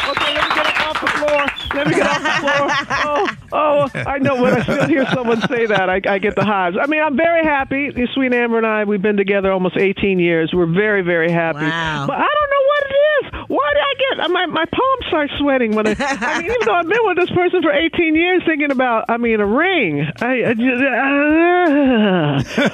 [0.10, 1.46] Okay, let me get up off the floor.
[1.76, 2.68] Let me get off the floor.
[3.10, 6.36] Oh, oh, oh, I know when I still hear someone say that, I, I get
[6.36, 6.78] the hives.
[6.82, 7.92] I mean, I'm very happy.
[8.14, 10.52] Sweet Amber and I, we've been together almost 18 years.
[10.54, 11.60] We're very, very happy.
[11.66, 12.06] Wow.
[12.08, 12.57] But I don't know what it is.
[13.48, 15.96] Why did I get my my palms start sweating when I?
[16.00, 19.18] I mean, even though I've been with this person for 18 years, thinking about, I
[19.18, 20.06] mean, a ring.
[20.22, 20.84] I, I just,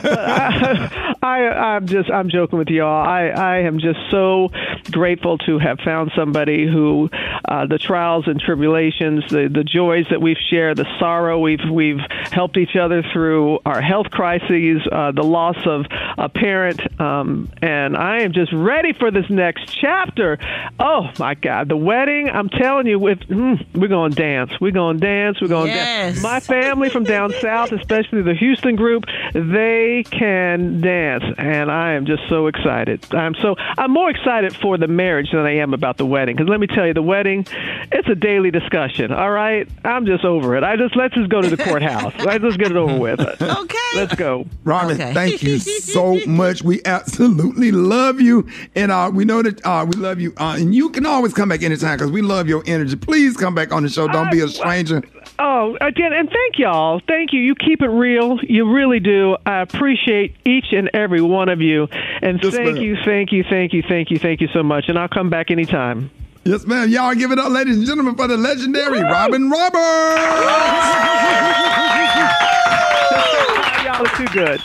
[0.02, 0.90] But I,
[1.22, 3.06] I, I'm just, I'm joking with y'all.
[3.06, 4.50] I, I am just so
[4.92, 7.10] grateful to have found somebody who,
[7.46, 12.00] uh, the trials and tribulations, the the joys that we've shared, the sorrow we've we've
[12.32, 15.86] helped each other through, our health crises, uh, the loss of
[16.18, 20.38] a parent, um, and I am just ready for this next chapter.
[20.80, 22.30] Oh my God, the wedding!
[22.30, 26.14] I'm telling you, with mm, we're gonna dance, we're gonna dance, we're gonna Yes.
[26.16, 26.22] dance.
[26.24, 29.04] My family from down south, especially the Houston group,
[29.34, 33.06] they can dance, and I am just so excited.
[33.14, 36.36] I'm so I'm more excited for the marriage than I am about the wedding.
[36.36, 37.46] Because let me tell you, the wedding,
[37.92, 39.12] it's a daily discussion.
[39.12, 40.64] All right, I'm just over it.
[40.64, 42.14] I just let's just go to the courthouse.
[42.24, 43.20] Let's just get it over with.
[43.20, 43.78] Okay.
[43.96, 44.46] Let's go.
[44.64, 45.14] Robin, Okay.
[45.14, 46.62] thank you so much.
[46.64, 50.34] We absolutely love you, and uh, we know that uh, we love you.
[50.38, 52.96] Uh, Uh, and you can always come back anytime because we love your energy.
[52.96, 54.08] Please come back on the show.
[54.08, 55.02] Don't be a stranger.
[55.40, 57.02] Oh, again, and thank y'all.
[57.08, 57.40] Thank you.
[57.40, 58.38] You keep it real.
[58.44, 59.36] You really do.
[59.46, 61.88] I appreciate each and every one of you.
[62.22, 62.84] And Yes, thank ma'am.
[62.84, 64.86] you, thank you, thank you, thank you, thank you so much.
[64.90, 66.12] And I'll come back anytime.
[66.46, 66.90] Yes, ma'am.
[66.90, 69.82] Y'all give it up, ladies and gentlemen, for the legendary Robin Roberts.
[73.84, 74.62] y'all are too good.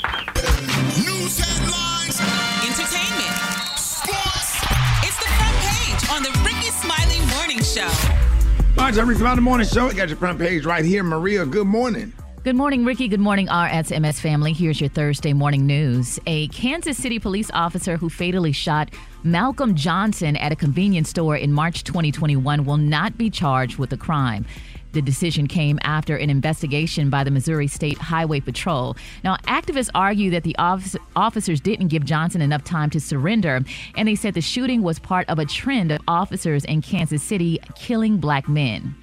[8.93, 9.89] Jerry, about the morning show.
[9.89, 11.03] We got your front page right here.
[11.03, 12.13] Maria, good morning.
[12.43, 13.07] Good morning, Rickey.
[13.07, 14.55] Good morning, RSMS family.
[14.55, 16.19] Here's your Thursday morning news.
[16.27, 18.91] A Kansas City police officer who fatally shot
[19.25, 23.99] Malcolm Johnson at a convenience store in March 2021 will not be charged with the
[23.99, 24.47] crime.
[24.93, 28.97] The decision came after an investigation by the Missouri State Highway Patrol.
[29.23, 33.61] Now, activists argue that the offic- officers didn't give Johnson enough time to surrender,
[33.97, 37.61] and they said the shooting was part of a trend of officers in Kansas City
[37.75, 38.95] killing black men.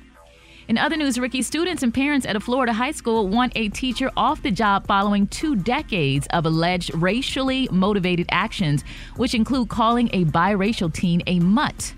[0.68, 4.10] In other news, Rickey, students and parents at a Florida high school want a teacher
[4.18, 8.84] off the job following two decades of alleged racially motivated actions,
[9.18, 11.94] which include calling a biracial teen a mutt.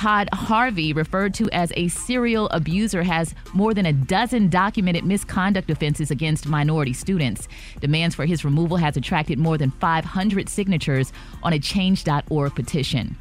[0.00, 5.70] Todd Harvey, referred to as a serial abuser, has more than a dozen documented misconduct
[5.70, 7.48] offenses against minority students.
[7.80, 11.12] Demands for his removal has attracted more than 500 signatures
[11.42, 13.14] on a change.org petition.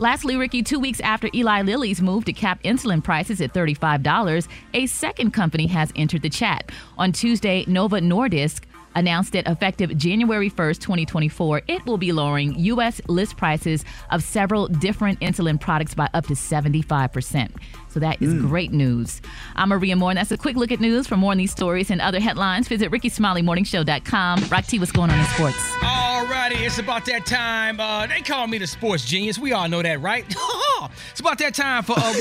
[0.00, 4.86] Lastly, Rickey, two weeks after Eli Lilly's move to cap insulin prices at $35, a
[4.86, 6.72] second company has entered the chat.
[6.96, 8.64] On Tuesday, Novo Nordisk
[8.98, 13.00] announced that effective January 1st, 2024, it will be lowering U.S.
[13.08, 17.50] list prices of several different insulin products by up to 75%.
[17.90, 19.20] So that is great news.
[19.56, 21.06] I'm Maria Moore, and that's a quick look at news.
[21.06, 24.44] For more on these stories and other headlines, visit RickeySmileyMorningShow.com.
[24.50, 25.56] Rock T, what's going on in sports?
[25.82, 27.80] All righty, it's about that time.
[27.80, 29.38] Uh, they call me the sports genius.
[29.38, 30.24] We all know that, right?
[31.10, 32.12] it's about that time for, uh,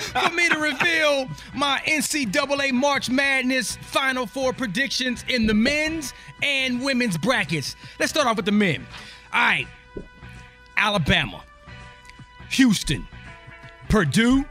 [0.00, 6.14] for, for me to reveal my NCAA March Madness Final Four predictions in the men's
[6.42, 7.76] and women's brackets.
[7.98, 8.86] Let's start off with the men.
[9.32, 9.66] All right,
[10.76, 11.42] Alabama,
[12.50, 13.06] Houston,
[13.88, 14.44] Purdue,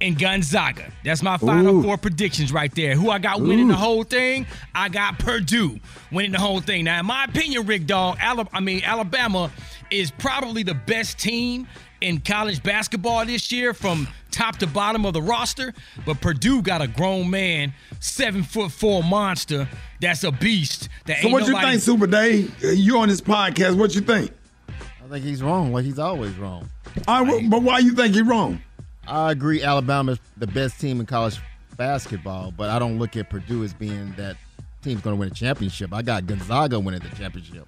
[0.00, 0.90] and Gonzaga.
[1.04, 1.82] That's my final Ooh.
[1.82, 2.94] four predictions right there.
[2.94, 4.46] Who I got winning the whole thing?
[4.74, 5.78] I got Purdue
[6.10, 6.84] winning the whole thing.
[6.84, 9.50] Now, in my opinion, Rick Dog, Alabama, I mean Alabama
[9.90, 11.66] is probably the best team
[12.00, 15.74] in college basketball this year from top to bottom of the roster.
[16.06, 19.68] But Purdue got a grown man, seven foot four monster
[20.00, 20.88] that's a beast.
[21.04, 22.54] That So ain't what you think, Super Dave?
[22.62, 23.76] You on this podcast?
[23.76, 24.32] What you think?
[24.68, 25.72] I think he's wrong.
[25.72, 26.70] Like he's always wrong.
[27.08, 28.60] All right, but why you think he's wrong?
[29.06, 29.62] I agree.
[29.62, 31.38] Alabama's the best team in college
[31.76, 34.36] basketball, but I don't look at Purdue as being that
[34.82, 35.92] team's going to win a championship.
[35.92, 37.66] I got Gonzaga winning the championship.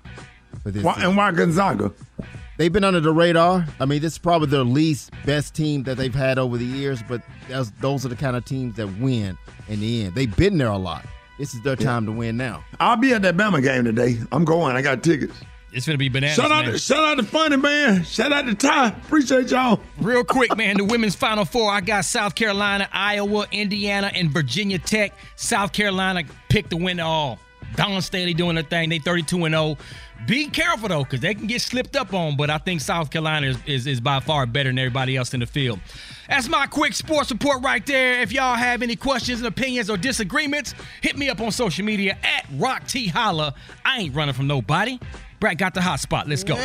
[0.62, 1.92] For this Why, and why Gonzaga?
[2.58, 3.66] They've been under the radar.
[3.80, 7.02] I mean, this is probably their least best team that they've had over the years,
[7.08, 9.38] but that's, those are the kind of teams that win
[9.68, 10.14] in the end.
[10.14, 11.04] They've been there a lot.
[11.38, 12.62] This is their time to win now.
[12.78, 14.18] I'll be at that Bama game today.
[14.30, 14.76] I'm going.
[14.76, 15.34] I got tickets.
[15.72, 16.36] It's gonna be bananas.
[16.36, 16.72] Shout out, man.
[16.72, 18.04] to, shout out to Funny Man.
[18.04, 18.88] Shout out to Ty.
[18.88, 19.80] Appreciate y'all.
[19.98, 21.70] Real quick, man, the women's Final Four.
[21.70, 25.14] I got South Carolina, Iowa, Indiana, and Virginia Tech.
[25.36, 27.38] South Carolina picked to win all.
[27.76, 28.90] Dawn Staley doing their thing.
[28.90, 29.78] They 32 and 0.
[30.26, 32.36] Be careful though, because they can get slipped up on.
[32.36, 35.40] But I think South Carolina is, is, is by far better than everybody else in
[35.40, 35.80] the field.
[36.28, 38.20] That's my quick sports report right there.
[38.20, 42.16] If y'all have any questions and opinions or disagreements, hit me up on social media
[42.22, 43.54] at Rock T Holla.
[43.84, 44.98] I ain't running from nobody.
[45.42, 46.28] Brat got the hot spot.
[46.28, 46.54] Let's go.
[46.54, 46.62] The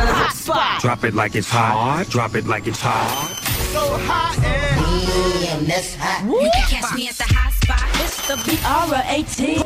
[0.00, 0.80] hot spot.
[0.80, 2.06] Drop it like it's hot.
[2.08, 3.42] Drop it like it's hot.
[3.74, 6.24] So hot and damn, that's hot.
[6.24, 7.82] You can catch me at the hot spot.
[8.02, 9.58] It's the B-R-A-T.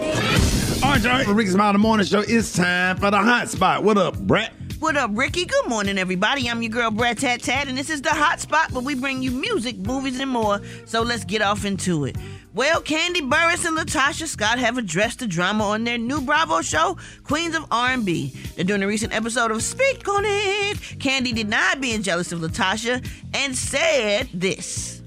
[0.85, 1.23] All right, y'all.
[1.23, 3.85] For Rickey's Mountain Morning Show, it's time for the hot spot.
[3.85, 4.53] What up, Brat?
[4.83, 5.45] What up, Rickey?
[5.45, 6.51] Good morning, everybody.
[6.51, 9.23] I'm your girl, Brat Tat Tat, and this is the hot spot where we bring
[9.23, 10.61] you music, movies, and more.
[10.87, 12.17] So let's get off into it.
[12.53, 16.99] Well, Kandi Burruss and LaTocha Scott have addressed the drama on their new Bravo show,
[17.23, 18.35] Queens of R&B.
[18.57, 20.79] They're doing a recent episode of Speak on It.
[20.99, 25.01] Kandi denied being jealous of LaTocha and said this.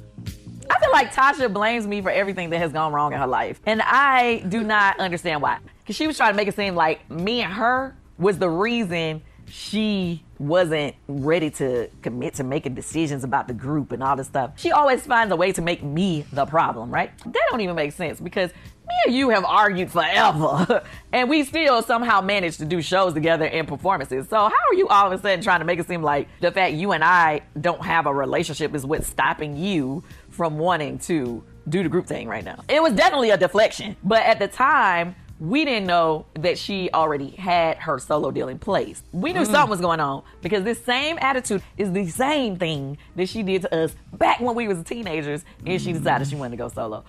[0.70, 3.60] I feel like Tasha blames me for everything that has gone wrong in her life.
[3.66, 5.60] And I do not understand why.
[5.80, 9.22] Because she was trying to make it seem like me and her was the reason
[9.48, 14.52] she wasn't ready to commit to making decisions about the group and all this stuff.
[14.58, 17.12] She always finds a way to make me the problem, right?
[17.26, 21.82] That don't even make sense because me and you have argued forever and we still
[21.82, 24.28] somehow managed to do shows together and performances.
[24.30, 26.52] So how are you all of a sudden trying to make it seem like the
[26.52, 31.44] fact you and I don't have a relationship is what's stopping you from wanting to
[31.70, 32.64] do the group thing right now?
[32.68, 37.30] It was definitely a deflection, but at the time, we didn't know that she already
[37.32, 39.04] had her solo deal in place.
[39.12, 39.52] We knew Mm.
[39.52, 43.64] something was going on because this same attitude is the same thing that she did
[43.64, 47.04] to us back when we was teenagers and she decided she wanted to go solo.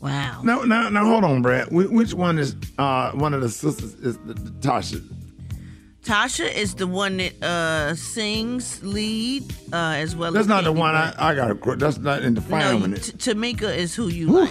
[0.00, 0.40] Wow.
[0.42, 1.70] No, no, now hold on, Brat.
[1.70, 5.00] Which one is uh one of the sisters is the, the Tasha?
[6.02, 10.72] Tasha is the one that uh, sings lead uh, as well That's as not the
[10.72, 11.14] one Burruss.
[11.16, 11.62] I, I got.
[11.62, 12.98] to That's not in the No, family.
[12.98, 14.50] T- Tamika is who you like.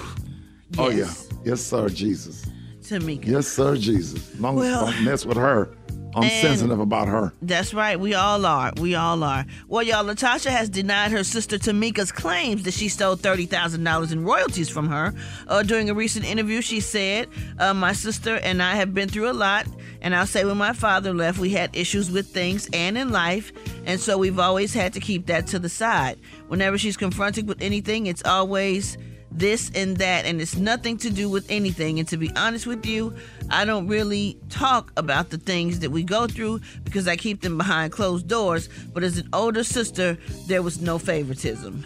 [0.77, 1.11] Oh yeah,
[1.43, 2.45] yes sir, Jesus.
[2.91, 3.25] Tamika.
[3.27, 4.21] Yes sir, Jesus.
[4.39, 5.69] Long Well- as don't mess with her.
[6.13, 7.31] I'm sensitive about her.
[7.41, 7.97] That's right.
[7.97, 8.73] We all are.
[8.77, 9.45] We all are.
[9.69, 14.69] Well, y'all, LaTocha has denied her sister Tamika's claims that she stole $30,000 in royalties
[14.69, 15.13] from her.
[15.47, 19.29] Uh, during a recent interview, she said, uh, My sister and I have been through
[19.29, 19.67] a lot.
[20.01, 23.53] And I'll say when my father left, we had issues with things and in life.
[23.85, 26.19] And so we've always had to keep that to the side.
[26.47, 28.97] Whenever she's confronted with anything, it's always
[29.31, 31.99] this and that, and it's nothing to do with anything.
[31.99, 33.13] And to be honest with you,
[33.49, 37.57] I don't really talk about the things that we go through because I keep them
[37.57, 38.69] behind closed doors.
[38.93, 40.17] But as an older sister,
[40.47, 41.85] there was no favoritism.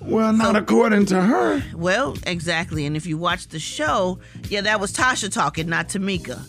[0.00, 1.62] Well, not according to her.
[1.74, 2.86] Well, exactly.
[2.86, 4.18] And if you watch the show,
[4.48, 6.40] yeah, that was Tasha talking, not Tamika.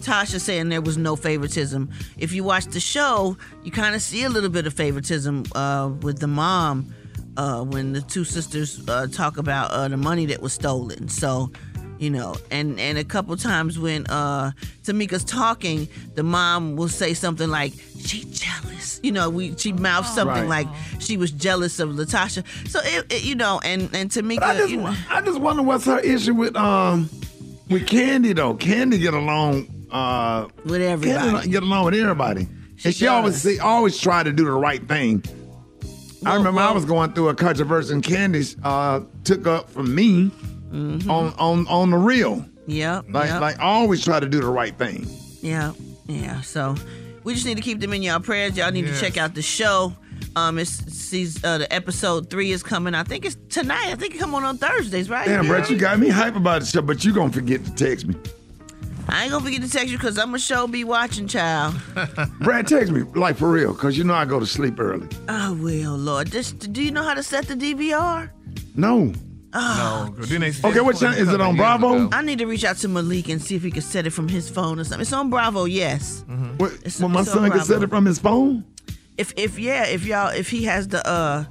[0.00, 1.90] Tasha saying there was no favoritism.
[2.18, 5.92] If you watch the show, you kind of see a little bit of favoritism uh,
[6.02, 6.92] with the mom
[7.38, 11.08] uh, when the two sisters uh, talk about uh, the money that was stolen.
[11.08, 11.50] So,
[11.98, 14.50] you know, and and a couple times when uh,
[14.84, 17.72] Tamika's talking, the mom will say something like,
[18.04, 19.30] "She jealous," you know.
[19.30, 20.66] We she mouthed something Right.
[20.66, 20.68] like
[21.00, 22.44] she was jealous of LaTocha.
[22.68, 25.62] So it, it- you know, and and Tamika, I just, you know, I just wonder
[25.62, 27.08] what's her issue with um
[27.70, 28.54] with Kandi though.
[28.54, 31.46] Kandi get along uh with everybody.
[31.46, 32.46] Kandi get along with everybody.
[32.84, 35.24] and she always say, always try to do the right thing.
[36.24, 40.30] I remember I was going through a controversy and Kandi uh, took up from me
[40.72, 42.44] on on on the real.
[42.66, 43.06] Yep.
[43.10, 43.40] Like yep.
[43.40, 45.06] like always try to do the right thing.
[45.40, 45.72] Yeah,
[46.06, 46.40] yeah.
[46.42, 46.74] So
[47.24, 48.56] we just need to keep them in y'all prayers.
[48.56, 48.98] Y'all need Yes.
[48.98, 49.94] to check out the show.
[50.36, 52.94] Um, it's sees uh, the episode three is coming.
[52.94, 53.88] I think it's tonight.
[53.88, 55.26] I think it come on on Thursdays, right?
[55.26, 58.06] Damn, Brat, you got me hype about the show, but you gonna forget to text
[58.06, 58.14] me.
[59.10, 61.74] I ain't gonna forget to text you because I'm a show be watching, child.
[62.40, 65.08] Brat, text me like for real, cause you know I go to sleep early.
[65.28, 66.30] I will, Lord.
[66.30, 68.30] Just do you know how to set the DVR?
[68.76, 69.12] No.
[69.54, 72.10] Oh, No, then they Okay, what channel is it on Bravo?
[72.12, 74.28] I need to reach out to Malik and see if he can set it from
[74.28, 75.00] his phone or something.
[75.00, 76.22] It's on Bravo, yes.
[76.58, 78.64] What, It's- well, my it's son can set it from his phone.
[79.16, 81.44] If if yeah, if y'all if he has the uh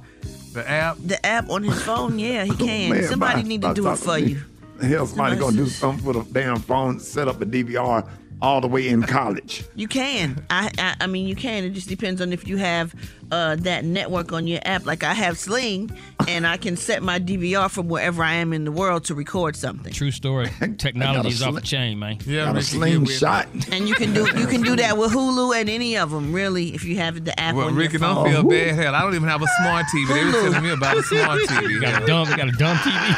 [0.52, 2.92] the app the app on his phone, yeah, he can.
[2.92, 3.48] Oh, Man, Somebody bye.
[3.48, 4.42] need to Stop do it for to you.
[4.80, 8.08] Hell, somebody gonna do something for the damn phone, set up a DVR
[8.40, 9.64] all the way in college.
[9.74, 10.44] You can.
[10.50, 11.64] I, I I mean you can.
[11.64, 12.94] It just depends on if you have
[13.30, 14.86] uh that network on your app.
[14.86, 15.90] Like I have Sling
[16.28, 19.56] and I can set my DVR from wherever I am in the world to record
[19.56, 19.92] something.
[19.92, 20.50] True story.
[20.78, 22.18] Technology is off the chain, man.
[22.26, 23.48] Yeah, Got a slingshot.
[23.72, 26.74] And you can do you can do that with Hulu and any of them really
[26.74, 28.24] if you have the app Well, on Rickey, your phone.
[28.30, 28.74] don't feel bad.
[28.76, 30.08] Hell, I don't even have a smart TV.
[30.14, 31.70] They were telling me about a smart TV.
[31.70, 33.14] You got a dumb, you got a dumb TV.